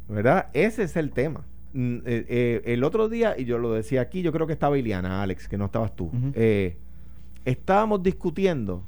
¿Verdad? 0.08 0.48
Ese 0.54 0.84
es 0.84 0.96
el 0.98 1.12
tema. 1.12 1.46
Mm, 1.74 1.98
eh, 2.06 2.26
eh, 2.28 2.62
el 2.66 2.84
otro 2.84 3.10
día, 3.10 3.36
y 3.38 3.46
yo 3.46 3.58
lo 3.60 3.72
decía 3.74 4.02
aquí, 4.02 4.22
yo 4.22 4.32
creo 4.32 4.48
que 4.48 4.54
estaba 4.54 4.78
Iliana, 4.78 5.22
Alex, 5.22 5.48
que 5.48 5.58
no 5.58 5.66
estabas 5.66 5.96
tú. 5.96 6.12
Eh, 6.34 6.78
estábamos 7.46 8.02
discutiendo, 8.04 8.84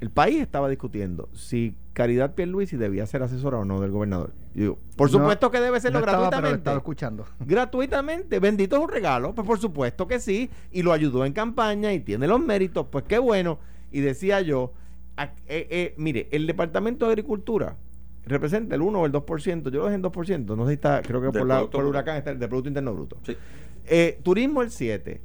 el 0.00 0.10
país 0.10 0.40
estaba 0.40 0.68
discutiendo 0.68 1.28
si 1.34 1.74
Caridad 1.92 2.34
Pierluisi 2.34 2.76
debía 2.76 3.06
ser 3.06 3.22
asesora 3.22 3.58
o 3.58 3.64
no 3.64 3.80
del 3.80 3.90
gobernador. 3.90 4.32
Y 4.54 4.60
digo, 4.60 4.78
por 4.96 5.10
No, 5.12 5.18
supuesto 5.18 5.50
que 5.50 5.60
debe 5.60 5.80
serlo 5.80 6.00
no 6.00 6.06
estaba, 6.06 6.22
gratuitamente. 6.22 6.58
estaba 6.58 6.76
escuchando. 6.78 7.24
gratuitamente, 7.40 8.38
bendito 8.40 8.76
es 8.76 8.82
un 8.82 8.88
regalo, 8.88 9.34
pues 9.34 9.46
por 9.46 9.58
supuesto 9.58 10.06
que 10.08 10.18
sí, 10.18 10.50
y 10.72 10.82
lo 10.82 10.92
ayudó 10.92 11.24
en 11.24 11.32
campaña 11.32 11.92
y 11.92 12.00
tiene 12.00 12.26
los 12.26 12.40
méritos, 12.40 12.86
pues 12.90 13.04
qué 13.04 13.18
bueno. 13.18 13.58
Y 13.92 14.00
decía 14.00 14.40
yo, 14.40 14.72
a- 15.16 15.24
eh, 15.46 15.66
eh, 15.70 15.94
mire, 15.98 16.28
el 16.32 16.46
Departamento 16.46 17.06
de 17.06 17.12
Agricultura 17.12 17.76
representa 18.26 18.74
el 18.74 18.82
1 18.82 19.00
o 19.00 19.06
el 19.06 19.12
2%, 19.12 19.64
yo 19.70 19.78
lo 19.78 19.84
dejé 19.84 19.96
en 19.96 20.02
2%, 20.02 20.56
no 20.56 20.64
sé 20.64 20.70
si 20.70 20.74
está, 20.74 21.02
creo 21.02 21.20
que 21.20 21.26
por, 21.30 21.46
la, 21.46 21.66
por 21.70 21.80
el 21.82 21.86
huracán 21.88 22.16
está 22.16 22.30
el 22.30 22.38
de 22.38 22.48
Producto 22.48 22.68
Interno 22.68 22.94
Bruto. 22.94 23.18
sí. 23.26 23.36
Eh, 23.86 24.18
turismo 24.22 24.62
el 24.62 24.70
7. 24.70 25.20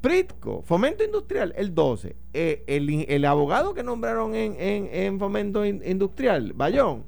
Pritco, 0.00 0.62
Fomento 0.62 1.02
Industrial 1.02 1.52
el 1.56 1.74
12. 1.74 2.14
Eh, 2.32 2.62
el, 2.68 2.88
el 3.08 3.24
abogado 3.24 3.74
que 3.74 3.82
nombraron 3.82 4.34
en, 4.36 4.54
en- 4.60 4.88
en 4.92 5.18
Fomento 5.18 5.64
In- 5.64 5.82
Industrial, 5.84 6.52
Bayón, 6.54 7.02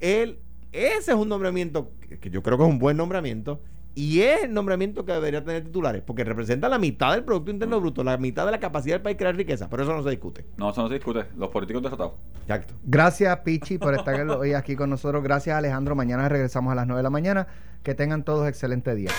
él, 0.00 0.38
ese 0.72 1.12
es 1.12 1.16
un 1.16 1.28
nombramiento 1.30 1.90
que 2.20 2.28
yo 2.28 2.42
creo 2.42 2.58
que 2.58 2.64
es 2.64 2.68
un 2.70 2.78
buen 2.78 2.96
nombramiento 2.98 3.60
y 3.96 4.20
es 4.20 4.44
el 4.44 4.52
nombramiento 4.52 5.06
que 5.06 5.12
debería 5.12 5.42
tener 5.42 5.64
titulares 5.64 6.02
porque 6.02 6.22
representa 6.22 6.68
la 6.68 6.78
mitad 6.78 7.12
del 7.12 7.24
Producto 7.24 7.50
Interno 7.50 7.80
Bruto, 7.80 8.04
la 8.04 8.18
mitad 8.18 8.44
de 8.44 8.52
la 8.52 8.60
capacidad 8.60 8.96
del 8.96 9.02
país 9.02 9.14
de 9.14 9.18
crear 9.18 9.34
riqueza, 9.34 9.70
pero 9.70 9.84
eso 9.84 9.94
no 9.94 10.02
se 10.02 10.10
discute. 10.10 10.44
No, 10.58 10.68
eso 10.68 10.82
no 10.82 10.88
se 10.88 10.94
discute. 10.94 11.24
Los 11.34 11.48
políticos 11.48 11.82
derrotados. 11.82 12.12
Exacto. 12.42 12.74
Gracias, 12.84 13.38
Pichi, 13.38 13.78
por 13.78 13.94
estar 13.94 14.20
hoy 14.30 14.52
aquí 14.52 14.76
con 14.76 14.90
nosotros. 14.90 15.22
Gracias, 15.22 15.56
Alejandro. 15.56 15.94
Mañana 15.94 16.28
regresamos 16.28 16.72
a 16.72 16.74
las 16.74 16.86
9 16.86 16.98
de 16.98 17.02
la 17.02 17.10
mañana. 17.10 17.46
Que 17.82 17.94
tengan 17.94 18.24
todos 18.24 18.48
excelente 18.48 18.94
día. 18.96 19.10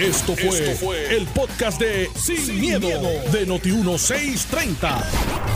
Esto 0.00 0.34
fue, 0.34 1.14
el 1.14 1.26
podcast 1.26 1.78
de 1.78 2.08
Sin, 2.16 2.58
miedo, 2.58 2.88
de 2.88 3.46
Noti1630. 3.46 4.78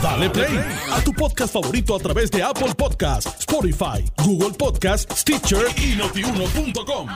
Dale 0.03 0.29
play 0.29 0.59
a 0.91 1.03
tu 1.03 1.11
podcast 1.11 1.51
favorito 1.51 1.95
a 1.95 1.99
través 1.99 2.29
de 2.29 2.43
Apple 2.43 2.75
Podcasts, 2.77 3.39
Spotify, 3.39 4.05
Google 4.23 4.55
Podcasts, 4.55 5.19
Stitcher 5.19 5.65
y 5.77 5.97
notiuno.com. 5.97 7.07